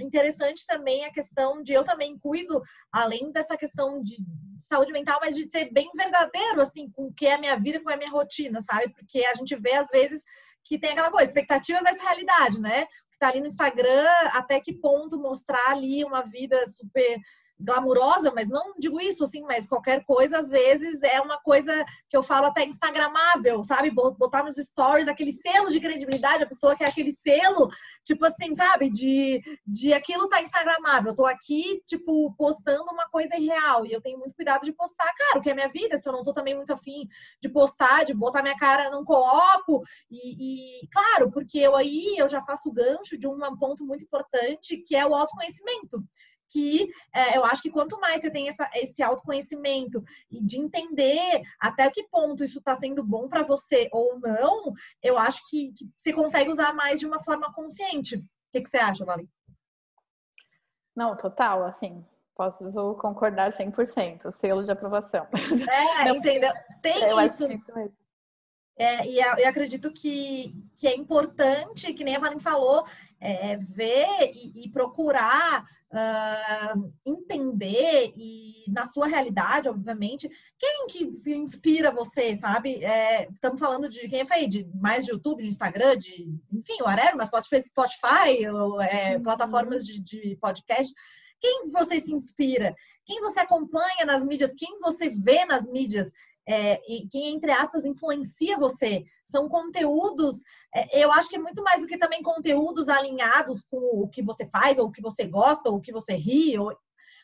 interessante 0.02 0.66
também 0.68 1.06
a 1.06 1.12
questão 1.12 1.62
de 1.62 1.74
eu 1.74 1.84
também 1.84 2.18
cuido, 2.18 2.62
além 2.92 3.32
dessa 3.32 3.56
questão 3.56 4.02
de 4.02 4.18
saúde 4.58 4.92
mental, 4.92 5.20
mas 5.22 5.36
de 5.36 5.50
ser 5.50 5.72
bem 5.72 5.90
verdadeiro, 5.96 6.62
assim, 6.62 6.90
com 6.90 7.08
o 7.08 7.14
que 7.14 7.26
é 7.26 7.34
a 7.34 7.40
minha 7.40 7.58
vida, 7.58 7.82
com 7.82 7.90
a 7.90 7.96
minha 7.98 8.12
rotina, 8.12 8.60
sabe? 8.62 8.90
Porque 8.90 9.26
a 9.26 9.34
gente 9.34 9.56
vê, 9.56 9.74
às 9.74 9.88
vezes, 9.88 10.22
que 10.64 10.78
tem 10.78 10.92
aquela 10.92 11.12
coisa, 11.12 11.30
expectativa 11.30 11.82
versus 11.82 12.02
realidade, 12.02 12.60
né? 12.60 12.86
Que 13.12 13.18
tá 13.20 13.30
ali 13.30 13.40
no 13.40 13.48
Instagram, 13.48 14.08
até 14.34 14.60
que 14.60 14.74
ponto 14.74 15.18
mostrar 15.18 15.70
ali 15.70 16.04
uma 16.04 16.22
vida 16.22 16.66
super 16.68 17.20
glamurosa, 17.64 18.32
mas 18.36 18.50
não 18.50 18.74
digo 18.78 19.00
isso 19.00 19.24
assim, 19.24 19.42
mas 19.42 19.66
qualquer 19.66 20.04
coisa 20.06 20.38
às 20.38 20.50
vezes 20.50 21.02
é 21.02 21.22
uma 21.22 21.40
coisa 21.40 21.84
que 22.10 22.16
eu 22.16 22.22
falo 22.22 22.48
até 22.48 22.66
instagramável, 22.66 23.64
sabe? 23.64 23.90
Botar 23.90 24.44
nos 24.44 24.56
stories 24.56 25.08
aquele 25.08 25.32
selo 25.32 25.70
de 25.70 25.80
credibilidade, 25.80 26.44
a 26.44 26.48
pessoa 26.48 26.76
quer 26.76 26.90
aquele 26.90 27.14
selo, 27.14 27.70
tipo 28.04 28.26
assim, 28.26 28.54
sabe? 28.54 28.90
De, 28.90 29.42
de 29.66 29.94
aquilo 29.94 30.28
tá 30.28 30.42
instagramável. 30.42 31.12
Eu 31.12 31.16
tô 31.16 31.26
aqui, 31.26 31.82
tipo, 31.88 32.34
postando 32.38 32.92
uma 32.92 33.08
coisa 33.10 33.38
irreal 33.38 33.86
e 33.86 33.92
eu 33.92 34.02
tenho 34.02 34.20
muito 34.20 34.36
cuidado 34.36 34.64
de 34.64 34.74
postar, 34.74 35.12
cara, 35.14 35.40
o 35.40 35.42
que 35.42 35.50
é 35.50 35.54
minha 35.54 35.70
vida, 35.70 35.98
se 35.98 36.08
eu 36.08 36.14
não 36.14 36.24
tô 36.24 36.34
também 36.34 36.56
muito 36.56 36.74
afim 36.74 37.08
de 37.42 37.50
postar, 37.50 38.04
de 38.04 38.14
botar 38.14 38.42
minha 38.42 38.58
cara, 38.58 38.90
não 38.90 39.04
coloco. 39.04 39.84
E, 40.12 40.82
e 40.84 40.88
claro, 40.90 41.32
porque 41.32 41.60
eu 41.60 41.76
aí 41.76 42.16
eu 42.18 42.28
já 42.28 42.42
faço 42.42 42.72
gancho 42.72 43.18
de 43.18 43.28
um 43.28 43.40
ponto 43.58 43.86
muito 43.86 44.04
importante 44.04 44.78
que 44.78 44.96
é 44.96 45.06
o 45.06 45.14
autoconhecimento 45.14 46.04
que 46.54 46.88
é, 47.12 47.36
eu 47.36 47.44
acho 47.44 47.64
que 47.64 47.72
quanto 47.72 48.00
mais 48.00 48.22
você 48.22 48.30
tem 48.30 48.48
essa, 48.48 48.70
esse 48.76 49.02
autoconhecimento 49.02 50.04
e 50.30 50.40
de 50.40 50.60
entender 50.60 51.42
até 51.60 51.90
que 51.90 52.04
ponto 52.04 52.44
isso 52.44 52.60
está 52.60 52.76
sendo 52.76 53.04
bom 53.04 53.28
para 53.28 53.42
você 53.42 53.90
ou 53.92 54.20
não, 54.20 54.72
eu 55.02 55.18
acho 55.18 55.42
que, 55.50 55.74
que, 55.74 55.90
você 55.98 56.14
consegue 56.14 56.52
usar 56.52 56.74
mais 56.74 57.00
de 57.00 57.08
uma 57.08 57.22
forma 57.24 57.52
consciente. 57.52 58.18
O 58.18 58.24
que, 58.52 58.62
que 58.62 58.70
você 58.70 58.78
acha, 58.78 59.04
Valen? 59.04 59.28
Não, 60.96 61.18
total, 61.18 61.64
assim, 61.64 62.06
posso 62.36 62.70
concordar 62.96 63.52
100%, 63.52 64.32
selo 64.32 64.64
de 64.64 64.72
aprovação. 64.72 65.28
É, 65.68 66.06
não, 66.06 66.18
entendeu? 66.18 66.54
Tem 66.84 67.02
eu 67.02 67.20
isso. 67.20 67.46
Acho 67.46 67.56
isso 67.56 67.74
mesmo. 67.74 68.04
É, 68.76 69.06
e 69.08 69.20
eu 69.20 69.48
acredito 69.48 69.92
que, 69.92 70.56
que 70.76 70.88
é 70.88 70.96
importante, 70.96 71.94
que 71.94 72.04
nem 72.04 72.16
a 72.16 72.20
Valen 72.20 72.40
falou, 72.40 72.84
é, 73.24 73.56
ver 73.56 74.32
e, 74.34 74.66
e 74.66 74.70
procurar 74.70 75.64
uh, 75.94 76.94
entender 77.06 78.12
e 78.18 78.66
na 78.68 78.86
sua 78.86 79.08
realidade, 79.08 79.70
obviamente, 79.70 80.30
quem 80.60 80.88
que 80.88 81.16
se 81.16 81.34
inspira 81.34 81.90
você, 81.90 82.36
sabe? 82.36 82.84
É, 82.84 83.30
estamos 83.30 83.60
falando 83.60 83.88
de 83.88 84.08
quem 84.10 84.22
é 84.30 84.48
de 84.48 84.70
mais 84.76 85.06
de 85.06 85.12
YouTube, 85.12 85.42
de 85.42 85.48
Instagram, 85.48 85.96
de 85.98 86.38
enfim, 86.52 86.82
whatever, 86.82 87.16
mas 87.16 87.30
pode 87.30 87.48
ser 87.48 87.62
Spotify, 87.62 88.48
ou, 88.52 88.82
é, 88.82 89.16
uhum. 89.16 89.24
plataformas 89.24 89.86
de, 89.86 90.02
de 90.02 90.36
podcast. 90.42 90.94
Quem 91.40 91.70
você 91.72 92.00
se 92.00 92.14
inspira? 92.14 92.74
Quem 93.06 93.20
você 93.20 93.40
acompanha 93.42 94.06
nas 94.06 94.26
mídias? 94.26 94.54
Quem 94.58 94.80
você 94.80 95.10
vê 95.10 95.46
nas 95.46 95.68
mídias? 95.68 96.10
É, 96.48 96.82
e 96.88 97.08
quem, 97.08 97.36
entre 97.36 97.52
aspas, 97.52 97.86
influencia 97.86 98.58
você. 98.58 99.04
São 99.26 99.48
conteúdos, 99.48 100.36
é, 100.74 101.04
eu 101.04 101.12
acho 101.12 101.30
que 101.30 101.36
é 101.36 101.40
muito 101.40 101.64
mais 101.64 101.82
do 101.82 101.88
que 101.88 101.98
também 101.98 102.22
conteúdos 102.22 102.90
alinhados 102.90 103.62
com 103.64 103.78
o 103.78 104.08
que 104.08 104.22
você 104.22 104.46
faz, 104.48 104.78
ou 104.78 104.88
o 104.88 104.92
que 104.92 105.02
você 105.02 105.26
gosta, 105.26 105.70
ou 105.70 105.78
o 105.78 105.82
que 105.82 105.92
você 105.92 106.14
ri, 106.14 106.58
ou 106.58 106.76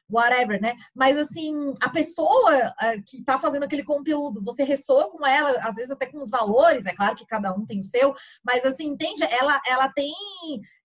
whatever, 0.10 0.60
né? 0.60 0.76
Mas 0.94 1.16
assim, 1.16 1.72
a 1.82 1.90
pessoa 1.90 2.68
uh, 2.70 3.04
que 3.06 3.24
tá 3.24 3.38
fazendo 3.38 3.64
aquele 3.64 3.84
conteúdo, 3.84 4.44
você 4.44 4.64
ressoa 4.64 5.10
com 5.12 5.26
ela, 5.26 5.52
às 5.62 5.76
vezes 5.76 5.92
até 5.92 6.08
com 6.08 6.20
os 6.20 6.32
valores, 6.32 6.86
é 6.86 6.94
claro 6.94 7.16
que 7.16 7.28
cada 7.28 7.54
um 7.54 7.66
tem 7.66 7.80
o 7.80 7.84
seu, 7.84 8.16
mas 8.44 8.66
assim, 8.66 8.88
entende? 8.88 9.24
Ela, 9.24 9.62
ela 9.68 9.90
tem, 9.90 10.12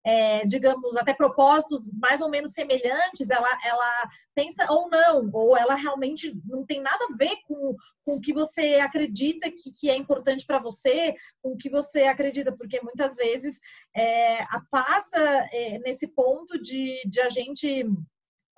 é, 0.04 0.44
digamos, 0.46 0.96
até 0.96 1.14
propósitos 1.14 1.88
mais 1.92 2.20
ou 2.20 2.28
menos 2.28 2.52
semelhantes, 2.52 3.30
ela, 3.30 3.48
ela 3.64 4.08
pensa 4.34 4.66
ou 4.70 4.90
não, 4.90 5.30
ou 5.32 5.56
ela 5.56 5.74
realmente 5.74 6.36
não 6.44 6.64
tem 6.66 6.80
nada 6.80 7.06
a 7.06 7.16
ver 7.16 7.36
com, 7.46 7.74
com 8.04 8.16
o 8.16 8.20
que 8.20 8.32
você 8.32 8.74
acredita 8.74 9.50
que, 9.50 9.72
que 9.72 9.88
é 9.88 9.96
importante 9.96 10.44
para 10.44 10.58
você, 10.58 11.14
com 11.42 11.52
o 11.52 11.56
que 11.56 11.70
você 11.70 12.02
acredita, 12.02 12.52
porque 12.52 12.80
muitas 12.82 13.16
vezes 13.16 13.58
é, 13.96 14.42
a 14.42 14.60
passa 14.70 15.18
é, 15.52 15.78
nesse 15.78 16.06
ponto 16.06 16.60
de, 16.60 17.00
de 17.06 17.20
a 17.20 17.30
gente 17.30 17.86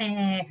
é, 0.00 0.46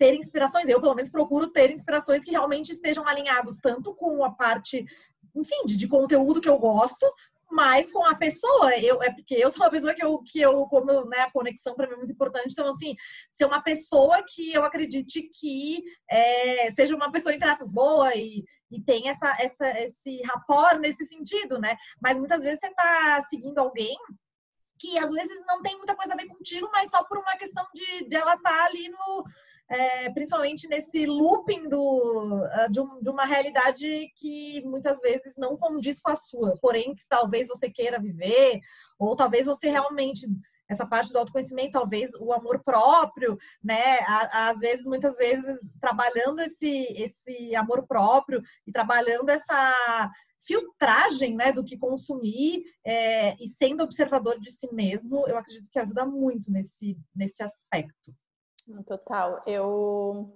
ter 0.00 0.14
inspirações. 0.14 0.68
Eu, 0.68 0.80
pelo 0.80 0.94
menos, 0.94 1.10
procuro 1.10 1.48
ter 1.48 1.70
inspirações 1.70 2.24
que 2.24 2.30
realmente 2.30 2.72
estejam 2.72 3.06
alinhados 3.06 3.58
tanto 3.58 3.94
com 3.94 4.24
a 4.24 4.30
parte, 4.30 4.84
enfim, 5.36 5.66
de, 5.66 5.76
de 5.76 5.86
conteúdo 5.86 6.40
que 6.40 6.48
eu 6.48 6.58
gosto, 6.58 7.06
mas 7.50 7.92
com 7.92 8.04
a 8.04 8.14
pessoa. 8.14 8.76
Eu, 8.78 9.02
é 9.02 9.10
porque 9.12 9.34
eu 9.34 9.50
sou 9.50 9.64
uma 9.64 9.70
pessoa 9.70 9.94
que 9.94 10.04
eu, 10.04 10.18
que 10.18 10.40
eu 10.40 10.66
como 10.66 11.04
né, 11.06 11.20
a 11.20 11.30
conexão 11.30 11.74
para 11.74 11.86
mim 11.86 11.94
é 11.94 11.96
muito 11.96 12.12
importante. 12.12 12.52
Então, 12.52 12.68
assim, 12.68 12.94
ser 13.30 13.44
uma 13.44 13.62
pessoa 13.62 14.22
que 14.26 14.52
eu 14.52 14.64
acredite 14.64 15.22
que 15.22 15.82
é, 16.08 16.70
seja 16.70 16.94
uma 16.94 17.10
pessoa, 17.10 17.34
entre 17.34 17.48
essas, 17.48 17.68
boa 17.70 18.14
e, 18.14 18.44
e 18.70 18.80
tem 18.82 19.08
essa, 19.08 19.34
essa, 19.38 19.68
esse 19.80 20.22
rapport 20.22 20.78
nesse 20.78 21.04
sentido, 21.04 21.58
né? 21.58 21.76
Mas 22.00 22.18
muitas 22.18 22.42
vezes 22.42 22.60
você 22.60 22.68
está 22.68 23.20
seguindo 23.28 23.58
alguém 23.58 23.96
que 24.80 24.98
às 24.98 25.10
vezes 25.10 25.38
não 25.46 25.60
tem 25.60 25.76
muita 25.76 25.94
coisa 25.94 26.14
a 26.14 26.16
ver 26.16 26.26
contigo, 26.26 26.68
mas 26.72 26.90
só 26.90 27.04
por 27.04 27.18
uma 27.18 27.36
questão 27.36 27.64
de, 27.74 28.08
de 28.08 28.16
ela 28.16 28.34
estar 28.34 28.56
tá 28.56 28.64
ali 28.64 28.88
no. 28.88 29.24
É, 29.70 30.10
principalmente 30.10 30.66
nesse 30.66 31.06
looping 31.06 31.68
do, 31.68 32.44
ah, 32.50 32.66
de, 32.66 32.80
um, 32.80 33.00
de, 33.00 33.08
uma 33.08 33.24
realidade 33.24 34.08
que 34.16 34.60
muitas 34.64 34.98
vezes 35.00 35.36
não 35.36 35.56
condiz 35.56 36.00
com 36.00 36.10
a 36.10 36.16
sua, 36.16 36.56
porém 36.60 36.92
que 36.92 37.06
talvez 37.08 37.46
você 37.46 37.70
queira 37.70 38.00
viver, 38.00 38.60
ou 38.98 39.14
talvez 39.14 39.46
você 39.46 39.70
realmente 39.70 40.26
essa 40.68 40.86
parte 40.86 41.12
do 41.12 41.18
autoconhecimento, 41.18 41.72
talvez 41.72 42.12
o 42.14 42.32
amor 42.32 42.62
próprio, 42.62 43.36
né? 43.62 43.98
Às 44.32 44.60
vezes, 44.60 44.84
muitas 44.84 45.16
vezes, 45.16 45.58
trabalhando 45.80 46.38
esse, 46.40 46.86
esse 46.92 47.56
amor 47.56 47.86
próprio 47.88 48.40
e 48.64 48.70
trabalhando 48.70 49.28
essa 49.30 50.10
filtragem 50.40 51.34
né, 51.34 51.52
do 51.52 51.64
que 51.64 51.76
consumir 51.76 52.62
é, 52.86 53.34
e 53.34 53.46
sendo 53.48 53.82
observador 53.82 54.38
de 54.38 54.50
si 54.50 54.72
mesmo, 54.72 55.26
eu 55.28 55.36
acredito 55.36 55.68
que 55.70 55.78
ajuda 55.78 56.06
muito 56.06 56.50
nesse, 56.50 56.96
nesse 57.14 57.42
aspecto. 57.42 58.14
Total. 58.86 59.42
Eu 59.46 60.32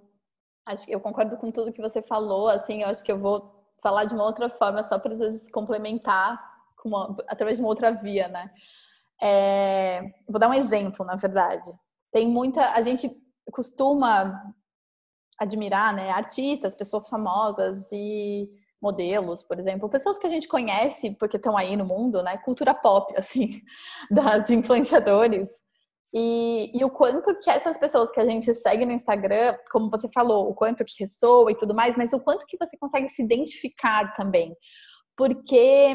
acho 0.65 0.85
que 0.85 0.93
eu 0.93 0.99
concordo 0.99 1.37
com 1.37 1.51
tudo 1.51 1.71
que 1.73 1.81
você 1.81 2.01
falou. 2.01 2.47
Assim, 2.49 2.81
eu 2.81 2.89
acho 2.89 3.03
que 3.03 3.11
eu 3.11 3.19
vou 3.19 3.53
falar 3.81 4.05
de 4.05 4.13
uma 4.13 4.25
outra 4.25 4.49
forma, 4.49 4.83
só 4.83 4.97
para 4.99 5.13
às 5.13 5.19
vezes 5.19 5.49
complementar 5.51 6.39
uma, 6.83 7.15
através 7.27 7.57
de 7.57 7.63
uma 7.63 7.69
outra 7.69 7.91
via, 7.91 8.27
né? 8.27 8.51
É, 9.21 10.01
vou 10.27 10.39
dar 10.39 10.49
um 10.49 10.53
exemplo, 10.53 11.05
na 11.05 11.15
verdade. 11.15 11.69
Tem 12.11 12.27
muita. 12.27 12.71
A 12.71 12.81
gente 12.81 13.09
costuma 13.51 14.53
admirar, 15.39 15.93
né? 15.93 16.11
Artistas, 16.11 16.75
pessoas 16.75 17.09
famosas 17.09 17.85
e 17.91 18.49
modelos, 18.81 19.41
por 19.43 19.57
exemplo, 19.59 19.89
pessoas 19.89 20.19
que 20.19 20.27
a 20.27 20.29
gente 20.29 20.47
conhece 20.47 21.11
porque 21.11 21.37
estão 21.37 21.57
aí 21.57 21.75
no 21.75 21.85
mundo, 21.85 22.21
né? 22.23 22.37
Cultura 22.37 22.73
pop, 22.73 23.13
assim, 23.17 23.61
da, 24.11 24.37
de 24.39 24.55
influenciadores. 24.55 25.47
E, 26.17 26.71
e, 26.73 26.81
o 26.85 26.89
quanto 26.89 27.37
que 27.39 27.49
essas 27.49 27.77
pessoas 27.77 28.09
que 28.09 28.21
a 28.21 28.25
gente 28.25 28.53
segue 28.53 28.85
no 28.85 28.93
Instagram, 28.93 29.57
como 29.69 29.89
você 29.89 30.07
falou, 30.13 30.49
o 30.49 30.55
quanto 30.55 30.85
que 30.85 30.93
ressoa 31.01 31.51
e 31.51 31.57
tudo 31.57 31.75
mais, 31.75 31.97
mas 31.97 32.13
o 32.13 32.21
quanto 32.21 32.45
que 32.45 32.57
você 32.57 32.77
consegue 32.77 33.09
se 33.09 33.21
identificar 33.21 34.13
também. 34.13 34.55
Porque 35.17 35.93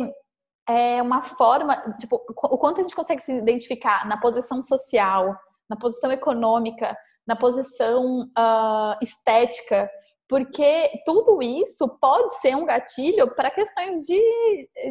é 0.68 1.00
uma 1.00 1.22
forma, 1.22 1.74
tipo, 1.98 2.22
o 2.28 2.58
quanto 2.58 2.80
a 2.80 2.82
gente 2.82 2.94
consegue 2.94 3.22
se 3.22 3.32
identificar 3.32 4.06
na 4.06 4.20
posição 4.20 4.60
social, 4.60 5.34
na 5.70 5.76
posição 5.76 6.12
econômica, 6.12 6.94
na 7.26 7.34
posição 7.34 8.24
uh, 8.38 8.96
estética, 9.00 9.90
porque 10.30 10.88
tudo 11.04 11.42
isso 11.42 11.88
pode 12.00 12.38
ser 12.40 12.54
um 12.54 12.64
gatilho 12.64 13.34
para 13.34 13.50
questões 13.50 14.06
de, 14.06 14.16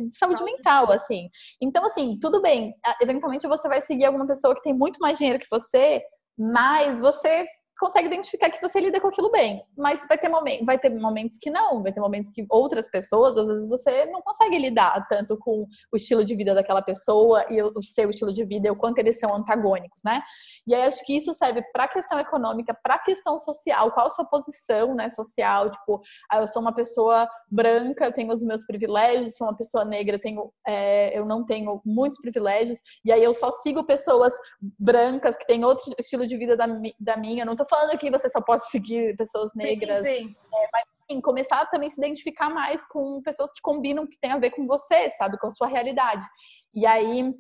de, 0.04 0.10
saúde 0.10 0.44
mental, 0.44 0.92
assim. 0.92 1.30
Então, 1.62 1.86
assim, 1.86 2.20
tudo 2.22 2.42
bem, 2.42 2.76
eventualmente 3.02 3.48
você 3.48 3.70
vai 3.70 3.80
seguir 3.80 4.04
alguma 4.04 4.28
pessoa 4.28 4.54
que 4.54 4.62
tem 4.62 4.74
muito 4.74 5.00
mais 5.00 5.18
dinheiro 5.18 5.40
que 5.40 5.48
você, 5.50 6.04
mas 6.38 7.00
você 7.00 7.48
consegue 7.80 8.08
identificar 8.08 8.50
que 8.50 8.62
você 8.62 8.80
lida 8.80 9.00
com 9.00 9.08
aquilo 9.08 9.32
bem. 9.32 9.64
Mas 9.78 10.06
vai 10.08 10.18
ter, 10.18 10.30
momentos, 10.30 10.66
vai 10.66 10.78
ter 10.78 10.90
momentos 10.90 11.38
que 11.40 11.50
não, 11.50 11.82
vai 11.82 11.92
ter 11.92 12.00
momentos 12.00 12.30
que 12.30 12.46
outras 12.50 12.90
pessoas, 12.90 13.38
às 13.38 13.48
vezes 13.48 13.70
você 13.70 14.06
não 14.08 14.22
consegue 14.22 14.58
lidar 14.58 15.08
tanto 15.08 15.38
com 15.38 15.66
o 15.92 15.96
estilo 15.96 16.24
de 16.26 16.36
vida 16.36 16.54
daquela 16.54 16.82
pessoa 16.82 17.46
e 17.50 17.62
o 17.62 17.82
seu 17.82 18.10
estilo 18.10 18.34
de 18.34 18.44
vida 18.44 18.68
e 18.68 18.72
o 18.72 18.76
quanto 18.76 19.00
eles 19.00 19.18
são 19.20 19.34
antagônicos, 19.34 20.02
né? 20.04 20.22
E 20.68 20.76
aí 20.76 20.84
acho 20.84 21.04
que 21.06 21.16
isso 21.16 21.34
serve 21.34 21.64
para 21.72 21.86
a 21.86 21.88
questão 21.88 22.20
econômica, 22.20 22.78
para 22.84 22.96
a 22.96 23.00
questão 23.00 23.40
social, 23.40 23.92
qual 23.92 24.08
a 24.08 24.10
sua 24.10 24.26
posição, 24.26 24.94
né, 24.94 25.10
social, 25.10 25.72
tipo, 25.72 26.02
ah, 26.30 26.42
eu 26.42 26.48
sou 26.48 26.62
uma 26.62 26.74
pessoa 26.74 27.28
branca, 27.50 28.06
eu 28.06 28.14
tenho 28.14 28.34
os 28.34 28.44
meus 28.44 28.66
privilégios, 28.66 29.38
sou 29.38 29.48
uma 29.48 29.56
pessoa 29.56 29.86
negra, 29.86 30.16
eu 30.16 30.20
tenho, 30.20 30.52
é, 30.68 31.18
eu 31.18 31.26
não 31.26 31.46
tenho 31.46 31.82
muitos 31.86 32.20
privilégios, 32.20 32.80
e 33.06 33.12
aí 33.12 33.24
eu 33.24 33.34
só 33.34 33.52
sigo 33.52 33.86
pessoas 33.86 34.34
brancas 34.78 35.38
que 35.38 35.48
têm 35.48 35.64
outro 35.64 35.94
estilo 35.98 36.28
de 36.28 36.38
vida 36.38 36.56
da, 36.56 36.68
da 37.00 37.18
minha, 37.18 37.44
eu 37.44 37.46
não 37.46 37.56
tô 37.56 37.66
falando 37.70 37.98
que 37.98 38.10
você 38.10 38.28
só 38.30 38.42
pode 38.42 38.68
seguir 38.70 39.16
pessoas 39.16 39.52
negras. 39.56 40.00
Sim, 40.00 40.28
sim. 40.28 40.36
É, 40.54 40.70
mas 40.74 40.84
assim, 41.04 41.22
começar 41.22 41.62
a 41.62 41.66
também 41.66 41.90
se 41.90 42.00
identificar 42.00 42.50
mais 42.50 42.86
com 42.86 43.22
pessoas 43.22 43.52
que 43.52 43.62
combinam, 43.62 44.08
que 44.08 44.20
tem 44.20 44.32
a 44.32 44.38
ver 44.38 44.52
com 44.52 44.66
você, 44.66 45.10
sabe? 45.12 45.38
Com 45.38 45.48
a 45.48 45.52
sua 45.52 45.68
realidade. 45.68 46.26
E 46.74 46.86
aí, 46.86 47.34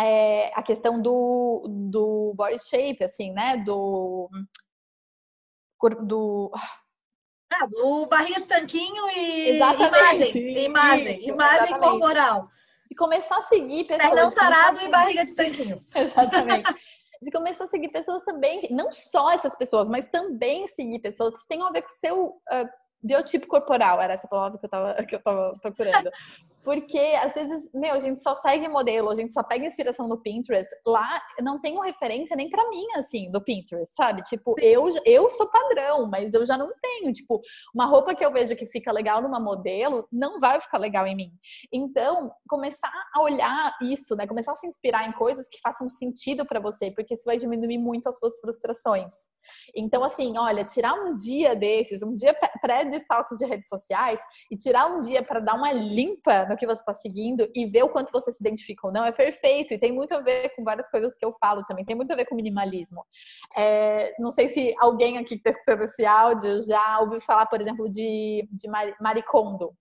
é, 0.00 0.52
a 0.54 0.62
questão 0.62 1.00
do, 1.00 1.66
do 1.90 2.34
body 2.36 2.58
shape, 2.58 3.04
assim, 3.04 3.32
né? 3.32 3.56
Do. 3.56 4.28
do 6.02 6.52
ah, 7.50 7.66
do 7.66 8.06
barriga 8.06 8.38
de 8.38 8.46
tanquinho 8.46 9.08
e 9.16 9.56
exatamente. 9.56 10.38
imagem, 10.38 10.64
imagem, 10.64 11.18
Isso, 11.18 11.28
imagem 11.30 11.66
exatamente. 11.68 11.80
corporal. 11.80 12.50
E 12.90 12.94
começar 12.94 13.38
a 13.38 13.42
seguir 13.42 13.84
pessoas. 13.84 14.08
Pernão 14.08 14.30
sarado 14.30 14.80
e 14.80 14.88
barriga 14.88 15.24
de 15.24 15.34
tanquinho. 15.34 15.84
exatamente 15.94 16.74
de 17.22 17.30
começar 17.30 17.64
a 17.64 17.68
seguir 17.68 17.88
pessoas 17.88 18.22
também, 18.24 18.62
não 18.70 18.92
só 18.92 19.30
essas 19.30 19.56
pessoas, 19.56 19.88
mas 19.88 20.06
também 20.06 20.66
seguir 20.68 20.98
pessoas 21.00 21.36
que 21.36 21.48
tenham 21.48 21.66
a 21.66 21.72
ver 21.72 21.82
com 21.82 21.88
o 21.88 21.92
seu 21.92 22.26
uh, 22.26 22.68
biotipo 23.02 23.46
corporal, 23.46 24.00
era 24.00 24.14
essa 24.14 24.28
palavra 24.28 24.58
que 24.58 24.66
eu 24.66 24.70
tava, 24.70 24.94
que 25.04 25.14
eu 25.14 25.22
tava 25.22 25.58
procurando. 25.60 26.10
Porque 26.62 26.98
às 27.22 27.34
vezes, 27.34 27.70
meu, 27.72 27.94
a 27.94 27.98
gente 27.98 28.22
só 28.22 28.34
segue 28.34 28.68
modelo, 28.68 29.10
a 29.10 29.14
gente 29.14 29.32
só 29.32 29.42
pega 29.42 29.66
inspiração 29.66 30.06
no 30.06 30.20
Pinterest. 30.20 30.68
Lá 30.86 31.20
não 31.40 31.60
tenho 31.60 31.80
referência 31.80 32.36
nem 32.36 32.50
para 32.50 32.68
mim, 32.68 32.84
assim, 32.96 33.30
do 33.30 33.40
Pinterest, 33.40 33.94
sabe? 33.94 34.22
Tipo, 34.22 34.54
eu, 34.60 34.84
eu 35.04 35.30
sou 35.30 35.48
padrão, 35.50 36.08
mas 36.08 36.34
eu 36.34 36.44
já 36.44 36.58
não 36.58 36.70
tenho. 36.82 37.12
Tipo, 37.12 37.40
uma 37.74 37.86
roupa 37.86 38.14
que 38.14 38.24
eu 38.24 38.32
vejo 38.32 38.54
que 38.56 38.66
fica 38.66 38.92
legal 38.92 39.22
numa 39.22 39.40
modelo 39.40 40.06
não 40.12 40.38
vai 40.38 40.60
ficar 40.60 40.78
legal 40.78 41.06
em 41.06 41.16
mim. 41.16 41.32
Então, 41.72 42.30
começar 42.48 42.92
a 43.14 43.22
olhar 43.22 43.74
isso, 43.82 44.14
né? 44.14 44.26
Começar 44.26 44.52
a 44.52 44.56
se 44.56 44.66
inspirar 44.66 45.08
em 45.08 45.12
coisas 45.12 45.48
que 45.48 45.60
façam 45.60 45.88
sentido 45.88 46.44
para 46.44 46.60
você, 46.60 46.90
porque 46.90 47.14
isso 47.14 47.24
vai 47.24 47.38
diminuir 47.38 47.78
muito 47.78 48.08
as 48.08 48.18
suas 48.18 48.38
frustrações. 48.40 49.14
Então, 49.74 50.04
assim, 50.04 50.36
olha, 50.36 50.64
tirar 50.64 50.94
um 50.94 51.14
dia 51.14 51.54
desses, 51.54 52.02
um 52.02 52.12
dia 52.12 52.36
pré-detox 52.60 53.36
de 53.38 53.46
redes 53.46 53.68
sociais 53.68 54.20
e 54.50 54.56
tirar 54.56 54.86
um 54.86 55.00
dia 55.00 55.22
para 55.22 55.40
dar 55.40 55.54
uma 55.54 55.72
limpa 55.72 56.46
no 56.46 56.56
que 56.58 56.66
você 56.66 56.80
está 56.80 56.92
seguindo 56.92 57.48
e 57.54 57.66
ver 57.66 57.84
o 57.84 57.88
quanto 57.88 58.12
você 58.12 58.32
se 58.32 58.42
identifica 58.42 58.86
ou 58.86 58.92
não 58.92 59.04
é 59.04 59.12
perfeito. 59.12 59.72
E 59.72 59.78
tem 59.78 59.92
muito 59.92 60.12
a 60.14 60.20
ver 60.20 60.50
com 60.54 60.64
várias 60.64 60.88
coisas 60.90 61.16
que 61.16 61.24
eu 61.24 61.32
falo 61.40 61.64
também. 61.64 61.84
Tem 61.84 61.96
muito 61.96 62.12
a 62.12 62.16
ver 62.16 62.26
com 62.26 62.34
minimalismo. 62.34 63.04
É, 63.56 64.14
não 64.18 64.30
sei 64.30 64.48
se 64.48 64.74
alguém 64.78 65.18
aqui 65.18 65.38
que 65.38 65.48
está 65.48 65.50
escutando 65.50 65.82
esse 65.82 66.04
áudio 66.04 66.60
já 66.62 67.00
ouviu 67.00 67.20
falar, 67.20 67.46
por 67.46 67.60
exemplo, 67.60 67.88
de, 67.88 68.48
de 68.50 68.68
Maricondo, 69.00 69.72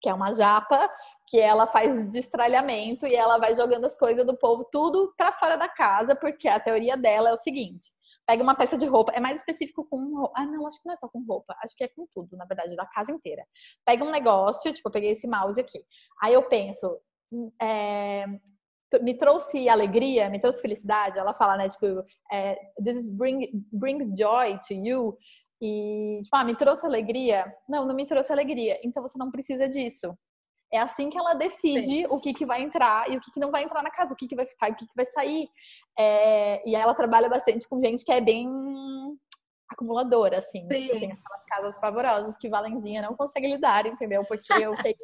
que 0.00 0.08
é 0.08 0.14
uma 0.14 0.32
japa 0.34 0.90
que 1.28 1.38
ela 1.38 1.66
faz 1.66 2.08
destralhamento 2.10 3.06
e 3.06 3.14
ela 3.14 3.38
vai 3.38 3.54
jogando 3.54 3.86
as 3.86 3.94
coisas 3.94 4.26
do 4.26 4.36
povo 4.36 4.68
tudo 4.70 5.14
para 5.16 5.32
fora 5.32 5.56
da 5.56 5.68
casa, 5.68 6.14
porque 6.14 6.48
a 6.48 6.60
teoria 6.60 6.96
dela 6.96 7.30
é 7.30 7.32
o 7.32 7.36
seguinte: 7.36 7.90
pega 8.26 8.42
uma 8.42 8.54
peça 8.54 8.78
de 8.78 8.86
roupa, 8.86 9.12
é 9.12 9.20
mais 9.20 9.38
específico 9.38 9.86
com 9.88 10.30
Ah, 10.34 10.46
não, 10.46 10.66
acho 10.66 10.80
que 10.80 10.86
não 10.86 10.94
é 10.94 10.96
só 10.96 11.08
com 11.08 11.24
roupa, 11.24 11.54
acho 11.62 11.76
que 11.76 11.84
é 11.84 11.88
com 11.88 12.06
tudo, 12.14 12.36
na 12.36 12.44
verdade, 12.44 12.76
da 12.76 12.86
casa 12.86 13.12
inteira. 13.12 13.44
Pega 13.84 14.04
um 14.04 14.10
negócio, 14.10 14.72
tipo, 14.72 14.88
eu 14.88 14.92
peguei 14.92 15.10
esse 15.10 15.26
mouse 15.26 15.60
aqui. 15.60 15.84
Aí 16.22 16.34
eu 16.34 16.42
penso, 16.48 16.98
hum, 17.32 17.46
é, 17.60 18.26
me 19.00 19.14
trouxe 19.14 19.68
alegria, 19.68 20.28
me 20.28 20.40
trouxe 20.40 20.60
felicidade. 20.60 21.18
Ela 21.18 21.34
fala, 21.34 21.56
né, 21.56 21.68
tipo, 21.68 21.86
é, 22.30 22.54
this 22.84 23.10
bring, 23.12 23.48
brings 23.72 24.06
joy 24.18 24.58
to 24.66 24.74
you. 24.74 25.16
E, 25.60 26.20
tipo, 26.22 26.36
ah, 26.36 26.44
me 26.44 26.56
trouxe 26.56 26.84
alegria? 26.86 27.52
Não, 27.68 27.86
não 27.86 27.94
me 27.94 28.04
trouxe 28.04 28.32
alegria. 28.32 28.80
Então 28.84 29.02
você 29.02 29.18
não 29.18 29.30
precisa 29.30 29.68
disso. 29.68 30.16
É 30.72 30.78
assim 30.78 31.10
que 31.10 31.18
ela 31.18 31.34
decide 31.34 31.84
Sim. 31.84 32.06
o 32.08 32.18
que, 32.18 32.32
que 32.32 32.46
vai 32.46 32.62
entrar 32.62 33.10
e 33.10 33.16
o 33.16 33.20
que, 33.20 33.30
que 33.30 33.40
não 33.40 33.50
vai 33.50 33.62
entrar 33.62 33.82
na 33.82 33.90
casa, 33.90 34.14
o 34.14 34.16
que, 34.16 34.26
que 34.26 34.34
vai 34.34 34.46
ficar 34.46 34.70
e 34.70 34.72
o 34.72 34.74
que, 34.74 34.86
que 34.86 34.96
vai 34.96 35.04
sair. 35.04 35.46
É, 35.98 36.66
e 36.68 36.74
ela 36.74 36.94
trabalha 36.94 37.28
bastante 37.28 37.68
com 37.68 37.80
gente 37.80 38.04
que 38.04 38.10
é 38.10 38.20
bem 38.20 38.48
acumuladora, 39.70 40.38
assim. 40.38 40.66
Tipo, 40.68 40.98
tem 40.98 41.12
aquelas 41.12 41.44
casas 41.46 41.78
pavorosas 41.78 42.36
que 42.38 42.48
Valenzinha 42.48 43.02
não 43.02 43.14
consegue 43.14 43.48
lidar, 43.48 43.86
entendeu? 43.86 44.24
Porque 44.24 44.52
eu 44.52 44.74
tenho, 44.76 44.96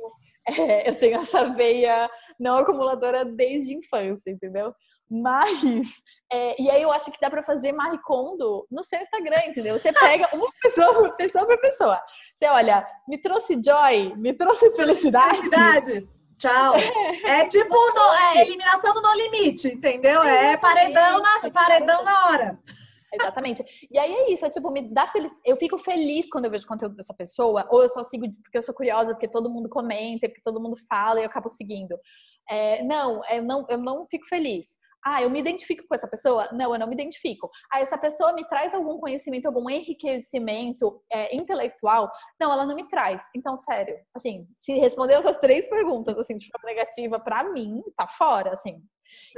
é, 0.71 0.89
eu 0.89 0.99
tenho 0.99 1.21
essa 1.21 1.53
veia 1.53 2.11
não 2.39 2.59
acumuladora 2.59 3.25
desde 3.25 3.75
a 3.75 3.79
infância, 3.79 4.31
entendeu? 4.31 4.75
Mas, 5.11 6.03
é, 6.31 6.61
e 6.61 6.71
aí 6.71 6.83
eu 6.83 6.93
acho 6.93 7.11
que 7.11 7.21
dá 7.21 7.31
para 7.31 7.43
fazer 7.43 7.73
maricondo 7.73 8.67
no 8.71 8.85
seu 8.85 9.01
Instagram, 9.01 9.41
entendeu? 9.47 9.79
Você 9.79 9.93
pega 9.93 10.29
uma 10.35 10.51
pessoa 10.63 10.95
por 10.95 11.17
pessoa 11.17 11.47
por 11.47 11.59
pessoa. 11.59 12.01
Você 12.35 12.47
olha, 12.47 12.87
me 13.09 13.19
trouxe 13.19 13.59
joy, 13.65 14.15
me 14.17 14.35
trouxe 14.35 14.71
felicidade. 14.73 15.37
Felicidade. 15.37 16.09
Tchau. 16.39 16.75
É 17.25 17.47
tipo 17.47 17.75
no, 17.75 18.15
é 18.15 18.43
eliminação 18.43 18.95
do 18.95 19.03
no 19.03 19.15
limite, 19.15 19.69
entendeu? 19.69 20.23
É 20.23 20.57
paredão 20.57 21.21
na, 21.21 21.51
paredão 21.51 22.05
na 22.05 22.27
hora. 22.27 22.59
Exatamente. 23.13 23.65
E 23.91 23.99
aí 23.99 24.13
é 24.13 24.33
isso, 24.33 24.45
é 24.45 24.51
tipo, 24.51 24.71
me 24.71 24.83
dá 24.83 25.07
feliz. 25.09 25.33
Eu 25.45 25.57
fico 25.57 25.79
feliz 25.79 26.29
quando 26.29 26.45
eu 26.45 26.51
vejo 26.51 26.67
conteúdo 26.67 26.95
dessa 26.95 27.15
pessoa, 27.15 27.67
ou 27.71 27.83
eu 27.83 27.89
só 27.89 28.05
sigo 28.05 28.27
porque 28.43 28.59
eu 28.59 28.63
sou 28.63 28.75
curiosa, 28.75 29.13
porque 29.13 29.29
todo 29.29 29.51
mundo 29.51 29.69
comenta, 29.69 30.29
porque 30.29 30.43
todo 30.43 30.61
mundo 30.61 30.77
fala 30.89 31.21
e 31.21 31.23
eu 31.23 31.27
acabo 31.27 31.49
seguindo. 31.49 31.99
É, 32.49 32.83
não, 32.83 33.21
eu 33.31 33.43
não, 33.43 33.67
eu 33.69 33.79
não 33.79 34.05
fico 34.05 34.27
feliz. 34.27 34.77
Ah, 35.11 35.23
eu 35.23 35.31
me 35.31 35.41
identifico 35.41 35.87
com 35.89 35.95
essa 35.95 36.07
pessoa? 36.07 36.51
Não, 36.53 36.75
eu 36.75 36.79
não 36.79 36.87
me 36.87 36.93
identifico. 36.93 37.51
Ah, 37.73 37.81
essa 37.81 37.97
pessoa 37.97 38.35
me 38.35 38.47
traz 38.47 38.75
algum 38.75 38.99
conhecimento, 38.99 39.47
algum 39.47 39.71
enriquecimento 39.71 41.03
é, 41.11 41.35
intelectual? 41.35 42.11
Não, 42.39 42.53
ela 42.53 42.67
não 42.67 42.75
me 42.75 42.87
traz. 42.87 43.23
Então, 43.35 43.57
sério, 43.57 43.97
assim, 44.15 44.47
se 44.55 44.75
respondeu 44.75 45.19
essas 45.19 45.39
três 45.39 45.67
perguntas, 45.67 46.19
assim, 46.19 46.37
de 46.37 46.51
forma 46.51 46.69
negativa, 46.69 47.19
para 47.19 47.43
mim, 47.45 47.83
tá 47.97 48.07
fora, 48.07 48.53
assim. 48.53 48.83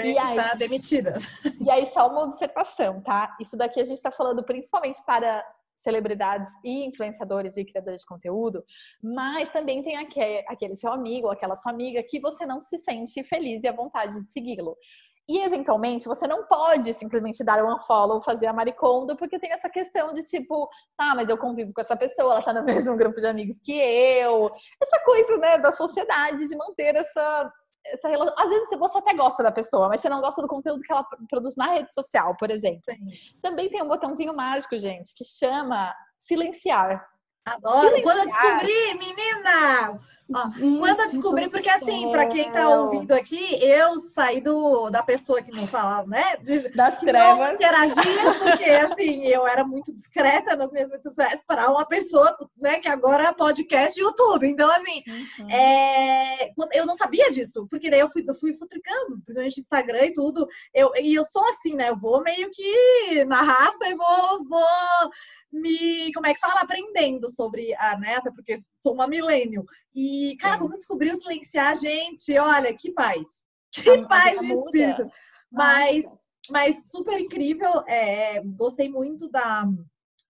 e 0.02 0.18
aí, 0.18 0.36
tá 0.36 0.54
demitida. 0.54 1.14
E 1.64 1.70
aí, 1.70 1.86
só 1.86 2.08
uma 2.08 2.24
observação, 2.24 3.00
tá? 3.00 3.36
Isso 3.40 3.56
daqui 3.56 3.80
a 3.80 3.84
gente 3.84 4.02
tá 4.02 4.10
falando 4.10 4.42
principalmente 4.42 4.98
para 5.04 5.44
celebridades 5.76 6.52
e 6.64 6.84
influenciadores 6.84 7.56
e 7.56 7.64
criadores 7.64 8.00
de 8.00 8.06
conteúdo, 8.06 8.64
mas 9.02 9.50
também 9.50 9.82
tem 9.82 9.96
aquele, 9.96 10.44
aquele 10.46 10.76
seu 10.76 10.92
amigo 10.92 11.28
aquela 11.28 11.56
sua 11.56 11.72
amiga 11.72 12.02
que 12.02 12.20
você 12.20 12.44
não 12.44 12.60
se 12.60 12.76
sente 12.78 13.22
feliz 13.24 13.62
e 13.62 13.68
à 13.68 13.72
vontade 13.72 14.22
de 14.22 14.30
segui-lo. 14.30 14.76
E, 15.30 15.44
eventualmente, 15.44 16.08
você 16.08 16.26
não 16.26 16.44
pode 16.44 16.92
simplesmente 16.92 17.44
dar 17.44 17.64
um 17.64 17.72
unfollow, 17.72 18.20
fazer 18.20 18.48
a 18.48 18.52
maricondo, 18.52 19.14
porque 19.16 19.38
tem 19.38 19.52
essa 19.52 19.70
questão 19.70 20.12
de 20.12 20.24
tipo, 20.24 20.68
tá, 20.96 21.14
mas 21.14 21.28
eu 21.28 21.38
convivo 21.38 21.72
com 21.72 21.80
essa 21.80 21.96
pessoa, 21.96 22.32
ela 22.32 22.42
tá 22.42 22.52
no 22.52 22.64
mesmo 22.66 22.96
grupo 22.96 23.20
de 23.20 23.28
amigos 23.28 23.60
que 23.60 23.70
eu. 23.72 24.50
Essa 24.82 24.98
coisa, 25.04 25.38
né, 25.38 25.56
da 25.56 25.70
sociedade, 25.70 26.48
de 26.48 26.56
manter 26.56 26.96
essa, 26.96 27.52
essa 27.86 28.08
relação. 28.08 28.34
Às 28.36 28.48
vezes 28.48 28.70
você 28.76 28.98
até 28.98 29.14
gosta 29.14 29.40
da 29.40 29.52
pessoa, 29.52 29.88
mas 29.88 30.00
você 30.00 30.08
não 30.08 30.20
gosta 30.20 30.42
do 30.42 30.48
conteúdo 30.48 30.82
que 30.82 30.92
ela 30.92 31.06
produz 31.28 31.54
na 31.54 31.74
rede 31.74 31.94
social, 31.94 32.36
por 32.36 32.50
exemplo. 32.50 32.82
Sim. 32.92 32.98
Também 33.40 33.68
tem 33.68 33.80
um 33.84 33.88
botãozinho 33.88 34.34
mágico, 34.34 34.76
gente, 34.78 35.14
que 35.14 35.22
chama 35.22 35.94
silenciar. 36.18 37.08
Adoro. 37.44 37.82
Silenciar. 37.82 38.02
Quando 38.02 38.18
eu 38.18 38.26
descobri, 38.26 38.94
menina! 38.98 40.00
Ó, 40.32 40.78
quando 40.78 41.00
eu 41.00 41.10
descobri, 41.10 41.48
porque 41.48 41.68
assim, 41.68 42.10
para 42.10 42.26
quem 42.26 42.50
tá 42.52 42.68
ouvindo 42.68 43.12
aqui, 43.12 43.58
eu 43.62 43.98
saí 43.98 44.40
do, 44.40 44.88
da 44.88 45.02
pessoa 45.02 45.42
que 45.42 45.50
não 45.50 45.66
falava, 45.66 46.06
né? 46.06 46.36
De, 46.36 46.68
das 46.74 46.98
trevas. 46.98 47.38
Não 47.38 47.52
interagia, 47.52 48.34
porque 48.38 48.64
assim, 48.64 49.26
eu 49.26 49.46
era 49.46 49.64
muito 49.64 49.92
discreta 49.92 50.54
nas 50.54 50.70
minhas 50.70 50.88
redes 50.90 51.02
sociais 51.02 51.40
para 51.46 51.70
uma 51.70 51.84
pessoa, 51.84 52.36
né, 52.56 52.78
que 52.78 52.88
agora 52.88 53.24
é 53.24 53.32
podcast 53.32 53.98
e 53.98 54.02
YouTube. 54.02 54.46
Então, 54.46 54.70
assim, 54.70 55.02
uhum. 55.38 55.50
é, 55.50 56.52
eu 56.72 56.86
não 56.86 56.94
sabia 56.94 57.30
disso, 57.30 57.66
porque 57.68 57.90
daí 57.90 58.00
eu 58.00 58.08
fui, 58.08 58.24
eu 58.26 58.34
fui 58.34 58.54
futricando, 58.54 59.20
principalmente 59.24 59.60
Instagram 59.60 60.06
e 60.06 60.12
tudo. 60.12 60.46
Eu, 60.72 60.92
e 60.96 61.14
eu 61.14 61.24
sou 61.24 61.44
assim, 61.48 61.74
né? 61.74 61.90
Eu 61.90 61.96
vou 61.96 62.22
meio 62.22 62.50
que 62.52 63.24
na 63.24 63.42
raça 63.42 63.88
e 63.88 63.94
vou, 63.94 64.44
vou 64.48 65.10
me, 65.52 66.12
como 66.12 66.26
é 66.26 66.34
que 66.34 66.40
fala, 66.40 66.60
aprendendo 66.60 67.28
sobre 67.28 67.74
a 67.74 67.98
neta, 67.98 68.32
porque 68.32 68.56
sou 68.80 68.94
uma 68.94 69.06
milênio. 69.06 69.64
E, 69.94 70.36
cara, 70.40 70.58
quando 70.58 70.76
descobriu 70.76 71.14
silenciar, 71.14 71.76
gente, 71.76 72.36
olha, 72.38 72.74
que 72.74 72.90
paz. 72.92 73.42
Que 73.72 73.88
a, 73.90 74.06
paz 74.06 74.38
a 74.38 74.42
de 74.42 74.52
espírito. 74.52 75.10
Mas, 75.50 76.04
mas 76.50 76.76
super 76.90 77.18
incrível. 77.18 77.84
É, 77.86 78.42
gostei 78.42 78.88
muito 78.88 79.28
da, 79.28 79.64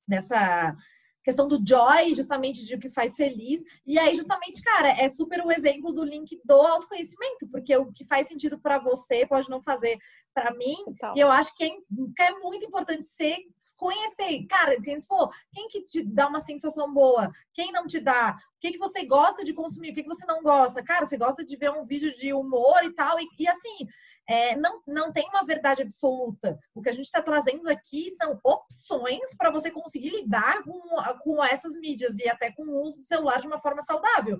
dessa 0.06 0.74
questão 1.22 1.48
do 1.48 1.60
joy, 1.66 2.14
justamente 2.14 2.64
de 2.64 2.74
o 2.74 2.78
que 2.78 2.88
faz 2.88 3.16
feliz. 3.16 3.62
E 3.86 3.98
aí, 3.98 4.14
justamente, 4.14 4.62
cara, 4.62 4.88
é 4.88 5.08
super 5.08 5.44
o 5.44 5.52
exemplo 5.52 5.92
do 5.92 6.04
link 6.04 6.40
do 6.44 6.54
autoconhecimento, 6.54 7.48
porque 7.50 7.76
o 7.76 7.92
que 7.92 8.04
faz 8.04 8.26
sentido 8.26 8.58
para 8.58 8.78
você 8.78 9.26
pode 9.26 9.48
não 9.48 9.62
fazer 9.62 9.98
para 10.34 10.52
mim. 10.54 10.76
Então. 10.88 11.14
E 11.16 11.20
eu 11.20 11.30
acho 11.30 11.54
que 11.56 11.64
é, 11.64 11.70
que 11.70 12.22
é, 12.22 12.30
muito 12.38 12.64
importante 12.64 13.06
ser 13.06 13.36
conhecer. 13.76 14.46
Cara, 14.46 14.80
quem 14.80 15.00
for, 15.00 15.30
quem 15.52 15.68
que 15.68 15.82
te 15.82 16.02
dá 16.02 16.28
uma 16.28 16.40
sensação 16.40 16.92
boa? 16.92 17.30
Quem 17.54 17.72
não 17.72 17.86
te 17.86 18.00
dá? 18.00 18.36
O 18.60 18.62
que, 18.68 18.72
que 18.72 18.78
você 18.78 19.06
gosta 19.06 19.42
de 19.42 19.54
consumir? 19.54 19.90
O 19.90 19.94
que, 19.94 20.02
que 20.02 20.08
você 20.08 20.26
não 20.26 20.42
gosta? 20.42 20.82
Cara, 20.82 21.06
você 21.06 21.16
gosta 21.16 21.42
de 21.42 21.56
ver 21.56 21.70
um 21.70 21.86
vídeo 21.86 22.14
de 22.14 22.34
humor 22.34 22.84
e 22.84 22.92
tal. 22.92 23.18
E, 23.18 23.26
e 23.38 23.48
assim, 23.48 23.88
é, 24.28 24.54
não, 24.54 24.82
não 24.86 25.10
tem 25.10 25.26
uma 25.30 25.42
verdade 25.46 25.80
absoluta. 25.80 26.58
O 26.74 26.82
que 26.82 26.90
a 26.90 26.92
gente 26.92 27.06
está 27.06 27.22
trazendo 27.22 27.66
aqui 27.70 28.10
são 28.10 28.38
opções 28.44 29.34
para 29.38 29.50
você 29.50 29.70
conseguir 29.70 30.10
lidar 30.10 30.62
com, 30.62 30.78
com 31.22 31.42
essas 31.42 31.72
mídias 31.72 32.18
e 32.18 32.28
até 32.28 32.52
com 32.52 32.64
o 32.64 32.82
uso 32.82 32.98
do 32.98 33.06
celular 33.06 33.40
de 33.40 33.46
uma 33.46 33.62
forma 33.62 33.80
saudável. 33.80 34.38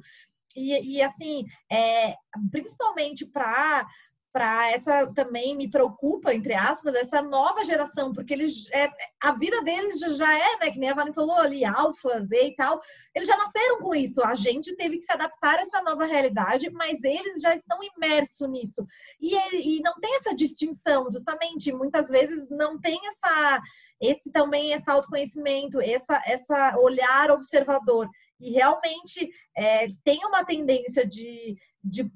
E, 0.55 0.97
e 0.97 1.03
assim, 1.03 1.47
é, 1.73 2.14
principalmente 2.51 3.25
para 3.25 3.87
para 4.33 4.70
essa 4.70 5.07
também 5.12 5.57
me 5.57 5.70
preocupa, 5.70 6.35
entre 6.35 6.55
aspas, 6.55 6.95
essa 6.95 7.20
nova 7.20 7.64
geração, 7.64 8.12
porque 8.12 8.33
eles 8.33 8.70
é, 8.72 8.89
a 9.20 9.33
vida 9.33 9.62
deles 9.62 9.99
já, 10.16 10.33
é, 10.33 10.59
né? 10.59 10.70
Que 10.70 10.78
nem 10.78 10.91
a 10.91 10.95
Vani 10.95 11.12
falou 11.12 11.37
ali, 11.37 11.64
alfa, 11.64 12.20
Z 12.20 12.47
e 12.47 12.55
tal, 12.55 12.81
eles 13.14 13.26
já 13.26 13.37
nasceram 13.37 13.78
com 13.78 13.95
isso. 13.95 14.22
A 14.24 14.35
gente 14.35 14.74
teve 14.76 14.99
que 14.99 15.05
se 15.05 15.12
adaptar 15.12 15.59
a 15.59 15.62
essa 15.62 15.83
nova 15.83 16.05
realidade, 16.05 16.70
mas 16.70 17.03
eles 17.03 17.41
já 17.41 17.55
estão 17.55 17.78
imersos 17.97 18.49
nisso. 18.49 18.87
E, 19.20 19.35
e 19.76 19.81
não 19.83 19.95
tem 20.01 20.16
essa 20.16 20.35
distinção, 20.35 21.11
justamente, 21.11 21.72
muitas 21.72 22.09
vezes 22.09 22.49
não 22.51 22.78
tem 22.81 23.01
essa 23.07 23.61
esse 24.01 24.33
também 24.33 24.72
esse 24.72 24.91
autoconhecimento, 24.91 25.78
essa, 25.78 26.22
essa 26.24 26.78
olhar 26.78 27.31
observador 27.31 28.09
e 28.41 28.51
realmente 28.51 29.30
é, 29.57 29.86
tem 30.03 30.24
uma 30.24 30.45
tendência 30.45 31.07
de, 31.07 31.57
de, 31.84 32.11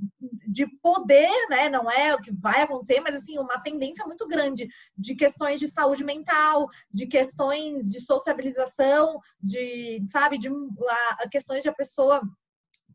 de 0.48 0.66
poder, 0.80 1.30
né? 1.50 1.68
Não 1.68 1.90
é 1.90 2.14
o 2.14 2.20
que 2.20 2.32
vai 2.32 2.62
acontecer, 2.62 3.00
mas 3.00 3.14
assim, 3.14 3.38
uma 3.38 3.60
tendência 3.60 4.04
muito 4.06 4.26
grande 4.26 4.66
de 4.96 5.14
questões 5.14 5.60
de 5.60 5.68
saúde 5.68 6.02
mental, 6.02 6.68
de 6.90 7.06
questões 7.06 7.90
de 7.90 8.00
sociabilização, 8.00 9.20
de, 9.40 10.02
sabe, 10.08 10.38
de 10.38 10.48
a, 10.48 11.28
questões 11.28 11.62
de 11.62 11.68
a 11.68 11.74
pessoa 11.74 12.22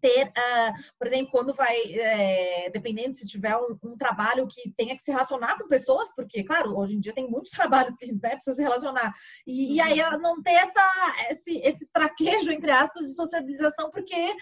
ter, 0.01 0.27
uh, 0.27 0.73
por 0.97 1.07
exemplo, 1.07 1.31
quando 1.31 1.53
vai, 1.53 1.75
é, 1.93 2.69
dependendo 2.71 3.15
se 3.15 3.27
tiver 3.27 3.55
um, 3.55 3.77
um, 3.83 3.97
trabalho 3.97 4.47
que 4.47 4.71
tenha 4.71 4.95
que 4.95 5.01
se 5.01 5.11
relacionar 5.11 5.57
com 5.57 5.67
pessoas, 5.67 6.13
porque, 6.15 6.43
claro, 6.43 6.77
hoje 6.77 6.95
em 6.95 6.99
dia 6.99 7.13
tem 7.13 7.29
muitos 7.29 7.51
trabalhos 7.57 7.95
que 7.95 8.11
né, 8.11 8.31
precisa 8.31 8.55
se 8.55 8.61
relacionar, 8.61 9.13
e, 9.45 9.75
e 9.75 9.81
aí 9.81 9.99
ela 9.99 10.17
não 10.17 10.41
ter 10.41 10.51
essa, 10.51 11.15
esse, 11.29 11.57
esse 11.59 11.87
traquejo, 11.91 12.51
entre 12.51 12.71
aspas, 12.71 13.05
de 13.05 13.13
socialização, 13.13 13.89
porque 13.91 14.35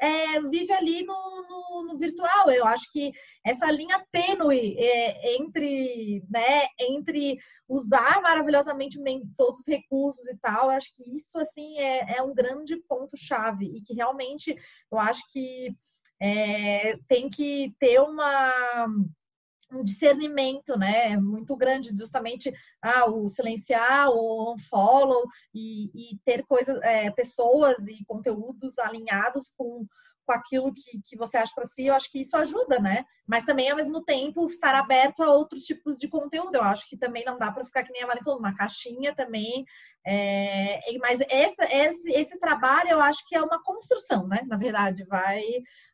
é, 0.00 0.40
vive 0.40 0.72
ali 0.72 1.04
no, 1.04 1.14
no, 1.48 1.84
no, 1.86 1.98
virtual. 1.98 2.50
Eu 2.50 2.66
acho 2.66 2.90
que 2.90 3.12
essa 3.44 3.70
linha 3.70 4.04
tênue 4.10 4.76
é, 4.78 5.36
entre, 5.36 6.22
né, 6.28 6.66
entre 6.80 7.38
usar 7.68 8.20
maravilhosamente 8.22 8.98
todos 9.36 9.60
os 9.60 9.66
recursos 9.66 10.26
e 10.26 10.36
tal, 10.38 10.64
eu 10.64 10.76
acho 10.76 10.94
que 10.96 11.10
isso 11.12 11.38
assim 11.38 11.78
é, 11.78 12.16
é 12.16 12.22
um 12.22 12.34
grande 12.34 12.76
ponto 12.88 13.16
chave 13.16 13.66
e 13.66 13.82
que 13.82 13.94
realmente 13.94 14.54
eu 14.90 14.98
acho 14.98 15.22
que 15.30 15.74
é, 16.20 16.96
tem 17.08 17.28
que 17.28 17.74
ter 17.78 18.00
uma 18.00 18.86
um 19.74 19.82
discernimento, 19.82 20.78
né, 20.78 21.16
muito 21.16 21.56
grande, 21.56 21.96
justamente 21.96 22.52
ah, 22.82 23.06
o 23.10 23.28
silenciar, 23.28 24.08
o 24.10 24.54
unfollow 24.54 25.24
e, 25.54 25.90
e 25.94 26.18
ter 26.24 26.44
coisas, 26.46 26.80
é, 26.82 27.10
pessoas 27.10 27.86
e 27.88 28.04
conteúdos 28.04 28.78
alinhados 28.78 29.52
com, 29.56 29.86
com 30.24 30.32
aquilo 30.32 30.72
que, 30.72 31.00
que 31.04 31.16
você 31.16 31.36
acha 31.36 31.52
para 31.54 31.66
si, 31.66 31.86
eu 31.86 31.94
acho 31.94 32.10
que 32.10 32.20
isso 32.20 32.36
ajuda, 32.36 32.78
né? 32.78 33.04
Mas 33.26 33.44
também, 33.44 33.70
ao 33.70 33.76
mesmo 33.76 34.02
tempo, 34.02 34.46
estar 34.46 34.74
aberto 34.74 35.22
a 35.22 35.30
outros 35.30 35.64
tipos 35.64 35.96
de 35.96 36.08
conteúdo. 36.08 36.54
Eu 36.54 36.62
acho 36.62 36.88
que 36.88 36.96
também 36.96 37.24
não 37.24 37.38
dá 37.38 37.52
para 37.52 37.64
ficar 37.64 37.84
que 37.84 37.92
nem 37.92 38.02
a 38.02 38.06
Vale 38.06 38.22
falou, 38.22 38.38
uma 38.38 38.54
caixinha 38.54 39.14
também. 39.14 39.64
É... 40.06 40.80
mas 40.98 41.18
essa, 41.30 41.64
esse, 41.64 42.10
esse 42.12 42.38
trabalho, 42.38 42.90
eu 42.90 43.00
acho 43.00 43.26
que 43.26 43.34
é 43.34 43.42
uma 43.42 43.62
construção, 43.62 44.26
né? 44.26 44.40
Na 44.46 44.56
verdade, 44.56 45.04
vai, 45.04 45.42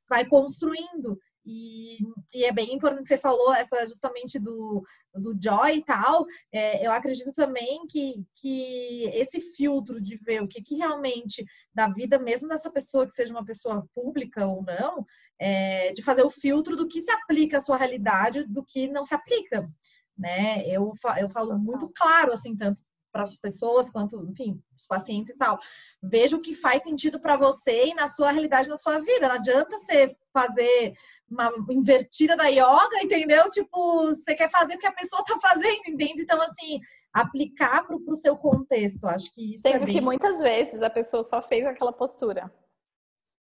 vai 0.08 0.24
construindo. 0.26 1.18
E, 1.44 1.98
e, 2.34 2.44
é 2.44 2.52
bem 2.52 2.74
importante 2.74 3.02
que 3.02 3.08
você 3.08 3.18
falou 3.18 3.52
essa 3.54 3.86
justamente 3.86 4.38
do, 4.38 4.82
do 5.14 5.36
Joy 5.40 5.76
e 5.76 5.84
tal. 5.84 6.26
É, 6.52 6.86
eu 6.86 6.92
acredito 6.92 7.32
também 7.32 7.86
que, 7.88 8.24
que 8.34 9.04
esse 9.14 9.40
filtro 9.40 10.00
de 10.00 10.16
ver 10.16 10.42
o 10.42 10.48
que, 10.48 10.62
que 10.62 10.76
realmente 10.76 11.44
da 11.74 11.88
vida, 11.88 12.18
mesmo 12.18 12.48
dessa 12.48 12.70
pessoa 12.70 13.06
que 13.06 13.14
seja 13.14 13.32
uma 13.32 13.44
pessoa 13.44 13.86
pública 13.94 14.46
ou 14.46 14.62
não, 14.62 15.04
é, 15.38 15.92
de 15.92 16.02
fazer 16.02 16.22
o 16.22 16.30
filtro 16.30 16.76
do 16.76 16.86
que 16.86 17.00
se 17.00 17.10
aplica 17.10 17.56
à 17.56 17.60
sua 17.60 17.76
realidade, 17.76 18.44
do 18.46 18.64
que 18.64 18.86
não 18.88 19.04
se 19.04 19.14
aplica. 19.14 19.68
Né? 20.16 20.66
Eu, 20.66 20.92
eu 21.18 21.30
falo 21.30 21.58
muito 21.58 21.90
claro, 21.94 22.32
assim, 22.32 22.54
tanto 22.54 22.82
para 23.12 23.22
as 23.22 23.36
pessoas 23.36 23.90
quanto, 23.90 24.24
enfim, 24.30 24.60
os 24.74 24.86
pacientes 24.86 25.32
e 25.32 25.36
tal. 25.36 25.58
Veja 26.02 26.36
o 26.36 26.40
que 26.40 26.54
faz 26.54 26.82
sentido 26.82 27.20
para 27.20 27.36
você 27.36 27.86
e 27.86 27.94
na 27.94 28.06
sua 28.06 28.30
realidade, 28.30 28.68
na 28.68 28.76
sua 28.76 28.98
vida. 29.00 29.28
Não 29.28 29.34
adianta 29.34 29.78
você 29.78 30.16
fazer 30.32 30.94
uma 31.28 31.52
invertida 31.70 32.36
da 32.36 32.46
yoga, 32.46 33.02
entendeu? 33.02 33.50
Tipo, 33.50 34.06
você 34.06 34.34
quer 34.34 34.50
fazer 34.50 34.74
o 34.76 34.78
que 34.78 34.86
a 34.86 34.92
pessoa 34.92 35.24
tá 35.24 35.38
fazendo, 35.38 35.80
entende? 35.86 36.22
Então, 36.22 36.40
assim, 36.40 36.80
aplicar 37.12 37.86
para 37.86 37.96
o 37.96 38.16
seu 38.16 38.36
contexto. 38.36 39.06
Acho 39.06 39.30
que 39.32 39.54
isso 39.54 39.62
Sendo 39.62 39.82
é 39.82 39.86
bem... 39.86 39.94
que 39.96 40.00
muitas 40.00 40.38
vezes 40.38 40.82
a 40.82 40.90
pessoa 40.90 41.24
só 41.24 41.42
fez 41.42 41.66
aquela 41.66 41.92
postura. 41.92 42.52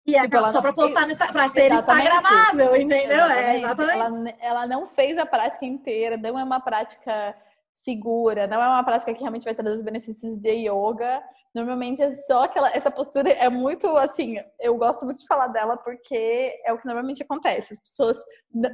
E 0.06 0.16
é 0.16 0.20
tipo, 0.20 0.36
ela 0.36 0.48
só 0.48 0.60
para 0.60 0.72
postar 0.72 1.06
no 1.06 1.16
para 1.16 1.48
ser 1.48 1.72
instagramável, 1.72 2.76
entendeu? 2.76 3.24
Exatamente. 3.24 3.40
É, 3.40 3.56
exatamente. 3.56 3.98
Ela, 3.98 4.34
ela 4.38 4.66
não 4.66 4.86
fez 4.86 5.16
a 5.16 5.24
prática 5.24 5.64
inteira, 5.64 6.18
não 6.18 6.38
é 6.38 6.44
uma 6.44 6.60
prática 6.60 7.34
segura, 7.74 8.46
não 8.46 8.62
é 8.62 8.68
uma 8.68 8.84
prática 8.84 9.12
que 9.12 9.20
realmente 9.20 9.44
vai 9.44 9.54
trazer 9.54 9.76
os 9.76 9.82
benefícios 9.82 10.38
de 10.38 10.50
yoga. 10.50 11.22
Normalmente 11.54 12.02
é 12.02 12.12
só 12.12 12.44
aquela 12.44 12.70
essa 12.70 12.90
postura 12.90 13.30
é 13.30 13.48
muito 13.48 13.86
assim, 13.96 14.36
eu 14.60 14.76
gosto 14.76 15.04
muito 15.04 15.20
de 15.20 15.26
falar 15.26 15.48
dela 15.48 15.76
porque 15.76 16.60
é 16.64 16.72
o 16.72 16.78
que 16.78 16.86
normalmente 16.86 17.22
acontece. 17.22 17.74
As 17.74 17.80
pessoas 17.80 18.18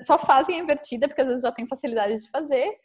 só 0.02 0.18
fazem 0.18 0.60
a 0.60 0.62
invertida 0.62 1.08
porque 1.08 1.22
às 1.22 1.26
vezes 1.26 1.42
já 1.42 1.52
tem 1.52 1.66
facilidade 1.66 2.16
de 2.16 2.30
fazer. 2.30 2.76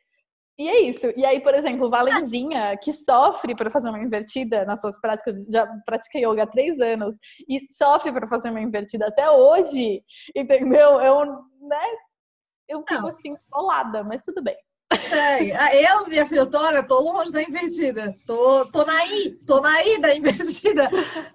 E 0.57 0.70
é 0.70 0.80
isso. 0.80 1.11
E 1.18 1.26
aí, 1.26 1.41
por 1.41 1.53
exemplo, 1.53 1.89
Valenzinha, 1.89 2.78
que 2.78 2.93
sofre 2.93 3.53
para 3.53 3.70
fazer 3.70 3.89
uma 3.89 3.99
invertida 3.99 4.63
nas 4.63 4.80
suas 4.80 4.99
práticas, 5.01 5.45
já 5.51 5.68
pratica 5.86 6.18
yoga 6.18 6.43
há 6.43 6.47
três 6.47 6.80
anos 6.80 7.18
e 7.47 7.59
sofre 7.70 8.11
para 8.13 8.28
fazer 8.28 8.51
uma 8.51 8.61
invertida 8.61 9.07
até 9.07 9.30
hoje, 9.30 10.01
entendeu? 10.34 11.01
Eu, 11.01 11.26
né? 11.26 11.86
Eu 12.70 12.84
fico 12.88 13.07
assim, 13.07 13.36
colada, 13.49 14.01
mas 14.03 14.24
tudo 14.24 14.41
bem. 14.41 14.55
É, 14.91 15.91
eu, 15.91 16.07
minha 16.07 16.25
filha, 16.25 16.45
tô, 16.45 16.59
tô 16.83 16.99
longe 16.99 17.31
da 17.31 17.41
invertida. 17.41 18.15
Tô, 18.25 18.65
tô 18.71 18.86
na 18.86 19.05
I, 19.05 19.31
tô 19.45 19.59
na 19.59 19.83
I 19.83 19.99
da 19.99 20.15
invertida. 20.15 20.89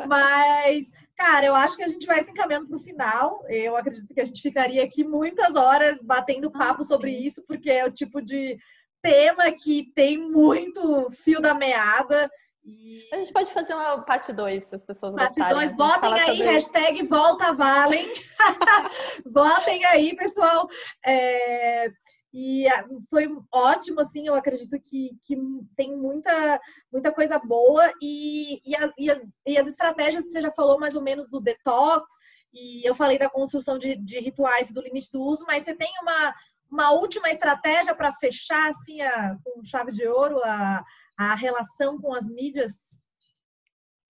Mas, 0.07 0.91
cara, 1.17 1.47
eu 1.47 1.55
acho 1.55 1.77
que 1.77 1.83
a 1.83 1.89
gente 1.89 2.07
vai 2.07 2.23
se 2.23 2.31
encaminhando 2.31 2.69
pro 2.69 2.79
final. 2.79 3.45
Eu 3.49 3.77
acredito 3.77 4.15
que 4.15 4.21
a 4.21 4.25
gente 4.25 4.41
ficaria 4.41 4.85
aqui 4.85 5.05
muitas 5.05 5.55
horas 5.57 6.03
batendo 6.03 6.51
papo 6.51 6.83
ah, 6.83 6.87
sobre 6.87 7.11
isso, 7.11 7.45
porque 7.47 7.71
é 7.71 7.85
o 7.85 7.91
tipo 7.91 8.23
de 8.23 8.57
tema 9.03 9.51
que 9.53 9.91
tem 9.95 10.19
muito 10.19 11.11
fio 11.11 11.41
da 11.41 11.55
meada. 11.55 12.31
E... 12.65 13.09
A 13.13 13.17
gente 13.17 13.33
pode 13.33 13.53
fazer 13.53 13.75
uma 13.75 14.03
parte 14.03 14.33
2, 14.33 14.65
se 14.65 14.77
as 14.77 14.85
pessoas 14.85 15.15
parte 15.15 15.41
gostarem. 15.41 15.57
Parte 15.57 15.77
2, 15.77 15.77
botem 15.77 16.21
aí, 16.21 16.43
hashtag 16.43 17.03
volta 17.05 17.53
Valen. 17.53 18.07
botem 19.27 19.85
aí, 19.87 20.15
pessoal. 20.15 20.69
É... 21.05 21.91
E 22.33 22.69
ah, 22.69 22.87
foi 23.09 23.29
ótimo, 23.53 24.01
assim, 24.01 24.27
eu 24.27 24.35
acredito 24.35 24.81
que, 24.81 25.19
que 25.23 25.37
tem 25.77 25.97
muita, 25.97 26.61
muita 26.93 27.13
coisa 27.13 27.39
boa 27.39 27.93
e, 28.01 28.61
e, 28.65 28.77
a, 28.77 28.93
e, 28.97 29.11
as, 29.11 29.21
e 29.47 29.59
as 29.59 29.67
estratégias, 29.67 30.25
você 30.25 30.41
já 30.41 30.51
falou 30.53 30.79
mais 30.79 30.95
ou 30.95 31.03
menos 31.03 31.29
do 31.29 31.41
detox, 31.41 32.07
e 32.53 32.89
eu 32.89 32.95
falei 32.95 33.19
da 33.19 33.29
construção 33.29 33.79
de, 33.79 33.97
de 33.97 34.21
rituais 34.21 34.71
e 34.71 34.75
do 34.75 34.81
limite 34.81 35.11
do 35.13 35.21
uso, 35.21 35.45
mas 35.45 35.65
você 35.65 35.75
tem 35.75 35.91
uma, 36.03 36.35
uma 36.71 36.91
última 36.93 37.31
estratégia 37.31 37.95
para 37.97 38.13
fechar, 38.13 38.71
assim, 38.71 39.01
a, 39.01 39.37
com 39.45 39.65
chave 39.65 39.91
de 39.91 40.07
ouro, 40.07 40.41
a, 40.45 40.85
a 41.19 41.35
relação 41.35 42.01
com 42.01 42.15
as 42.15 42.29
mídias? 42.29 42.73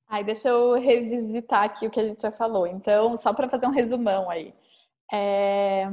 Ai, 0.06 0.24
deixa 0.24 0.48
eu 0.50 0.74
revisitar 0.74 1.62
aqui 1.62 1.86
o 1.86 1.90
que 1.90 2.00
a 2.00 2.06
gente 2.06 2.20
já 2.20 2.32
falou. 2.32 2.66
Então, 2.66 3.16
só 3.16 3.32
para 3.32 3.48
fazer 3.48 3.66
um 3.66 3.70
resumão 3.70 4.28
aí. 4.28 4.52
É 5.10 5.90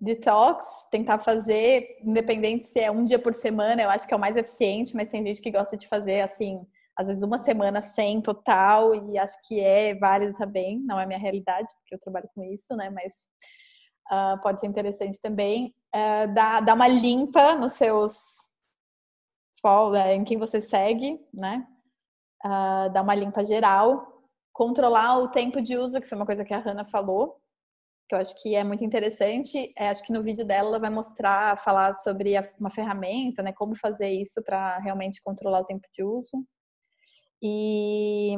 detox, 0.00 0.86
tentar 0.90 1.18
fazer, 1.18 1.98
independente 2.02 2.64
se 2.64 2.80
é 2.80 2.90
um 2.90 3.04
dia 3.04 3.18
por 3.18 3.34
semana, 3.34 3.82
eu 3.82 3.90
acho 3.90 4.06
que 4.06 4.12
é 4.12 4.16
o 4.16 4.20
mais 4.20 4.36
eficiente, 4.36 4.94
mas 4.94 5.08
tem 5.08 5.24
gente 5.24 5.40
que 5.40 5.50
gosta 5.50 5.76
de 5.76 5.88
fazer 5.88 6.20
assim, 6.20 6.60
às 6.96 7.08
vezes 7.08 7.22
uma 7.22 7.38
semana 7.38 7.80
sem 7.80 8.20
total, 8.20 8.94
e 8.94 9.18
acho 9.18 9.36
que 9.46 9.60
é 9.60 9.94
válido 9.94 10.34
também, 10.34 10.80
não 10.80 11.00
é 11.00 11.06
minha 11.06 11.18
realidade, 11.18 11.72
porque 11.78 11.94
eu 11.94 11.98
trabalho 11.98 12.28
com 12.34 12.42
isso, 12.44 12.74
né? 12.76 12.90
Mas 12.90 13.28
uh, 14.10 14.40
pode 14.42 14.60
ser 14.60 14.66
interessante 14.66 15.20
também. 15.20 15.74
Uh, 15.94 16.32
dar, 16.34 16.60
dar 16.60 16.74
uma 16.74 16.88
limpa 16.88 17.54
nos 17.54 17.72
seus 17.72 18.46
follow, 19.60 19.96
em 19.96 20.24
quem 20.24 20.36
você 20.36 20.60
segue, 20.60 21.18
né? 21.32 21.66
uh, 22.44 22.90
dar 22.92 23.02
uma 23.02 23.14
limpa 23.14 23.44
geral, 23.44 24.22
controlar 24.52 25.18
o 25.18 25.28
tempo 25.28 25.60
de 25.60 25.76
uso, 25.76 26.00
que 26.00 26.08
foi 26.08 26.16
uma 26.16 26.26
coisa 26.26 26.44
que 26.44 26.54
a 26.54 26.58
Hanna 26.58 26.84
falou, 26.84 27.40
que 28.08 28.14
eu 28.14 28.18
acho 28.18 28.40
que 28.40 28.54
é 28.54 28.62
muito 28.62 28.84
interessante. 28.84 29.72
É, 29.76 29.88
acho 29.88 30.04
que 30.04 30.12
no 30.12 30.22
vídeo 30.22 30.44
dela 30.44 30.68
ela 30.68 30.78
vai 30.78 30.90
mostrar, 30.90 31.58
falar 31.58 31.94
sobre 31.94 32.36
a, 32.36 32.48
uma 32.58 32.70
ferramenta, 32.70 33.42
né, 33.42 33.52
como 33.52 33.76
fazer 33.76 34.10
isso 34.10 34.42
para 34.42 34.78
realmente 34.78 35.20
controlar 35.22 35.60
o 35.60 35.64
tempo 35.64 35.86
de 35.92 36.02
uso. 36.04 36.46
E 37.42 38.36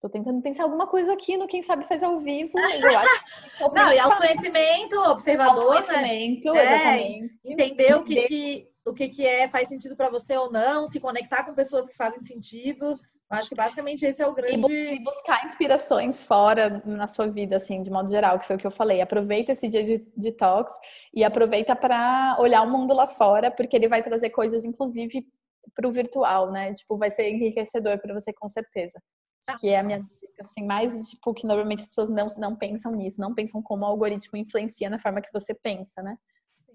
Tô 0.00 0.08
tentando 0.08 0.40
pensar 0.40 0.62
alguma 0.62 0.86
coisa 0.86 1.12
aqui 1.12 1.36
no 1.36 1.48
Quem 1.48 1.60
Sabe 1.60 1.84
Faz 1.84 2.04
ao 2.04 2.18
Vivo. 2.18 2.56
Eu 2.56 2.64
acho 2.98 3.24
que 3.24 3.64
Não, 3.74 3.92
e 3.92 3.98
autoconhecimento, 3.98 4.96
observador, 5.10 5.72
né? 5.72 5.76
autoconhecimento, 5.78 6.52
né? 6.52 6.62
exatamente. 6.62 7.40
É, 7.44 7.52
entender 7.52 7.96
o 7.96 8.04
que, 8.04 8.28
que, 8.28 8.68
o 8.86 8.94
que, 8.94 9.08
que 9.08 9.26
é, 9.26 9.48
faz 9.48 9.68
sentido 9.68 9.96
para 9.96 10.08
você 10.08 10.36
ou 10.36 10.52
não, 10.52 10.86
se 10.86 11.00
conectar 11.00 11.42
com 11.44 11.52
pessoas 11.52 11.88
que 11.88 11.96
fazem 11.96 12.22
sentido. 12.22 12.94
Acho 13.30 13.50
que 13.50 13.54
basicamente 13.54 14.06
esse 14.06 14.22
é 14.22 14.26
o 14.26 14.32
grande. 14.32 14.72
E 14.72 14.98
buscar 15.00 15.44
inspirações 15.44 16.22
fora 16.22 16.82
na 16.86 17.06
sua 17.06 17.26
vida, 17.28 17.56
assim, 17.58 17.82
de 17.82 17.90
modo 17.90 18.08
geral, 18.08 18.38
que 18.38 18.46
foi 18.46 18.56
o 18.56 18.58
que 18.58 18.66
eu 18.66 18.70
falei. 18.70 19.02
Aproveita 19.02 19.52
esse 19.52 19.68
dia 19.68 19.84
de 19.84 19.98
detox 20.16 20.72
e 21.12 21.22
aproveita 21.22 21.76
para 21.76 22.36
olhar 22.40 22.62
o 22.62 22.70
mundo 22.70 22.94
lá 22.94 23.06
fora, 23.06 23.50
porque 23.50 23.76
ele 23.76 23.86
vai 23.86 24.02
trazer 24.02 24.30
coisas, 24.30 24.64
inclusive, 24.64 25.26
para 25.74 25.86
o 25.86 25.92
virtual, 25.92 26.50
né? 26.50 26.72
Tipo, 26.72 26.96
vai 26.96 27.10
ser 27.10 27.28
enriquecedor 27.28 27.98
para 28.00 28.14
você, 28.14 28.32
com 28.32 28.48
certeza. 28.48 28.98
Acho 29.46 29.58
que 29.58 29.68
é 29.68 29.78
a 29.78 29.82
minha 29.82 29.98
dica, 29.98 30.42
assim, 30.42 30.64
mais 30.64 31.08
tipo, 31.10 31.34
que 31.34 31.46
normalmente 31.46 31.82
as 31.82 31.88
pessoas 31.88 32.08
não, 32.08 32.26
não 32.38 32.56
pensam 32.56 32.92
nisso, 32.92 33.20
não 33.20 33.34
pensam 33.34 33.62
como 33.62 33.84
o 33.84 33.88
algoritmo 33.88 34.38
influencia 34.38 34.88
na 34.88 34.98
forma 34.98 35.20
que 35.20 35.32
você 35.32 35.52
pensa, 35.52 36.02
né? 36.02 36.16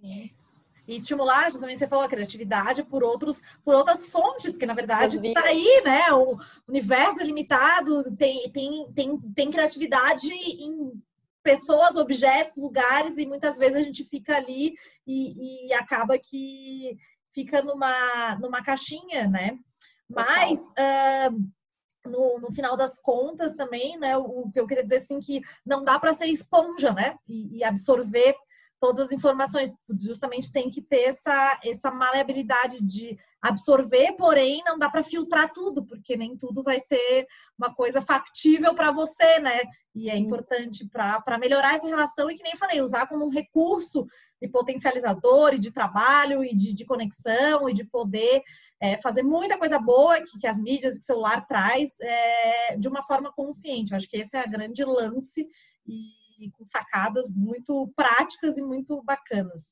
Sim. 0.03 0.42
E 0.87 0.95
estimular, 0.95 1.49
justamente 1.49 1.79
você 1.79 1.87
falou, 1.87 2.05
a 2.05 2.09
criatividade 2.09 2.83
por 2.83 3.03
outros, 3.03 3.41
por 3.63 3.73
outras 3.73 4.07
fontes, 4.07 4.51
porque 4.51 4.65
na 4.65 4.73
verdade 4.73 5.17
está 5.25 5.43
aí, 5.43 5.81
né? 5.83 6.11
O 6.11 6.37
universo 6.67 7.21
é 7.21 7.23
limitado, 7.23 8.15
tem, 8.15 8.51
tem, 8.51 8.91
tem, 8.93 9.17
tem 9.17 9.51
criatividade 9.51 10.31
em 10.31 10.91
pessoas, 11.41 11.95
objetos, 11.95 12.55
lugares, 12.55 13.17
e 13.17 13.25
muitas 13.25 13.57
vezes 13.57 13.75
a 13.75 13.81
gente 13.81 14.03
fica 14.03 14.35
ali 14.35 14.75
e, 15.05 15.67
e 15.67 15.73
acaba 15.73 16.17
que 16.17 16.97
fica 17.33 17.61
numa, 17.61 18.35
numa 18.35 18.63
caixinha, 18.63 19.27
né? 19.27 19.57
Mas 20.09 20.59
uh, 20.59 22.09
no, 22.09 22.39
no, 22.39 22.51
final 22.51 22.77
das 22.77 22.99
contas 23.01 23.53
também, 23.53 23.97
né, 23.97 24.15
o, 24.17 24.21
o, 24.21 24.51
que 24.51 24.59
eu 24.59 24.67
queria 24.67 24.83
dizer 24.83 24.97
assim 24.97 25.19
que 25.19 25.41
não 25.65 25.83
dá 25.83 25.99
para 25.99 26.13
ser 26.13 26.27
esponja, 26.27 26.91
né, 26.91 27.17
e, 27.27 27.57
e, 27.57 27.63
absorver 27.63 28.35
todas 28.83 29.07
as 29.07 29.13
informações, 29.13 29.73
justamente 29.97 30.51
tem 30.51 30.69
que 30.69 30.81
ter 30.81 31.03
essa, 31.03 31.57
essa 31.63 31.89
maleabilidade 31.89 32.85
de 32.85 33.17
absorver, 33.41 34.11
porém 34.17 34.61
não 34.65 34.77
dá 34.77 34.89
para 34.89 35.01
filtrar 35.01 35.53
tudo, 35.53 35.85
porque 35.85 36.17
nem 36.17 36.35
tudo 36.35 36.61
vai 36.61 36.79
ser 36.81 37.25
uma 37.57 37.73
coisa 37.73 38.01
factível 38.01 38.75
para 38.75 38.91
você, 38.91 39.39
né, 39.39 39.61
e 39.95 40.09
é 40.09 40.17
importante 40.17 40.85
para 40.89 41.37
melhorar 41.37 41.75
essa 41.75 41.87
relação 41.87 42.29
e 42.29 42.35
que 42.35 42.43
nem 42.43 42.57
falei, 42.57 42.81
usar 42.81 43.07
como 43.07 43.25
um 43.25 43.29
recurso 43.29 44.05
de 44.41 44.49
potencializador 44.49 45.53
e 45.53 45.59
de 45.59 45.71
trabalho 45.71 46.43
e 46.43 46.53
de, 46.53 46.73
de 46.73 46.83
conexão 46.83 47.69
e 47.69 47.73
de 47.73 47.85
poder 47.85 48.41
é, 48.81 48.97
fazer 48.97 49.23
muita 49.23 49.57
coisa 49.57 49.79
boa 49.79 50.19
que, 50.19 50.37
que 50.39 50.47
as 50.47 50.59
mídias, 50.59 50.97
que 50.97 51.03
o 51.03 51.05
celular 51.05 51.47
traz, 51.47 51.91
é, 52.01 52.75
de 52.75 52.89
uma 52.89 53.01
forma 53.03 53.31
consciente. 53.31 53.91
Eu 53.91 53.95
acho 53.95 54.09
que 54.09 54.17
esse 54.17 54.35
é 54.35 54.41
a 54.41 54.45
grande 54.45 54.83
lance 54.83 55.47
e, 55.87 56.22
e 56.43 56.51
com 56.51 56.65
sacadas 56.65 57.31
muito 57.31 57.91
práticas 57.95 58.57
e 58.57 58.61
muito 58.61 59.01
bacanas. 59.03 59.67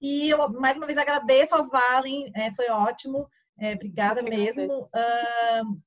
E 0.00 0.30
eu, 0.30 0.48
mais 0.50 0.76
uma 0.76 0.86
vez, 0.86 0.98
agradeço 0.98 1.54
ao 1.54 1.66
Valen, 1.66 2.30
é, 2.34 2.52
foi 2.54 2.68
ótimo. 2.68 3.28
É, 3.58 3.74
obrigada 3.74 4.22
mesmo. 4.22 4.82
Uh, 4.84 5.80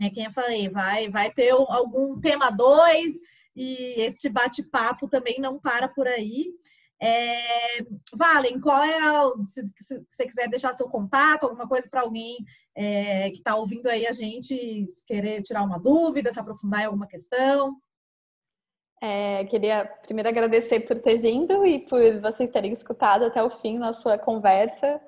é 0.00 0.10
quem 0.10 0.24
eu 0.24 0.32
falei, 0.32 0.68
vai, 0.68 1.08
vai 1.08 1.30
ter 1.30 1.50
algum 1.50 2.20
tema 2.20 2.50
2 2.50 3.12
e 3.54 4.00
esse 4.00 4.28
bate-papo 4.28 5.08
também 5.08 5.38
não 5.38 5.60
para 5.60 5.88
por 5.88 6.06
aí. 6.08 6.52
É, 7.00 7.82
Valen, 8.14 8.60
qual 8.60 8.82
é 8.82 8.98
a, 8.98 9.30
se, 9.46 9.62
se, 9.80 10.04
você 10.10 10.26
quiser 10.26 10.48
deixar 10.48 10.72
seu 10.72 10.88
contato, 10.88 11.44
alguma 11.44 11.68
coisa 11.68 11.88
para 11.88 12.00
alguém 12.00 12.38
é, 12.74 13.30
que 13.30 13.38
está 13.38 13.54
ouvindo 13.54 13.88
aí 13.88 14.06
a 14.06 14.12
gente 14.12 14.86
querer 15.06 15.42
tirar 15.42 15.62
uma 15.62 15.78
dúvida, 15.78 16.32
se 16.32 16.40
aprofundar 16.40 16.82
em 16.82 16.86
alguma 16.86 17.06
questão. 17.06 17.76
É, 19.06 19.44
queria 19.44 19.84
primeiro 20.00 20.30
agradecer 20.30 20.80
por 20.80 20.98
ter 20.98 21.18
vindo 21.18 21.66
e 21.66 21.78
por 21.78 22.00
vocês 22.22 22.48
terem 22.48 22.72
escutado 22.72 23.26
até 23.26 23.44
o 23.44 23.50
fim 23.50 23.76
nossa 23.76 24.16
conversa. 24.16 24.98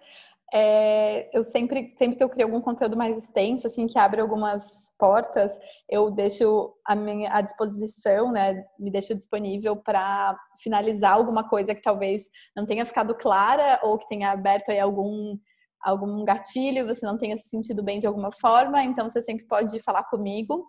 É, 0.52 1.34
eu 1.34 1.42
sempre, 1.42 1.94
sempre 1.96 2.18
que 2.18 2.22
eu 2.22 2.28
crio 2.28 2.46
algum 2.46 2.60
conteúdo 2.60 2.94
mais 2.94 3.16
extenso, 3.16 3.66
assim, 3.66 3.86
que 3.86 3.98
abre 3.98 4.20
algumas 4.20 4.92
portas, 4.98 5.58
eu 5.88 6.10
deixo 6.10 6.74
a 6.84 6.94
minha 6.94 7.32
à 7.32 7.40
disposição, 7.40 8.30
né? 8.30 8.62
Me 8.78 8.90
deixo 8.90 9.14
disponível 9.14 9.74
para 9.76 10.38
finalizar 10.62 11.14
alguma 11.14 11.48
coisa 11.48 11.74
que 11.74 11.80
talvez 11.80 12.28
não 12.54 12.66
tenha 12.66 12.84
ficado 12.84 13.14
clara 13.14 13.80
ou 13.82 13.96
que 13.96 14.06
tenha 14.08 14.30
aberto 14.30 14.68
aí 14.68 14.78
algum 14.78 15.38
algum 15.82 16.24
gatilho, 16.24 16.86
você 16.86 17.06
não 17.06 17.16
tenha 17.16 17.36
se 17.36 17.48
sentido 17.48 17.82
bem 17.82 17.98
de 17.98 18.06
alguma 18.06 18.32
forma, 18.32 18.82
então 18.82 19.08
você 19.08 19.22
sempre 19.22 19.46
pode 19.46 19.78
falar 19.80 20.02
comigo. 20.04 20.66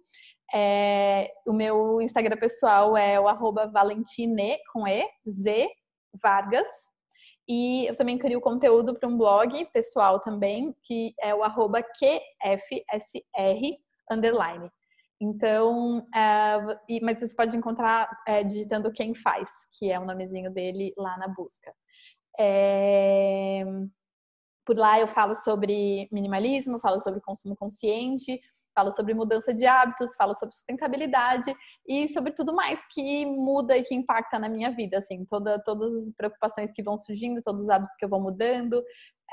É, 0.53 1.31
o 1.45 1.53
meu 1.53 2.01
Instagram 2.01 2.37
pessoal 2.37 2.95
é 2.95 3.19
o 3.19 3.27
arroba 3.27 3.67
valentine, 3.67 4.57
com 4.71 4.87
E, 4.87 5.05
Z, 5.29 5.69
Vargas, 6.21 6.67
e 7.49 7.85
eu 7.87 7.95
também 7.95 8.17
crio 8.17 8.41
conteúdo 8.41 8.93
para 8.93 9.07
um 9.07 9.17
blog 9.17 9.65
pessoal 9.71 10.19
também, 10.19 10.75
que 10.83 11.13
é 11.21 11.33
o 11.33 11.43
arroba 11.43 11.81
QFSR 11.81 13.77
underline. 14.11 14.69
Então, 15.19 16.05
e, 16.87 16.99
mas 17.01 17.19
você 17.19 17.35
pode 17.35 17.57
encontrar 17.57 18.07
uh, 18.27 18.45
digitando 18.45 18.91
quem 18.91 19.15
faz, 19.15 19.49
que 19.77 19.89
é 19.89 19.99
o 19.99 20.05
nomezinho 20.05 20.51
dele 20.51 20.93
lá 20.97 21.17
na 21.17 21.27
busca. 21.27 21.73
É... 22.39 23.63
Por 24.65 24.77
lá 24.77 24.99
eu 24.99 25.07
falo 25.07 25.33
sobre 25.33 26.09
minimalismo, 26.11 26.79
falo 26.79 27.01
sobre 27.01 27.21
consumo 27.21 27.55
consciente, 27.55 28.39
falo 28.77 28.91
sobre 28.91 29.15
mudança 29.15 29.51
de 29.51 29.65
hábitos, 29.65 30.15
falo 30.15 30.35
sobre 30.35 30.53
sustentabilidade 30.53 31.51
e 31.87 32.07
sobre 32.09 32.31
tudo 32.31 32.53
mais 32.53 32.85
que 32.85 33.25
muda 33.25 33.75
e 33.75 33.81
que 33.81 33.95
impacta 33.95 34.37
na 34.37 34.47
minha 34.47 34.69
vida, 34.69 34.99
assim, 34.99 35.25
toda, 35.25 35.59
todas 35.63 35.91
as 35.95 36.13
preocupações 36.15 36.71
que 36.71 36.83
vão 36.83 36.95
surgindo, 36.95 37.41
todos 37.41 37.63
os 37.63 37.69
hábitos 37.69 37.95
que 37.95 38.05
eu 38.05 38.09
vou 38.09 38.21
mudando. 38.21 38.83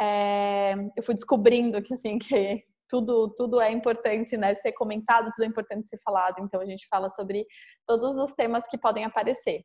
É, 0.01 0.75
eu 0.97 1.03
fui 1.03 1.15
descobrindo 1.15 1.83
que, 1.83 1.93
assim, 1.93 2.19
que 2.19 2.65
tudo, 2.89 3.35
tudo 3.37 3.61
é 3.61 3.71
importante, 3.71 4.35
né, 4.39 4.55
ser 4.55 4.73
comentado, 4.73 5.31
tudo 5.35 5.45
é 5.45 5.49
importante 5.49 5.91
ser 5.91 5.99
falado, 5.99 6.37
então 6.41 6.61
a 6.61 6.67
gente 6.67 6.87
fala 6.89 7.11
sobre 7.11 7.47
todos 7.87 8.17
os 8.17 8.33
temas 8.33 8.67
que 8.67 8.79
podem 8.79 9.05
aparecer. 9.05 9.63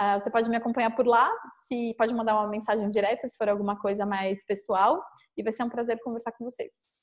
Uh, 0.00 0.18
você 0.18 0.30
pode 0.30 0.48
me 0.48 0.56
acompanhar 0.56 0.90
por 0.94 1.06
lá, 1.06 1.30
se 1.68 1.94
pode 1.98 2.14
mandar 2.14 2.34
uma 2.34 2.48
mensagem 2.48 2.88
direta 2.90 3.28
se 3.28 3.36
for 3.36 3.48
alguma 3.48 3.78
coisa 3.78 4.04
mais 4.04 4.44
pessoal, 4.46 5.00
e 5.36 5.42
vai 5.42 5.52
ser 5.52 5.62
um 5.62 5.68
prazer 5.68 6.00
conversar 6.02 6.32
com 6.32 6.44
vocês. 6.44 7.01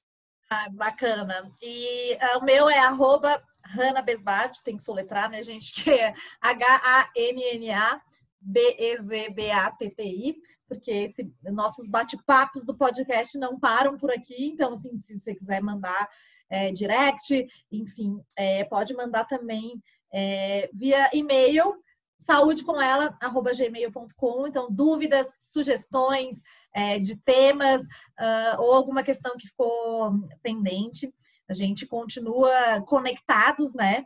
Ah, 0.49 0.67
bacana. 0.69 1.51
E 1.61 2.15
uh, 2.15 2.39
o 2.39 2.43
meu 2.43 2.67
é 2.67 2.79
arroba 2.79 3.41
Hanna 3.63 4.01
Besbat, 4.01 4.63
tem 4.63 4.77
que 4.77 4.83
soletrar, 4.83 5.29
né, 5.29 5.43
gente? 5.43 5.71
Que 5.83 5.91
é 5.91 6.13
H-A-N-N-A 6.41 8.01
B-E-Z-B-A-T-T-I, 8.41 10.41
porque 10.67 10.91
esse, 10.91 11.31
nossos 11.43 11.87
bate-papos 11.87 12.63
do 12.63 12.75
podcast 12.75 13.37
não 13.37 13.59
param 13.59 13.95
por 13.97 14.09
aqui, 14.11 14.47
então, 14.47 14.73
assim, 14.73 14.97
se 14.97 15.19
você 15.19 15.35
quiser 15.35 15.61
mandar 15.61 16.09
é, 16.49 16.71
direct, 16.71 17.45
enfim, 17.71 18.19
é, 18.35 18.63
pode 18.63 18.91
mandar 18.93 19.25
também 19.25 19.79
é, 20.11 20.67
via 20.73 21.07
e-mail, 21.13 21.75
saúdecomela.gmail.com, 22.19 24.47
então, 24.47 24.67
dúvidas, 24.71 25.27
sugestões, 25.39 26.41
é, 26.73 26.99
de 26.99 27.15
temas 27.15 27.81
uh, 27.81 28.59
ou 28.59 28.73
alguma 28.73 29.03
questão 29.03 29.35
que 29.37 29.47
ficou 29.47 30.11
pendente. 30.41 31.13
A 31.49 31.53
gente 31.53 31.85
continua 31.85 32.81
conectados, 32.85 33.73
né? 33.73 34.03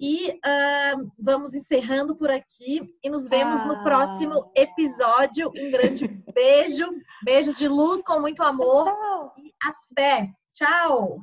E 0.00 0.30
uh, 0.30 1.12
vamos 1.18 1.52
encerrando 1.54 2.14
por 2.14 2.30
aqui 2.30 2.88
e 3.02 3.10
nos 3.10 3.28
vemos 3.28 3.58
ah. 3.58 3.66
no 3.66 3.82
próximo 3.82 4.50
episódio. 4.54 5.50
Um 5.56 5.70
grande 5.70 6.06
beijo, 6.32 6.86
beijos 7.24 7.58
de 7.58 7.66
luz 7.66 8.02
com 8.04 8.20
muito 8.20 8.42
amor 8.42 8.84
Tchau. 8.84 9.34
e 9.36 9.52
até. 9.60 10.32
Tchau! 10.54 11.20